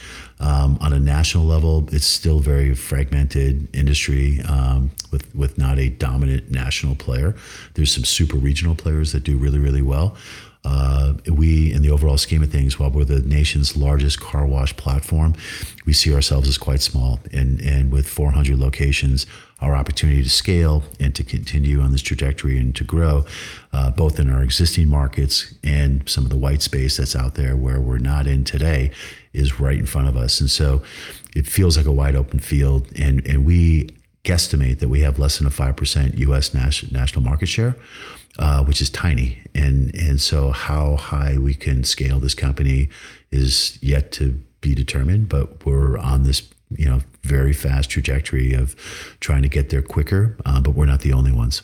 Um, 0.41 0.79
on 0.81 0.95
a 0.95 0.99
national 0.99 1.45
level, 1.45 1.87
it's 1.93 2.07
still 2.07 2.41
very 2.41 2.75
fragmented 2.75 3.69
industry 3.77 4.41
um, 4.49 4.91
with 5.13 5.33
with 5.35 5.59
not 5.59 5.79
a 5.79 5.91
dominant 5.91 6.51
national 6.51 6.95
player. 6.95 7.37
There's 7.75 7.93
some 7.93 8.05
super 8.05 8.39
regional 8.39 8.75
players 8.75 9.13
that 9.13 9.23
do 9.23 9.37
really, 9.37 9.59
really 9.59 9.83
well. 9.83 10.17
Uh, 10.65 11.15
we, 11.31 11.73
in 11.73 11.83
the 11.83 11.91
overall 11.91 12.17
scheme 12.17 12.43
of 12.43 12.51
things, 12.51 12.79
while 12.79 12.91
we're 12.91 13.05
the 13.05 13.21
nation's 13.21 13.77
largest 13.77 14.21
car 14.21 14.47
wash 14.47 14.75
platform, 14.77 15.35
we 15.85 15.93
see 15.93 16.13
ourselves 16.15 16.49
as 16.49 16.57
quite 16.57 16.81
small. 16.81 17.21
And, 17.33 17.61
and 17.61 17.93
with 17.93 18.09
400 18.09 18.59
locations, 18.59 19.27
our 19.61 19.75
opportunity 19.75 20.23
to 20.23 20.31
scale 20.31 20.83
and 20.99 21.15
to 21.15 21.23
continue 21.23 21.81
on 21.81 21.93
this 21.93 22.03
trajectory 22.03 22.59
and 22.59 22.75
to 22.77 22.85
grow, 22.85 23.25
uh, 23.73 23.91
both 23.91 24.19
in 24.19 24.31
our 24.31 24.43
existing 24.43 24.89
markets 24.89 25.55
and 25.63 26.09
some 26.09 26.25
of 26.25 26.31
the 26.31 26.37
white 26.37 26.63
space 26.63 26.97
that's 26.97 27.15
out 27.15 27.35
there 27.35 27.57
where 27.57 27.81
we're 27.81 27.99
not 27.99 28.27
in 28.27 28.45
today, 28.45 28.91
is 29.33 29.61
right 29.61 29.79
in 29.79 29.87
front 29.87 30.09
of 30.09 30.17
us. 30.17 30.41
And 30.41 30.51
so 30.51 30.83
it 31.35 31.47
feels 31.47 31.77
like 31.77 31.87
a 31.87 31.93
wide 31.93 32.17
open 32.17 32.39
field. 32.39 32.89
And, 32.97 33.27
and 33.27 33.45
we 33.45 33.91
guesstimate 34.25 34.79
that 34.79 34.89
we 34.89 35.01
have 35.01 35.19
less 35.19 35.39
than 35.39 35.47
a 35.47 35.51
5% 35.51 36.19
US 36.19 36.55
national 36.55 37.23
market 37.23 37.47
share 37.47 37.77
uh, 38.39 38.65
which 38.65 38.81
is 38.81 38.91
tiny. 38.91 39.43
And 39.55 39.95
and 39.95 40.21
so 40.21 40.51
how 40.51 40.97
high 40.97 41.39
we 41.39 41.55
can 41.55 41.85
scale 41.85 42.21
this 42.21 42.35
company 42.35 42.89
is 43.31 43.79
yet 43.83 44.13
to 44.13 44.41
be 44.61 44.75
determined. 44.75 45.29
But 45.29 45.65
we're 45.65 45.99
on 45.99 46.25
this 46.25 46.49
you 46.71 46.87
know 46.87 47.01
very 47.23 47.53
fast 47.53 47.91
trajectory 47.91 48.53
of 48.53 48.75
trying 49.21 49.43
to 49.43 49.49
get 49.49 49.71
there 49.71 49.83
quicker. 49.83 50.37
Uh, 50.45 50.61
but 50.61 50.73
we're 50.73 50.87
not 50.87 51.01
the 51.01 51.13
only 51.13 51.33
ones. 51.33 51.63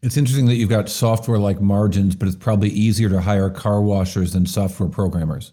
It's 0.00 0.16
interesting 0.16 0.46
that 0.46 0.54
you've 0.54 0.68
got 0.68 0.88
software 0.88 1.38
like 1.38 1.60
margins, 1.60 2.14
but 2.14 2.28
it's 2.28 2.36
probably 2.36 2.68
easier 2.68 3.08
to 3.08 3.20
hire 3.20 3.50
car 3.50 3.82
washers 3.82 4.32
than 4.32 4.46
software 4.46 4.88
programmers. 4.88 5.52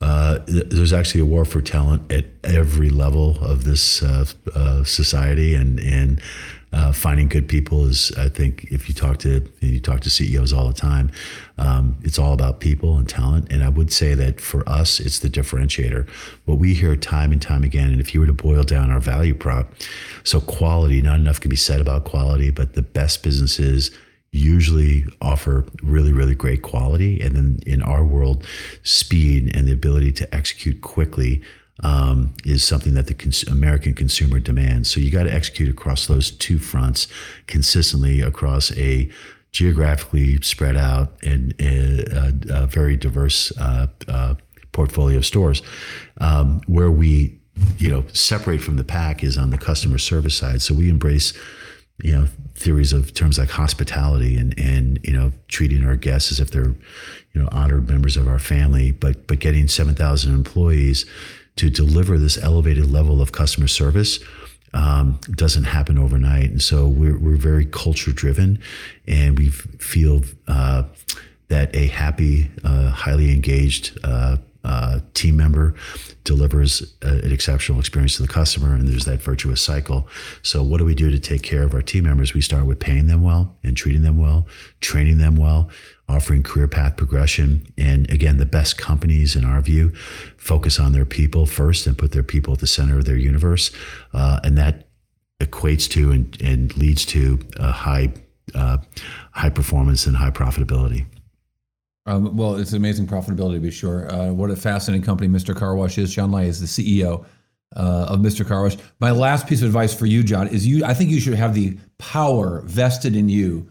Uh, 0.00 0.38
there's 0.46 0.94
actually 0.94 1.20
a 1.20 1.26
war 1.26 1.44
for 1.44 1.60
talent 1.60 2.10
at 2.10 2.24
every 2.42 2.88
level 2.88 3.36
of 3.44 3.64
this 3.64 4.02
uh, 4.02 4.24
uh, 4.54 4.82
society, 4.82 5.54
and 5.54 5.78
and 5.80 6.22
uh, 6.72 6.92
finding 6.92 7.28
good 7.28 7.48
people 7.48 7.84
is, 7.86 8.12
I 8.16 8.28
think, 8.28 8.64
if 8.70 8.88
you 8.88 8.94
talk 8.94 9.18
to 9.18 9.44
you 9.60 9.80
talk 9.80 10.00
to 10.00 10.10
CEOs 10.10 10.52
all 10.52 10.68
the 10.68 10.74
time, 10.74 11.10
um, 11.58 11.96
it's 12.02 12.18
all 12.18 12.32
about 12.32 12.60
people 12.60 12.96
and 12.96 13.08
talent. 13.08 13.50
And 13.50 13.64
I 13.64 13.68
would 13.68 13.92
say 13.92 14.14
that 14.14 14.40
for 14.40 14.68
us, 14.68 15.00
it's 15.00 15.18
the 15.18 15.28
differentiator. 15.28 16.08
What 16.44 16.58
we 16.58 16.74
hear 16.74 16.94
time 16.94 17.32
and 17.32 17.42
time 17.42 17.64
again, 17.64 17.90
and 17.90 18.00
if 18.00 18.14
you 18.14 18.20
were 18.20 18.26
to 18.26 18.32
boil 18.32 18.62
down 18.62 18.90
our 18.90 19.00
value 19.00 19.34
prop, 19.34 19.72
so 20.22 20.40
quality, 20.40 21.02
not 21.02 21.18
enough 21.18 21.40
can 21.40 21.48
be 21.48 21.56
said 21.56 21.80
about 21.80 22.04
quality, 22.04 22.50
but 22.50 22.74
the 22.74 22.82
best 22.82 23.24
businesses 23.24 23.90
usually 24.32 25.04
offer 25.20 25.66
really, 25.82 26.12
really 26.12 26.36
great 26.36 26.62
quality. 26.62 27.20
And 27.20 27.34
then 27.34 27.58
in 27.66 27.82
our 27.82 28.04
world, 28.04 28.44
speed 28.84 29.56
and 29.56 29.66
the 29.66 29.72
ability 29.72 30.12
to 30.12 30.34
execute 30.34 30.82
quickly 30.82 31.42
um, 31.82 32.34
is 32.44 32.62
something 32.62 32.94
that 32.94 33.06
the 33.06 33.14
cons- 33.14 33.44
American 33.44 33.94
consumer 33.94 34.40
demands. 34.40 34.90
So 34.90 35.00
you 35.00 35.10
got 35.10 35.24
to 35.24 35.32
execute 35.32 35.68
across 35.68 36.06
those 36.06 36.30
two 36.30 36.58
fronts 36.58 37.08
consistently 37.46 38.20
across 38.20 38.76
a 38.76 39.10
geographically 39.52 40.40
spread 40.42 40.76
out 40.76 41.12
and 41.22 41.54
a, 41.60 42.32
a 42.50 42.66
very 42.66 42.96
diverse 42.96 43.56
uh, 43.58 43.88
uh, 44.08 44.34
portfolio 44.72 45.18
of 45.18 45.26
stores. 45.26 45.62
Um, 46.20 46.60
where 46.66 46.90
we, 46.90 47.40
you 47.78 47.88
know, 47.88 48.04
separate 48.12 48.60
from 48.60 48.76
the 48.76 48.84
pack 48.84 49.24
is 49.24 49.36
on 49.36 49.50
the 49.50 49.58
customer 49.58 49.98
service 49.98 50.36
side. 50.36 50.62
So 50.62 50.74
we 50.74 50.88
embrace, 50.88 51.32
you 52.02 52.12
know, 52.12 52.28
theories 52.54 52.92
of 52.92 53.14
terms 53.14 53.38
like 53.38 53.48
hospitality 53.48 54.36
and 54.36 54.58
and 54.58 55.00
you 55.02 55.14
know 55.14 55.32
treating 55.48 55.82
our 55.84 55.96
guests 55.96 56.30
as 56.30 56.40
if 56.40 56.50
they're, 56.50 56.74
you 57.32 57.40
know, 57.40 57.48
honored 57.50 57.88
members 57.88 58.16
of 58.16 58.28
our 58.28 58.38
family. 58.38 58.92
But 58.92 59.26
but 59.26 59.40
getting 59.40 59.66
seven 59.66 59.94
thousand 59.94 60.34
employees 60.34 61.06
to 61.60 61.68
deliver 61.68 62.16
this 62.16 62.38
elevated 62.38 62.90
level 62.90 63.20
of 63.20 63.32
customer 63.32 63.68
service 63.68 64.18
um, 64.72 65.20
doesn't 65.32 65.64
happen 65.64 65.98
overnight. 65.98 66.50
And 66.50 66.62
so 66.62 66.88
we're, 66.88 67.18
we're 67.18 67.36
very 67.36 67.66
culture 67.66 68.12
driven 68.12 68.62
and 69.06 69.38
we 69.38 69.50
feel 69.50 70.22
uh, 70.48 70.84
that 71.48 71.74
a 71.76 71.88
happy, 71.88 72.50
uh, 72.64 72.88
highly 72.88 73.30
engaged 73.30 73.98
uh, 74.02 74.38
uh, 74.64 75.00
team 75.12 75.36
member 75.36 75.74
delivers 76.24 76.94
a, 77.02 77.08
an 77.08 77.30
exceptional 77.32 77.78
experience 77.78 78.16
to 78.16 78.22
the 78.22 78.28
customer 78.28 78.74
and 78.74 78.88
there's 78.88 79.06
that 79.06 79.22
virtuous 79.22 79.62
cycle 79.62 80.06
so 80.42 80.62
what 80.62 80.76
do 80.76 80.84
we 80.84 80.94
do 80.94 81.10
to 81.10 81.18
take 81.18 81.42
care 81.42 81.62
of 81.62 81.72
our 81.72 81.80
team 81.80 82.04
members 82.04 82.34
we 82.34 82.42
start 82.42 82.66
with 82.66 82.78
paying 82.78 83.06
them 83.06 83.22
well 83.22 83.56
and 83.64 83.74
treating 83.74 84.02
them 84.02 84.18
well 84.18 84.46
training 84.82 85.16
them 85.16 85.34
well 85.34 85.70
offering 86.10 86.42
career 86.42 86.66
path 86.66 86.96
progression 86.96 87.66
and 87.78 88.10
again 88.10 88.36
the 88.36 88.46
best 88.46 88.76
companies 88.76 89.36
in 89.36 89.44
our 89.44 89.60
view 89.60 89.90
focus 90.36 90.80
on 90.80 90.92
their 90.92 91.04
people 91.04 91.46
first 91.46 91.86
and 91.86 91.96
put 91.96 92.12
their 92.12 92.22
people 92.22 92.52
at 92.52 92.60
the 92.60 92.66
center 92.66 92.98
of 92.98 93.04
their 93.04 93.16
universe 93.16 93.70
uh, 94.12 94.40
and 94.42 94.58
that 94.58 94.88
equates 95.40 95.88
to 95.88 96.10
and, 96.10 96.40
and 96.42 96.76
leads 96.76 97.06
to 97.06 97.38
high 97.58 98.12
uh, 98.54 98.78
high 99.32 99.50
performance 99.50 100.06
and 100.06 100.16
high 100.16 100.30
profitability 100.30 101.06
Um, 102.06 102.36
well, 102.36 102.56
it's 102.56 102.72
amazing 102.72 103.06
profitability 103.06 103.54
to 103.54 103.60
be 103.60 103.70
sure. 103.70 104.10
Uh, 104.12 104.32
what 104.32 104.50
a 104.50 104.56
fascinating 104.56 105.04
company 105.04 105.28
Mr. 105.28 105.54
Carwash 105.54 105.98
is. 105.98 106.12
John 106.12 106.32
Lai 106.32 106.44
is 106.44 106.58
the 106.58 106.66
CEO 106.66 107.24
uh, 107.76 108.06
of 108.08 108.20
Mr. 108.20 108.44
Carwash. 108.44 108.78
My 108.98 109.10
last 109.12 109.46
piece 109.46 109.62
of 109.62 109.66
advice 109.68 109.94
for 109.94 110.06
you, 110.06 110.22
John, 110.22 110.48
is 110.48 110.66
you. 110.66 110.84
I 110.84 110.94
think 110.94 111.10
you 111.10 111.20
should 111.20 111.34
have 111.34 111.54
the 111.54 111.78
power 111.98 112.62
vested 112.62 113.14
in 113.14 113.28
you 113.28 113.69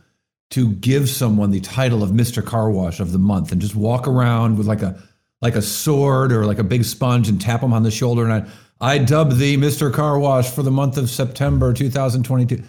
to 0.52 0.72
give 0.74 1.10
someone 1.10 1.52
the 1.52 1.60
title 1.60 2.02
of 2.04 2.10
Mr. 2.10 2.44
Car 2.44 2.72
Wash 2.72 3.00
of 3.00 3.12
the 3.12 3.20
month 3.20 3.52
and 3.52 3.62
just 3.62 3.76
walk 3.76 4.08
around 4.08 4.58
with 4.58 4.68
like 4.68 4.82
a 4.82 5.02
like 5.42 5.56
a 5.56 5.62
sword 5.62 6.32
or 6.32 6.46
like 6.46 6.60
a 6.60 6.64
big 6.64 6.84
sponge 6.84 7.30
and 7.30 7.40
tap 7.40 7.62
them 7.62 7.72
on 7.74 7.84
the 7.84 7.92
shoulder 7.92 8.24
and 8.28 8.34
I 8.34 8.50
I 8.82 8.98
dub 8.98 9.34
thee 9.34 9.58
Mr. 9.58 9.94
Car 9.94 10.18
Wash 10.20 10.50
for 10.50 10.64
the 10.64 10.72
month 10.72 10.98
of 10.98 11.10
September 11.10 11.74
2022. 11.74 12.64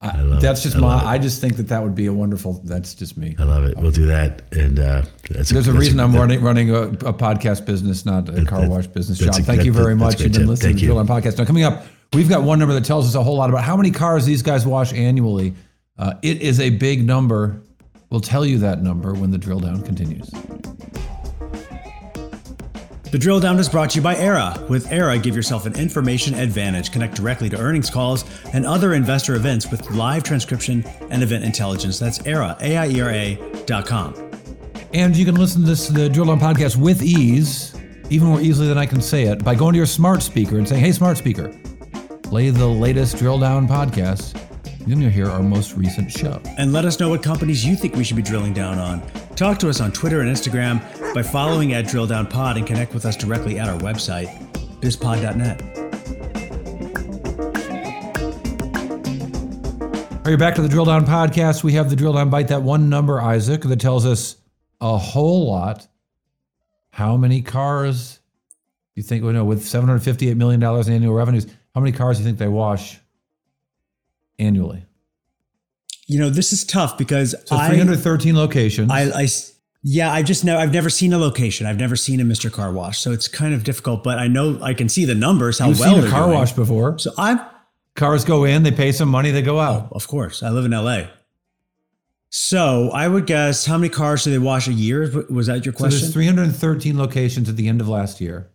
I, 0.00 0.20
love 0.22 0.40
that's 0.40 0.60
it. 0.60 0.62
just 0.62 0.76
I 0.76 0.78
my. 0.80 1.04
I 1.04 1.18
just 1.18 1.40
think 1.40 1.56
that 1.56 1.64
that 1.68 1.82
would 1.82 1.96
be 1.96 2.06
a 2.06 2.12
wonderful. 2.12 2.60
That's 2.64 2.94
just 2.94 3.16
me. 3.16 3.34
I 3.36 3.42
love 3.42 3.64
it. 3.64 3.76
We'll 3.76 3.90
do 3.90 4.06
that, 4.06 4.42
and 4.52 4.78
uh, 4.78 5.02
that's 5.28 5.50
There's 5.50 5.66
a 5.66 5.72
that's 5.72 5.80
reason 5.80 5.98
I'm 5.98 6.12
that- 6.12 6.20
running 6.20 6.40
running 6.40 6.70
a, 6.70 6.82
a 6.82 7.12
podcast 7.12 7.66
business, 7.66 8.06
not 8.06 8.28
a 8.28 8.44
car 8.44 8.60
that- 8.60 8.70
wash 8.70 8.86
business. 8.86 9.18
John, 9.18 9.30
a- 9.30 9.42
thank 9.42 9.64
you 9.64 9.72
very 9.72 9.96
much. 9.96 10.20
You've 10.20 10.32
been 10.32 10.46
listening 10.46 10.74
Thank 10.76 10.80
to 10.88 10.94
the 10.94 11.04
Down 11.04 11.08
Podcast. 11.08 11.38
Now, 11.38 11.44
coming 11.46 11.64
up, 11.64 11.84
we've 12.12 12.28
got 12.28 12.44
one 12.44 12.60
number 12.60 12.74
that 12.74 12.84
tells 12.84 13.08
us 13.08 13.16
a 13.16 13.22
whole 13.24 13.36
lot 13.36 13.50
about 13.50 13.64
how 13.64 13.76
many 13.76 13.90
cars 13.90 14.24
these 14.24 14.40
guys 14.42 14.64
wash 14.64 14.92
annually. 14.92 15.54
Uh, 15.98 16.14
it 16.22 16.40
is 16.40 16.60
a 16.60 16.70
big 16.70 17.04
number. 17.04 17.60
We'll 18.10 18.20
tell 18.20 18.46
you 18.46 18.58
that 18.58 18.82
number 18.82 19.12
when 19.14 19.30
the 19.30 19.38
drill 19.38 19.60
down 19.60 19.82
continues. 19.82 20.30
The 23.10 23.18
drill 23.18 23.40
down 23.40 23.58
is 23.58 23.70
brought 23.70 23.90
to 23.90 23.96
you 23.96 24.02
by 24.02 24.16
Aiera. 24.16 24.68
With 24.68 24.86
Aiera, 24.88 25.22
give 25.22 25.34
yourself 25.34 25.64
an 25.64 25.74
information 25.76 26.34
advantage. 26.34 26.92
Connect 26.92 27.14
directly 27.14 27.48
to 27.48 27.58
earnings 27.58 27.88
calls 27.88 28.24
and 28.52 28.66
other 28.66 28.92
investor 28.92 29.34
events 29.34 29.70
with 29.70 29.90
live 29.92 30.24
transcription 30.24 30.84
and 31.10 31.22
event 31.22 31.42
intelligence. 31.42 31.98
That's 31.98 32.18
Aiera, 32.20 32.60
A-I-E-R-A 32.60 33.64
dot 33.64 33.86
com. 33.86 34.14
And 34.92 35.16
you 35.16 35.24
can 35.24 35.36
listen 35.36 35.62
to 35.62 35.66
this 35.68 35.88
the 35.88 36.08
Drill 36.10 36.26
Down 36.26 36.38
Podcast 36.38 36.76
with 36.76 37.02
ease, 37.02 37.74
even 38.10 38.28
more 38.28 38.42
easily 38.42 38.68
than 38.68 38.78
I 38.78 38.84
can 38.84 39.00
say 39.00 39.24
it, 39.24 39.42
by 39.42 39.54
going 39.54 39.72
to 39.72 39.78
your 39.78 39.86
smart 39.86 40.22
speaker 40.22 40.58
and 40.58 40.68
saying, 40.68 40.82
"Hey, 40.84 40.92
smart 40.92 41.16
speaker, 41.16 41.48
play 42.22 42.50
the 42.50 42.66
latest 42.66 43.16
Drill 43.16 43.38
Down 43.38 43.66
podcast." 43.66 44.47
Then 44.88 45.02
you'll 45.02 45.10
hear 45.10 45.28
our 45.28 45.42
most 45.42 45.76
recent 45.76 46.10
show. 46.10 46.40
And 46.56 46.72
let 46.72 46.86
us 46.86 46.98
know 46.98 47.10
what 47.10 47.22
companies 47.22 47.62
you 47.62 47.76
think 47.76 47.94
we 47.94 48.02
should 48.02 48.16
be 48.16 48.22
drilling 48.22 48.54
down 48.54 48.78
on. 48.78 49.02
Talk 49.36 49.58
to 49.58 49.68
us 49.68 49.82
on 49.82 49.92
Twitter 49.92 50.22
and 50.22 50.34
Instagram 50.34 50.80
by 51.14 51.22
following 51.22 51.74
at 51.74 51.86
Drill 51.86 52.06
Down 52.06 52.26
Pod 52.26 52.56
and 52.56 52.66
connect 52.66 52.94
with 52.94 53.04
us 53.04 53.14
directly 53.14 53.58
at 53.58 53.68
our 53.68 53.78
website, 53.80 54.28
bizpod.net. 54.80 55.60
Are 60.24 60.30
you 60.30 60.38
back 60.38 60.54
to 60.54 60.62
the 60.62 60.68
Drill 60.70 60.86
Down 60.86 61.04
podcast? 61.04 61.62
We 61.62 61.74
have 61.74 61.90
the 61.90 61.96
Drill 61.96 62.14
Down 62.14 62.30
Bite, 62.30 62.48
that 62.48 62.62
one 62.62 62.88
number, 62.88 63.20
Isaac, 63.20 63.60
that 63.64 63.80
tells 63.80 64.06
us 64.06 64.36
a 64.80 64.96
whole 64.96 65.50
lot. 65.50 65.86
How 66.92 67.18
many 67.18 67.42
cars 67.42 68.14
do 68.14 68.20
you 68.94 69.02
think, 69.02 69.22
well, 69.22 69.34
no, 69.34 69.44
with 69.44 69.62
$758 69.62 70.34
million 70.36 70.62
in 70.62 70.92
annual 70.94 71.12
revenues, 71.12 71.46
how 71.74 71.82
many 71.82 71.92
cars 71.92 72.16
do 72.16 72.22
you 72.22 72.26
think 72.26 72.38
they 72.38 72.48
wash 72.48 72.98
annually? 74.38 74.84
You 76.06 76.18
know, 76.18 76.30
this 76.30 76.52
is 76.52 76.64
tough 76.64 76.96
because 76.96 77.34
So 77.46 77.56
I, 77.56 77.68
313 77.68 78.34
locations. 78.36 78.90
I 78.90 79.26
yeah, 79.84 80.12
I've 80.12 80.24
just 80.26 80.44
never, 80.44 80.60
I've 80.60 80.72
never 80.72 80.90
seen 80.90 81.12
a 81.12 81.18
location. 81.18 81.66
I've 81.66 81.78
never 81.78 81.94
seen 81.96 82.20
a 82.20 82.24
Mr. 82.24 82.50
Car 82.50 82.72
Wash, 82.72 82.98
so 82.98 83.12
it's 83.12 83.28
kind 83.28 83.54
of 83.54 83.62
difficult. 83.62 84.02
But 84.02 84.18
I 84.18 84.26
know 84.26 84.58
I 84.60 84.74
can 84.74 84.88
see 84.88 85.04
the 85.04 85.14
numbers, 85.14 85.58
how 85.58 85.68
You've 85.68 85.78
well 85.80 85.94
seen 85.96 86.04
a 86.04 86.10
car 86.10 86.24
doing. 86.26 86.34
wash 86.38 86.52
before. 86.52 86.98
So 86.98 87.12
I'm, 87.16 87.40
Cars 87.94 88.24
go 88.24 88.44
in, 88.44 88.62
they 88.64 88.72
pay 88.72 88.90
some 88.92 89.08
money, 89.08 89.30
they 89.30 89.42
go 89.42 89.58
out. 89.60 89.88
Oh, 89.92 89.96
of 89.96 90.06
course, 90.08 90.42
I 90.42 90.50
live 90.50 90.64
in 90.64 90.70
LA. 90.72 91.04
So 92.30 92.90
I 92.90 93.08
would 93.08 93.26
guess 93.26 93.64
how 93.66 93.78
many 93.78 93.88
cars 93.88 94.24
do 94.24 94.30
they 94.30 94.38
wash 94.38 94.68
a 94.68 94.72
year? 94.72 95.10
Was 95.30 95.46
that 95.46 95.64
your 95.64 95.74
So 95.74 95.88
there's 95.88 96.12
313 96.12 96.98
locations 96.98 97.48
at 97.48 97.56
the 97.56 97.68
end 97.68 97.80
of 97.80 97.88
last 97.88 98.20
year. 98.20 98.50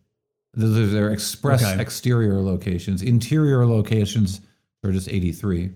Those 0.54 0.78
are 0.78 0.86
their 0.94 1.12
express 1.12 1.64
Okay. 1.64 1.82
exterior 1.82 2.40
locations. 2.42 3.02
Interior 3.02 3.66
locations 3.66 4.42
are 4.84 4.92
just 4.92 5.10
83. 5.10 5.68
So 5.68 5.74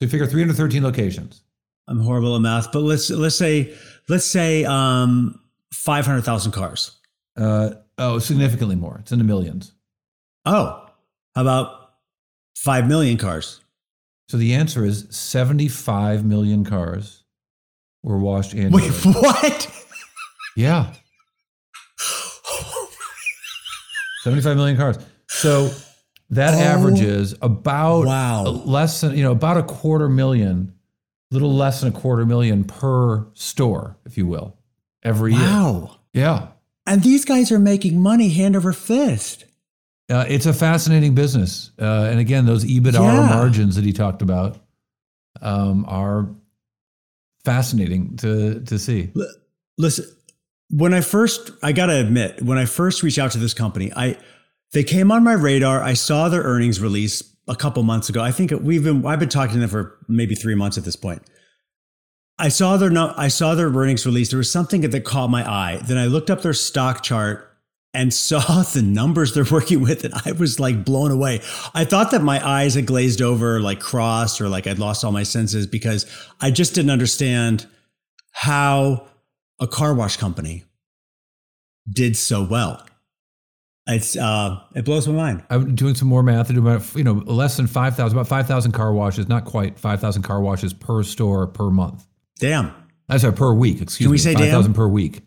you 0.00 0.08
figure 0.08 0.26
313 0.26 0.82
locations. 0.82 1.42
I'm 1.88 2.00
horrible 2.00 2.36
at 2.36 2.42
math, 2.42 2.70
but 2.70 2.80
let's 2.80 3.08
let's 3.08 3.36
say 3.36 3.74
let's 4.08 4.26
say 4.26 4.64
um, 4.66 5.40
five 5.72 6.04
hundred 6.04 6.22
thousand 6.22 6.52
cars. 6.52 6.98
Uh, 7.36 7.70
oh, 7.96 8.18
significantly 8.18 8.76
more. 8.76 8.98
It's 9.00 9.10
in 9.10 9.18
the 9.18 9.24
millions. 9.24 9.72
Oh, 10.44 10.86
how 11.34 11.40
about 11.40 11.94
five 12.56 12.86
million 12.86 13.16
cars? 13.16 13.60
So 14.28 14.36
the 14.36 14.54
answer 14.54 14.84
is 14.84 15.06
75 15.08 16.24
million 16.24 16.64
cars 16.64 17.24
were 18.02 18.18
washed 18.18 18.54
annually. 18.54 18.90
Wait, 18.90 18.92
what? 19.04 19.86
Yeah. 20.54 20.92
75 24.22 24.56
million 24.56 24.76
cars. 24.76 24.98
So 25.28 25.70
that 26.30 26.54
Oh. 26.54 26.58
averages 26.58 27.34
about 27.40 28.06
Wow. 28.06 28.44
less 28.44 29.00
than, 29.00 29.16
you 29.16 29.22
know, 29.22 29.32
about 29.32 29.56
a 29.56 29.62
quarter 29.62 30.08
million, 30.08 30.72
little 31.30 31.54
less 31.54 31.80
than 31.80 31.88
a 31.90 31.92
quarter 31.92 32.24
million 32.26 32.64
per 32.64 33.26
store, 33.34 33.96
if 34.06 34.16
you 34.18 34.26
will, 34.26 34.54
every 35.02 35.32
year. 35.32 35.40
Wow. 35.42 35.96
Yeah. 36.12 36.48
And 36.86 37.02
these 37.02 37.24
guys 37.24 37.52
are 37.52 37.58
making 37.58 38.00
money 38.00 38.28
hand 38.30 38.56
over 38.56 38.72
fist. 38.72 39.44
Uh, 40.10 40.24
it's 40.26 40.46
a 40.46 40.54
fascinating 40.54 41.14
business. 41.14 41.70
Uh, 41.78 42.08
and 42.10 42.18
again, 42.18 42.46
those 42.46 42.64
EBITDA 42.64 42.94
Yeah. 42.94 43.26
margins 43.28 43.76
that 43.76 43.84
he 43.84 43.92
talked 43.92 44.22
about 44.22 44.58
um, 45.42 45.84
are 45.86 46.28
fascinating 47.44 48.16
to, 48.16 48.60
to 48.60 48.78
see. 48.78 49.10
Listen, 49.76 50.04
when 50.70 50.92
I 50.92 51.00
first, 51.00 51.50
I 51.62 51.72
gotta 51.72 51.96
admit, 52.00 52.42
when 52.42 52.58
I 52.58 52.64
first 52.64 53.02
reached 53.02 53.18
out 53.18 53.32
to 53.32 53.38
this 53.38 53.54
company, 53.54 53.92
I 53.94 54.16
they 54.72 54.84
came 54.84 55.10
on 55.10 55.24
my 55.24 55.32
radar. 55.32 55.82
I 55.82 55.94
saw 55.94 56.28
their 56.28 56.42
earnings 56.42 56.80
release 56.80 57.22
a 57.46 57.56
couple 57.56 57.82
months 57.82 58.08
ago. 58.08 58.22
I 58.22 58.30
think 58.30 58.52
we've 58.60 58.84
been 58.84 59.04
I've 59.06 59.18
been 59.18 59.28
talking 59.28 59.54
to 59.54 59.60
them 59.60 59.70
for 59.70 59.98
maybe 60.08 60.34
three 60.34 60.54
months 60.54 60.76
at 60.78 60.84
this 60.84 60.96
point. 60.96 61.22
I 62.38 62.50
saw 62.50 62.76
their 62.76 62.90
no, 62.90 63.12
I 63.16 63.28
saw 63.28 63.54
their 63.54 63.68
earnings 63.68 64.06
release. 64.06 64.30
There 64.30 64.38
was 64.38 64.50
something 64.50 64.82
that 64.82 65.04
caught 65.04 65.28
my 65.28 65.48
eye. 65.48 65.80
Then 65.84 65.98
I 65.98 66.06
looked 66.06 66.30
up 66.30 66.42
their 66.42 66.52
stock 66.52 67.02
chart 67.02 67.44
and 67.94 68.12
saw 68.14 68.62
the 68.62 68.82
numbers 68.82 69.34
they're 69.34 69.44
working 69.50 69.80
with, 69.80 70.04
and 70.04 70.14
I 70.14 70.32
was 70.32 70.60
like 70.60 70.84
blown 70.84 71.10
away. 71.10 71.40
I 71.74 71.84
thought 71.84 72.10
that 72.12 72.22
my 72.22 72.46
eyes 72.46 72.74
had 72.74 72.86
glazed 72.86 73.22
over, 73.22 73.60
like 73.60 73.80
crossed, 73.80 74.40
or 74.40 74.48
like 74.48 74.66
I'd 74.66 74.78
lost 74.78 75.04
all 75.04 75.12
my 75.12 75.24
senses 75.24 75.66
because 75.66 76.06
I 76.40 76.50
just 76.50 76.74
didn't 76.74 76.90
understand 76.90 77.66
how 78.32 79.08
a 79.58 79.66
car 79.66 79.94
wash 79.94 80.16
company 80.16 80.64
did 81.90 82.16
so 82.16 82.42
well. 82.44 82.87
It's 83.90 84.16
uh, 84.16 84.60
it 84.74 84.84
blows 84.84 85.08
my 85.08 85.14
mind. 85.14 85.44
I'm 85.48 85.74
doing 85.74 85.94
some 85.94 86.08
more 86.08 86.22
math. 86.22 86.50
I 86.50 86.54
do 86.54 86.60
about, 86.60 86.94
you 86.94 87.04
know, 87.04 87.14
less 87.14 87.56
than 87.56 87.66
5,000, 87.66 88.16
about 88.16 88.28
5,000 88.28 88.72
car 88.72 88.92
washes, 88.92 89.28
not 89.28 89.46
quite 89.46 89.78
5,000 89.78 90.22
car 90.22 90.40
washes 90.42 90.74
per 90.74 91.02
store 91.02 91.46
per 91.46 91.70
month. 91.70 92.06
Damn, 92.38 92.72
That's 93.08 93.22
sorry, 93.22 93.34
per 93.34 93.52
week. 93.54 93.80
Excuse 93.80 94.00
me. 94.00 94.04
Can 94.04 94.10
we 94.10 94.14
me. 94.14 94.18
say 94.18 94.34
5,000 94.34 94.72
damn? 94.72 94.74
per 94.74 94.86
week. 94.88 95.22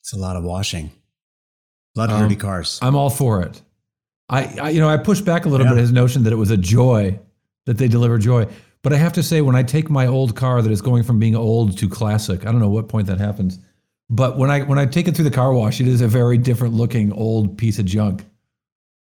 it's 0.00 0.12
a 0.12 0.18
lot 0.18 0.34
of 0.36 0.42
washing, 0.42 0.90
a 1.96 2.00
lot 2.00 2.10
of 2.10 2.16
Um, 2.16 2.22
dirty 2.22 2.34
cars. 2.36 2.78
I'm 2.82 2.96
all 2.96 3.10
for 3.10 3.42
it. 3.42 3.62
I, 4.28 4.44
I 4.60 4.70
you 4.70 4.80
know, 4.80 4.88
I 4.88 4.96
push 4.96 5.20
back 5.20 5.44
a 5.46 5.48
little 5.48 5.66
Yeah. 5.66 5.74
bit 5.74 5.80
his 5.80 5.92
notion 5.92 6.24
that 6.24 6.32
it 6.32 6.36
was 6.36 6.50
a 6.50 6.56
joy 6.56 7.18
that 7.66 7.78
they 7.78 7.86
deliver 7.88 8.18
joy. 8.18 8.46
But 8.82 8.92
I 8.92 8.96
have 8.96 9.12
to 9.14 9.22
say, 9.22 9.40
when 9.40 9.54
I 9.54 9.62
take 9.62 9.88
my 9.90 10.06
old 10.06 10.34
car 10.34 10.62
that 10.62 10.72
is 10.72 10.80
going 10.82 11.02
from 11.04 11.18
being 11.20 11.36
old 11.36 11.76
to 11.78 11.88
classic, 11.88 12.46
I 12.46 12.50
don't 12.50 12.60
know 12.60 12.70
what 12.70 12.88
point 12.88 13.06
that 13.08 13.18
happens. 13.18 13.58
But 14.12 14.36
when 14.36 14.50
I 14.50 14.62
when 14.62 14.78
I 14.78 14.86
take 14.86 15.06
it 15.08 15.14
through 15.14 15.24
the 15.26 15.30
car 15.30 15.52
wash, 15.52 15.80
it 15.80 15.86
is 15.86 16.00
a 16.00 16.08
very 16.08 16.36
different 16.36 16.74
looking 16.74 17.12
old 17.12 17.56
piece 17.56 17.78
of 17.78 17.84
junk. 17.86 18.24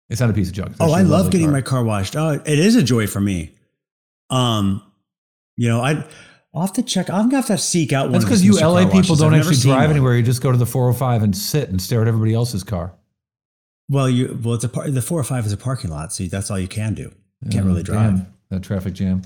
It's 0.10 0.22
not 0.22 0.30
a 0.30 0.34
piece 0.34 0.50
of 0.50 0.54
junk. 0.54 0.76
Oh, 0.80 0.91
I 0.91 1.02
love 1.02 1.32
getting 1.32 1.48
car. 1.48 1.54
my 1.54 1.62
car 1.62 1.84
washed. 1.84 2.16
Oh, 2.16 2.30
it 2.30 2.60
is 2.60 2.76
a 2.76 2.84
joy 2.84 3.08
for 3.08 3.20
me. 3.20 3.52
Um, 4.30 4.84
you 5.58 5.68
know, 5.68 5.82
I 5.82 6.06
I'll 6.54 6.62
have 6.62 6.74
to 6.74 6.84
check. 6.84 7.10
I'm 7.10 7.26
gonna 7.26 7.38
have 7.38 7.48
to 7.48 7.58
seek 7.58 7.91
out 7.91 8.06
one. 8.06 8.12
That's 8.14 8.26
because 8.26 8.46
you 8.46 8.54
LA 8.60 8.88
people 8.88 9.16
don't 9.16 9.34
I've 9.34 9.39
actually 9.41 9.58
drive 9.62 9.82
one. 9.89 9.89
anywhere. 9.91 10.16
You 10.16 10.22
just 10.24 10.44
go 10.44 10.52
to 10.52 10.58
the 10.58 10.66
405 10.68 11.24
and 11.24 11.36
sit 11.36 11.70
and 11.70 11.82
stare 11.82 12.04
at 12.04 12.08
everybody 12.08 12.36
else's 12.36 12.64
car. 12.64 12.94
Well, 13.89 14.08
you 14.10 14.39
well, 14.44 14.54
it's 14.54 14.64
a 14.64 14.70
par- 14.70 14.89
the 14.91 15.02
four 15.02 15.20
or 15.20 15.24
five 15.24 15.46
is 15.48 15.52
a 15.52 15.58
parking 15.58 15.89
lot, 15.89 16.14
so 16.14 16.24
that's 16.26 16.52
all 16.52 16.60
you 16.60 16.68
can 16.68 16.94
do. 16.94 17.12
You 17.44 17.50
can't 17.52 17.66
Oh, 17.66 17.70
really 17.70 17.84
drive. 17.84 18.16
damn, 18.18 18.34
that 18.50 18.62
traffic 18.62 18.94
jam. 18.94 19.24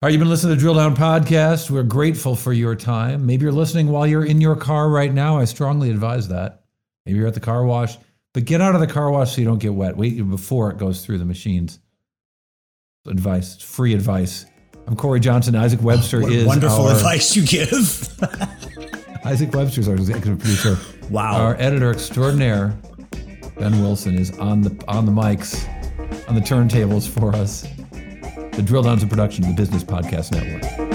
All 0.00 0.06
right, 0.06 0.12
you've 0.12 0.20
been 0.20 0.28
listening 0.28 0.52
to 0.52 0.54
the 0.54 0.60
Drill 0.60 0.74
Down 0.74 0.94
Podcast. 0.94 1.70
We're 1.70 1.82
grateful 1.82 2.36
for 2.36 2.52
your 2.52 2.76
time. 2.76 3.26
Maybe 3.26 3.42
you're 3.42 3.50
listening 3.50 3.88
while 3.88 4.06
you're 4.06 4.24
in 4.24 4.40
your 4.40 4.54
car 4.54 4.88
right 4.88 5.12
now. 5.12 5.38
I 5.38 5.44
strongly 5.44 5.90
advise 5.90 6.28
that. 6.28 6.62
Maybe 7.04 7.18
you're 7.18 7.26
at 7.26 7.34
the 7.34 7.40
car 7.40 7.64
wash, 7.64 7.98
but 8.32 8.44
get 8.44 8.60
out 8.60 8.76
of 8.76 8.80
the 8.80 8.86
car 8.86 9.10
wash 9.10 9.34
so 9.34 9.40
you 9.40 9.44
don't 9.44 9.58
get 9.58 9.74
wet. 9.74 9.96
Wait 9.96 10.16
before 10.30 10.70
it 10.70 10.78
goes 10.78 11.04
through 11.04 11.18
the 11.18 11.24
machines. 11.24 11.80
Advice, 13.08 13.60
free 13.60 13.92
advice. 13.92 14.46
I'm 14.86 14.94
Cory 14.94 15.18
Johnson. 15.18 15.56
Isaac 15.56 15.82
Webster 15.82 16.20
What 16.20 16.30
is 16.30 16.46
wonderful 16.46 16.86
our, 16.86 16.94
advice 16.94 17.34
you 17.34 17.44
give. 17.44 17.72
Isaac 19.24 19.52
Webster's 19.52 19.88
our 19.88 19.96
executive 19.96 20.38
producer. 20.38 20.78
Wow. 21.10 21.40
Our 21.42 21.56
editor 21.56 21.90
extraordinaire, 21.90 22.78
Ben 23.58 23.82
Wilson, 23.82 24.16
is 24.16 24.30
on 24.38 24.62
the 24.62 24.80
on 24.86 25.06
the 25.06 25.12
mics, 25.12 25.66
on 26.28 26.36
the 26.36 26.40
turntables 26.40 27.08
for 27.08 27.34
us. 27.34 27.66
The 28.58 28.64
Drill 28.64 28.82
Down's 28.82 29.04
a 29.04 29.06
production 29.06 29.44
of 29.44 29.50
the 29.50 29.54
Business 29.54 29.84
Podcast 29.84 30.32
Network. 30.32 30.87